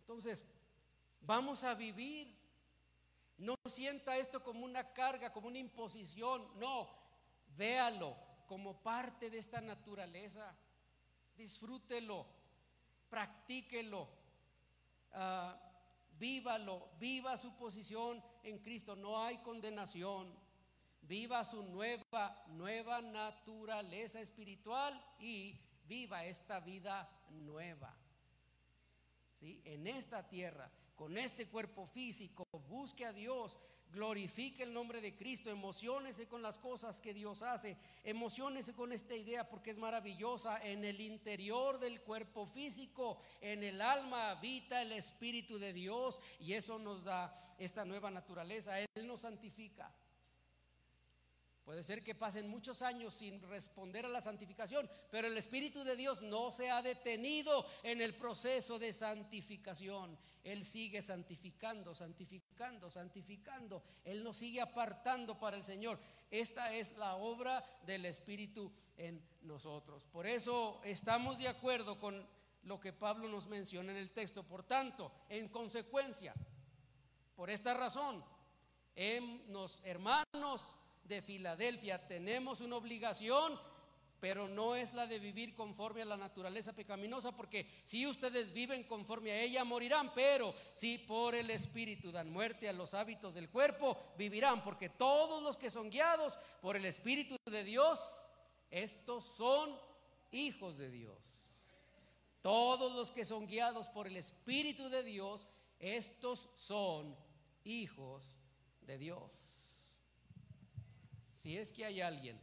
Entonces, 0.00 0.44
vamos 1.20 1.62
a 1.64 1.74
vivir. 1.74 2.36
No 3.38 3.54
sienta 3.66 4.16
esto 4.16 4.42
como 4.42 4.64
una 4.64 4.92
carga, 4.92 5.32
como 5.32 5.48
una 5.48 5.58
imposición. 5.58 6.58
No, 6.58 6.88
véalo 7.56 8.16
como 8.46 8.82
parte 8.82 9.30
de 9.30 9.38
esta 9.38 9.60
naturaleza. 9.60 10.56
Disfrútelo 11.36 12.26
practíquelo, 13.08 14.08
ah, 15.12 15.58
vívalo, 16.18 16.90
viva 16.98 17.36
su 17.36 17.56
posición 17.56 18.22
en 18.42 18.58
Cristo, 18.58 18.96
no 18.96 19.22
hay 19.22 19.38
condenación, 19.38 20.34
viva 21.02 21.44
su 21.44 21.62
nueva, 21.62 22.44
nueva 22.48 23.00
naturaleza 23.00 24.20
espiritual 24.20 25.02
y 25.18 25.60
viva 25.86 26.24
esta 26.24 26.60
vida 26.60 27.08
nueva. 27.30 27.94
¿Sí? 29.34 29.60
En 29.64 29.86
esta 29.86 30.26
tierra, 30.26 30.70
con 30.94 31.18
este 31.18 31.48
cuerpo 31.48 31.86
físico, 31.86 32.46
busque 32.68 33.04
a 33.04 33.12
Dios, 33.12 33.58
glorifique 33.92 34.62
el 34.62 34.72
nombre 34.72 35.00
de 35.00 35.16
Cristo, 35.16 35.50
emocionese 35.50 36.26
con 36.26 36.42
las 36.42 36.58
cosas 36.58 37.00
que 37.00 37.14
Dios 37.14 37.42
hace, 37.42 37.76
emocionese 38.04 38.74
con 38.74 38.92
esta 38.92 39.14
idea 39.14 39.48
porque 39.48 39.70
es 39.70 39.78
maravillosa. 39.78 40.58
En 40.62 40.84
el 40.84 41.00
interior 41.00 41.78
del 41.78 42.00
cuerpo 42.00 42.46
físico, 42.46 43.18
en 43.40 43.62
el 43.62 43.80
alma 43.80 44.30
habita 44.30 44.82
el 44.82 44.92
Espíritu 44.92 45.58
de 45.58 45.72
Dios 45.72 46.20
y 46.40 46.54
eso 46.54 46.78
nos 46.78 47.04
da 47.04 47.34
esta 47.58 47.84
nueva 47.84 48.10
naturaleza. 48.10 48.80
Él 48.80 49.06
nos 49.06 49.22
santifica. 49.22 49.92
Puede 51.66 51.82
ser 51.82 52.04
que 52.04 52.14
pasen 52.14 52.46
muchos 52.48 52.80
años 52.80 53.12
sin 53.12 53.42
responder 53.42 54.06
a 54.06 54.08
la 54.08 54.20
santificación, 54.20 54.88
pero 55.10 55.26
el 55.26 55.36
Espíritu 55.36 55.82
de 55.82 55.96
Dios 55.96 56.22
no 56.22 56.52
se 56.52 56.70
ha 56.70 56.80
detenido 56.80 57.66
en 57.82 58.00
el 58.00 58.14
proceso 58.14 58.78
de 58.78 58.92
santificación. 58.92 60.16
Él 60.44 60.64
sigue 60.64 61.02
santificando, 61.02 61.92
santificando, 61.92 62.88
santificando. 62.88 63.82
Él 64.04 64.22
nos 64.22 64.36
sigue 64.36 64.60
apartando 64.60 65.40
para 65.40 65.56
el 65.56 65.64
Señor. 65.64 65.98
Esta 66.30 66.72
es 66.72 66.96
la 66.96 67.16
obra 67.16 67.64
del 67.84 68.04
Espíritu 68.04 68.72
en 68.96 69.20
nosotros. 69.42 70.06
Por 70.06 70.24
eso 70.24 70.80
estamos 70.84 71.36
de 71.36 71.48
acuerdo 71.48 71.98
con 71.98 72.24
lo 72.62 72.78
que 72.78 72.92
Pablo 72.92 73.28
nos 73.28 73.48
menciona 73.48 73.90
en 73.90 73.98
el 73.98 74.12
texto. 74.12 74.44
Por 74.44 74.62
tanto, 74.62 75.10
en 75.28 75.48
consecuencia, 75.48 76.32
por 77.34 77.50
esta 77.50 77.74
razón, 77.74 78.24
en 78.94 79.52
los 79.52 79.80
hermanos, 79.82 80.62
de 81.08 81.22
Filadelfia 81.22 82.06
tenemos 82.06 82.60
una 82.60 82.76
obligación 82.76 83.58
pero 84.20 84.48
no 84.48 84.74
es 84.74 84.94
la 84.94 85.06
de 85.06 85.18
vivir 85.18 85.54
conforme 85.54 86.02
a 86.02 86.06
la 86.06 86.16
naturaleza 86.16 86.72
pecaminosa, 86.72 87.32
porque 87.32 87.66
si 87.84 88.06
ustedes 88.06 88.52
viven 88.52 88.84
conforme 88.84 89.30
a 89.30 89.40
ella, 89.40 89.64
morirán, 89.64 90.12
pero 90.14 90.54
si 90.74 90.98
por 90.98 91.34
el 91.34 91.50
Espíritu 91.50 92.10
dan 92.10 92.30
muerte 92.30 92.68
a 92.68 92.72
los 92.72 92.94
hábitos 92.94 93.34
del 93.34 93.50
cuerpo, 93.50 93.96
vivirán, 94.16 94.64
porque 94.64 94.88
todos 94.88 95.42
los 95.42 95.56
que 95.56 95.70
son 95.70 95.90
guiados 95.90 96.38
por 96.62 96.76
el 96.76 96.86
Espíritu 96.86 97.36
de 97.44 97.62
Dios, 97.62 98.00
estos 98.70 99.24
son 99.24 99.78
hijos 100.32 100.78
de 100.78 100.90
Dios. 100.90 101.18
Todos 102.40 102.92
los 102.94 103.10
que 103.10 103.24
son 103.24 103.46
guiados 103.46 103.88
por 103.88 104.06
el 104.06 104.16
Espíritu 104.16 104.88
de 104.88 105.02
Dios, 105.02 105.46
estos 105.78 106.48
son 106.56 107.16
hijos 107.64 108.24
de 108.82 108.98
Dios. 108.98 109.45
Si 111.36 111.58
es 111.58 111.70
que 111.70 111.84
hay 111.84 112.00
alguien 112.00 112.40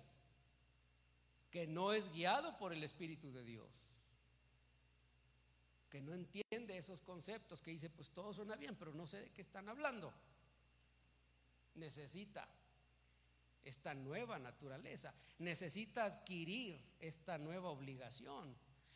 que 1.50 1.66
no 1.66 1.94
es 1.94 2.12
guiado 2.12 2.56
por 2.58 2.74
el 2.74 2.84
Espíritu 2.84 3.32
de 3.32 3.44
Dios, 3.44 3.68
que 5.90 6.00
no 6.00 6.14
entiende 6.14 6.78
esos 6.78 7.02
conceptos, 7.02 7.62
que 7.62 7.72
dice, 7.72 7.90
pues 7.90 8.12
todo 8.12 8.34
suena 8.34 8.56
bien, 8.56 8.76
pero 8.76 8.94
no 8.94 9.08
sé 9.08 9.18
de 9.18 9.32
qué 9.32 9.42
están 9.42 9.68
hablando, 9.68 10.14
necesita 11.74 12.48
esta 13.64 13.96
nueva 13.96 14.38
naturaleza, 14.38 15.12
necesita 15.40 16.06
adquirir 16.06 16.80
esta 17.00 17.40
nueva 17.40 17.70
obligación 17.70 18.56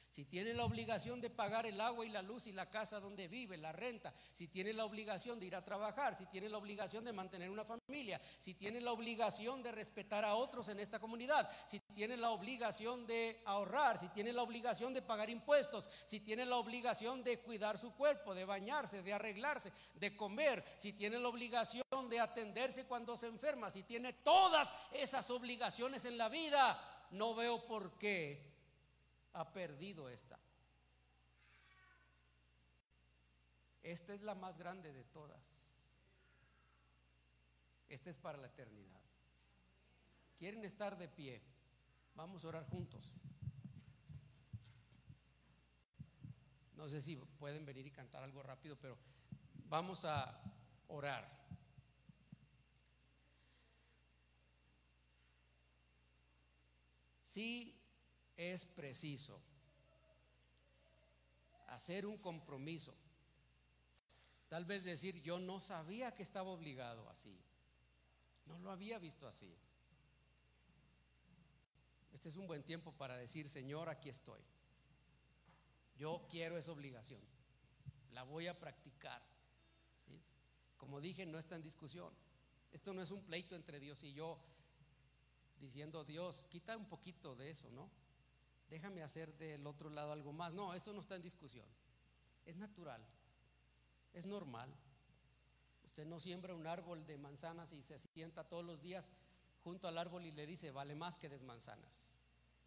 si 0.10 0.26
tiene 0.26 0.54
la 0.54 0.66
obligación 0.66 1.20
de 1.22 1.30
pagar 1.30 1.66
el 1.66 1.80
agua 1.82 2.06
y 2.06 2.10
la 2.10 2.22
luz 2.22 2.48
y 2.48 2.52
la 2.52 2.70
casa 2.70 3.00
donde 3.00 3.28
vive, 3.28 3.58
la 3.58 3.72
renta, 3.72 4.14
si 4.32 4.48
tiene 4.48 4.74
la 4.74 4.86
obligación 4.86 5.40
de 5.40 5.48
ir 5.48 5.56
a 5.56 5.64
trabajar, 5.64 6.16
si 6.16 6.26
tiene 6.28 6.50
la 6.50 6.58
obligación 6.58 7.04
de 7.04 7.14
mantener 7.14 7.50
una 7.50 7.66
familia, 7.66 8.22
si 8.40 8.54
tiene 8.54 8.82
la 8.82 8.92
obligación 8.92 9.62
de 9.62 9.72
respetar 9.72 10.24
a 10.26 10.36
otros 10.36 10.70
en 10.70 10.80
esta 10.80 11.00
comunidad, 11.00 11.50
si 11.66 11.80
tiene 11.80 12.18
la 12.18 12.32
obligación 12.32 13.06
de 13.06 13.42
ahorrar, 13.46 13.98
si 13.98 14.10
tiene 14.10 14.32
la 14.34 14.44
obligación 14.44 14.94
de 14.94 15.02
pagar 15.02 15.30
impuestos, 15.30 15.90
si 16.06 16.22
tiene 16.22 16.46
la 16.46 16.58
obligación 16.58 17.24
de 17.24 17.40
cuidar 17.40 17.78
su 17.78 17.94
cuerpo, 17.94 18.34
de 18.34 18.46
bañarse, 18.46 19.04
de 19.04 19.14
arreglarse, 19.14 19.72
de 19.96 20.16
comer, 20.16 20.64
si 20.78 20.94
tiene 20.94 21.20
la 21.20 21.28
obligación 21.28 21.84
de 22.10 22.20
atenderse 22.20 22.86
cuando 22.86 23.18
se 23.18 23.28
enferma, 23.28 23.70
si 23.70 23.84
tiene 23.84 24.14
todas 24.14 24.74
esas 24.92 25.30
obligaciones 25.30 26.06
en 26.06 26.18
la 26.18 26.30
vida, 26.30 27.06
no 27.12 27.36
veo 27.36 27.66
por 27.66 27.98
qué 27.98 28.57
ha 29.38 29.54
perdido 29.54 30.10
esta. 30.10 30.40
Esta 33.84 34.14
es 34.14 34.22
la 34.24 34.34
más 34.34 34.58
grande 34.58 34.92
de 34.92 35.04
todas. 35.04 35.60
Esta 37.88 38.10
es 38.10 38.18
para 38.18 38.40
la 38.40 38.48
eternidad. 38.48 39.00
¿Quieren 40.40 40.66
estar 40.66 40.98
de 40.98 41.08
pie? 41.08 41.42
Vamos 42.16 42.44
a 42.44 42.48
orar 42.48 42.66
juntos. 42.66 43.14
No 46.76 46.90
sé 46.90 47.00
si 47.00 47.16
pueden 47.16 47.64
venir 47.64 47.86
y 47.86 47.92
cantar 47.92 48.24
algo 48.24 48.42
rápido, 48.42 48.76
pero 48.76 48.98
vamos 49.70 50.04
a 50.04 50.42
orar. 50.88 51.38
Sí 57.22 57.77
es 58.38 58.66
preciso 58.66 59.42
hacer 61.68 62.06
un 62.06 62.18
compromiso. 62.18 62.96
Tal 64.48 64.64
vez 64.64 64.84
decir, 64.84 65.22
yo 65.22 65.40
no 65.40 65.60
sabía 65.60 66.14
que 66.14 66.24
estaba 66.24 66.50
obligado 66.50 67.10
así. 67.10 67.38
No 68.46 68.58
lo 68.60 68.72
había 68.72 68.98
visto 69.00 69.28
así. 69.28 69.54
Este 72.14 72.30
es 72.30 72.36
un 72.36 72.48
buen 72.48 72.64
tiempo 72.64 72.94
para 72.94 73.18
decir, 73.18 73.50
Señor, 73.50 73.90
aquí 73.90 74.10
estoy. 74.10 74.42
Yo 75.98 76.26
quiero 76.30 76.58
esa 76.58 76.72
obligación. 76.72 77.22
La 78.12 78.24
voy 78.24 78.48
a 78.48 78.58
practicar. 78.58 79.22
Como 80.78 81.02
dije, 81.02 81.26
no 81.26 81.38
está 81.38 81.56
en 81.56 81.64
discusión. 81.64 82.14
Esto 82.72 82.94
no 82.94 83.02
es 83.02 83.12
un 83.12 83.24
pleito 83.24 83.56
entre 83.56 83.80
Dios 83.80 84.04
y 84.04 84.14
yo 84.14 84.40
diciendo, 85.60 86.04
Dios, 86.06 86.44
quita 86.50 86.78
un 86.78 86.88
poquito 86.88 87.36
de 87.36 87.50
eso, 87.50 87.70
¿no? 87.72 87.90
Déjame 88.70 89.04
hacer 89.04 89.34
del 89.38 89.66
otro 89.66 89.90
lado 89.90 90.12
algo 90.12 90.34
más. 90.34 90.54
No, 90.54 90.74
esto 90.74 90.94
no 90.94 91.02
está 91.02 91.16
en 91.16 91.22
discusión. 91.22 91.68
Es 92.46 92.56
natural, 92.58 93.06
es 94.14 94.26
normal. 94.26 94.74
Usted 95.84 96.06
no 96.06 96.20
siembra 96.20 96.54
un 96.54 96.68
árbol 96.68 97.06
de 97.06 97.18
manzanas 97.18 97.74
y 97.74 97.82
se 97.82 97.98
sienta 97.98 98.48
todos 98.48 98.64
los 98.64 98.82
días 98.82 99.12
junto 99.64 99.88
al 99.88 99.98
árbol 99.98 100.26
y 100.26 100.32
le 100.32 100.46
dice, 100.46 100.72
vale 100.72 100.96
más 100.96 101.18
que 101.18 101.30
des 101.30 101.44
manzanas. 101.44 101.92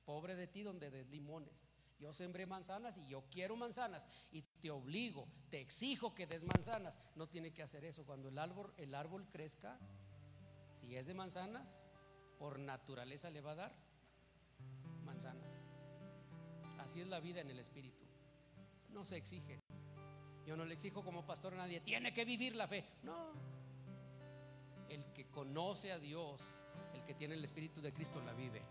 Pobre 0.04 0.34
de 0.34 0.46
ti 0.46 0.62
donde 0.62 0.90
des 0.90 1.08
limones. 1.08 1.62
Yo 2.00 2.14
sembré 2.14 2.46
manzanas 2.46 2.96
y 2.96 3.06
yo 3.08 3.24
quiero 3.30 3.56
manzanas 3.56 4.06
y 4.32 4.42
te 4.42 4.70
obligo, 4.70 5.28
te 5.50 5.60
exijo 5.60 6.14
que 6.14 6.26
des 6.26 6.44
manzanas. 6.44 6.98
No 7.14 7.28
tiene 7.28 7.52
que 7.52 7.62
hacer 7.62 7.84
eso. 7.84 8.04
Cuando 8.04 8.28
el 8.28 8.38
árbol, 8.38 8.72
el 8.78 8.94
árbol 8.94 9.28
crezca, 9.30 9.78
si 10.72 10.96
es 10.96 11.06
de 11.06 11.14
manzanas, 11.14 11.80
por 12.38 12.58
naturaleza 12.58 13.30
le 13.30 13.42
va 13.42 13.52
a 13.52 13.56
dar 13.56 13.72
manzanas. 15.04 15.69
Así 16.84 17.00
es 17.00 17.08
la 17.08 17.20
vida 17.20 17.40
en 17.40 17.50
el 17.50 17.58
Espíritu. 17.58 18.04
No 18.90 19.04
se 19.04 19.16
exige. 19.16 19.60
Yo 20.46 20.56
no 20.56 20.64
le 20.64 20.74
exijo 20.74 21.04
como 21.04 21.24
pastor 21.24 21.54
a 21.54 21.58
nadie, 21.58 21.80
tiene 21.80 22.12
que 22.12 22.24
vivir 22.24 22.56
la 22.56 22.66
fe. 22.66 22.84
No. 23.02 23.32
El 24.88 25.04
que 25.12 25.26
conoce 25.26 25.92
a 25.92 25.98
Dios, 25.98 26.40
el 26.94 27.04
que 27.04 27.14
tiene 27.14 27.34
el 27.34 27.44
Espíritu 27.44 27.80
de 27.80 27.92
Cristo, 27.92 28.20
la 28.22 28.32
vive. 28.32 28.62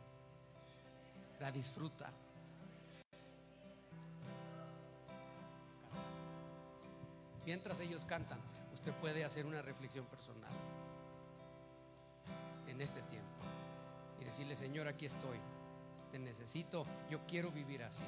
La 1.39 1.51
disfruta. 1.51 2.11
Mientras 7.45 7.79
ellos 7.79 8.03
cantan, 8.05 8.39
usted 8.73 8.93
puede 8.95 9.23
hacer 9.23 9.45
una 9.45 9.61
reflexión 9.61 10.05
personal 10.05 10.51
en 12.67 12.81
este 12.81 13.01
tiempo 13.03 13.43
y 14.19 14.25
decirle, 14.25 14.55
Señor, 14.55 14.87
aquí 14.87 15.05
estoy 15.05 15.39
te 16.11 16.19
necesito, 16.19 16.85
yo 17.09 17.19
quiero 17.27 17.51
vivir 17.51 17.83
así. 17.83 18.03